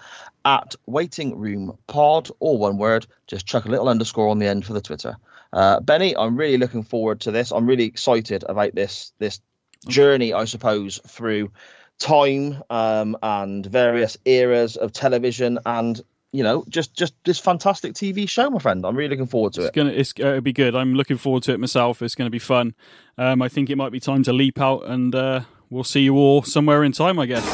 At 0.45 0.75
Waiting 0.85 1.37
Room 1.37 1.77
Pod, 1.87 2.29
all 2.39 2.57
one 2.57 2.77
word. 2.77 3.05
Just 3.27 3.45
chuck 3.45 3.65
a 3.65 3.69
little 3.69 3.89
underscore 3.89 4.29
on 4.29 4.39
the 4.39 4.47
end 4.47 4.65
for 4.65 4.73
the 4.73 4.81
Twitter. 4.81 5.17
Uh, 5.53 5.79
Benny, 5.79 6.15
I'm 6.15 6.37
really 6.37 6.57
looking 6.57 6.83
forward 6.83 7.21
to 7.21 7.31
this. 7.31 7.51
I'm 7.51 7.67
really 7.67 7.85
excited 7.85 8.43
about 8.47 8.73
this 8.73 9.13
this 9.19 9.41
journey, 9.87 10.33
I 10.33 10.45
suppose, 10.45 10.99
through 11.07 11.51
time 11.99 12.61
um, 12.69 13.17
and 13.21 13.65
various 13.65 14.17
eras 14.25 14.77
of 14.77 14.91
television 14.91 15.59
and 15.65 16.01
you 16.31 16.43
know 16.43 16.63
just 16.69 16.93
just 16.95 17.13
this 17.23 17.39
fantastic 17.39 17.93
TV 17.93 18.27
show, 18.27 18.49
my 18.49 18.59
friend. 18.59 18.85
I'm 18.85 18.95
really 18.95 19.09
looking 19.09 19.27
forward 19.27 19.53
to 19.53 19.61
it. 19.61 19.65
It's 19.65 19.75
gonna 19.75 19.91
it's 19.91 20.13
uh, 20.19 20.27
it'll 20.27 20.41
be 20.41 20.53
good. 20.53 20.75
I'm 20.75 20.93
looking 20.93 21.17
forward 21.17 21.43
to 21.43 21.53
it 21.53 21.59
myself. 21.59 22.01
It's 22.01 22.15
going 22.15 22.27
to 22.27 22.31
be 22.31 22.39
fun. 22.39 22.75
Um, 23.17 23.41
I 23.41 23.49
think 23.49 23.69
it 23.69 23.75
might 23.75 23.91
be 23.91 23.99
time 23.99 24.23
to 24.23 24.33
leap 24.33 24.59
out, 24.59 24.85
and 24.87 25.13
uh, 25.15 25.41
we'll 25.69 25.83
see 25.83 26.01
you 26.01 26.15
all 26.15 26.43
somewhere 26.43 26.83
in 26.83 26.91
time. 26.91 27.19
I 27.19 27.25
guess. 27.25 27.45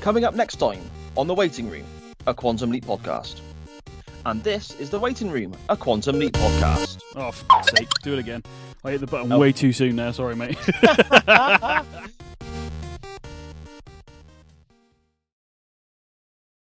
Coming 0.00 0.24
up 0.24 0.34
next 0.34 0.56
time 0.56 0.82
on 1.16 1.26
the 1.26 1.34
Waiting 1.34 1.70
Room, 1.70 1.86
a 2.26 2.34
Quantum 2.34 2.70
Leap 2.70 2.84
podcast. 2.84 3.40
And 4.26 4.42
this 4.42 4.78
is 4.80 4.90
the 4.90 4.98
Waiting 4.98 5.30
Room, 5.30 5.54
a 5.68 5.76
Quantum 5.76 6.18
Leap 6.18 6.32
podcast. 6.32 7.00
Oh, 7.14 7.30
for 7.30 7.62
sake, 7.76 7.88
do 8.02 8.14
it 8.14 8.18
again. 8.18 8.42
I 8.82 8.92
hit 8.92 9.00
the 9.00 9.06
button 9.06 9.30
Oh. 9.32 9.38
way 9.38 9.52
too 9.52 9.72
soon 9.72 9.96
there. 9.96 10.12
Sorry, 10.12 10.34
mate. 10.34 10.56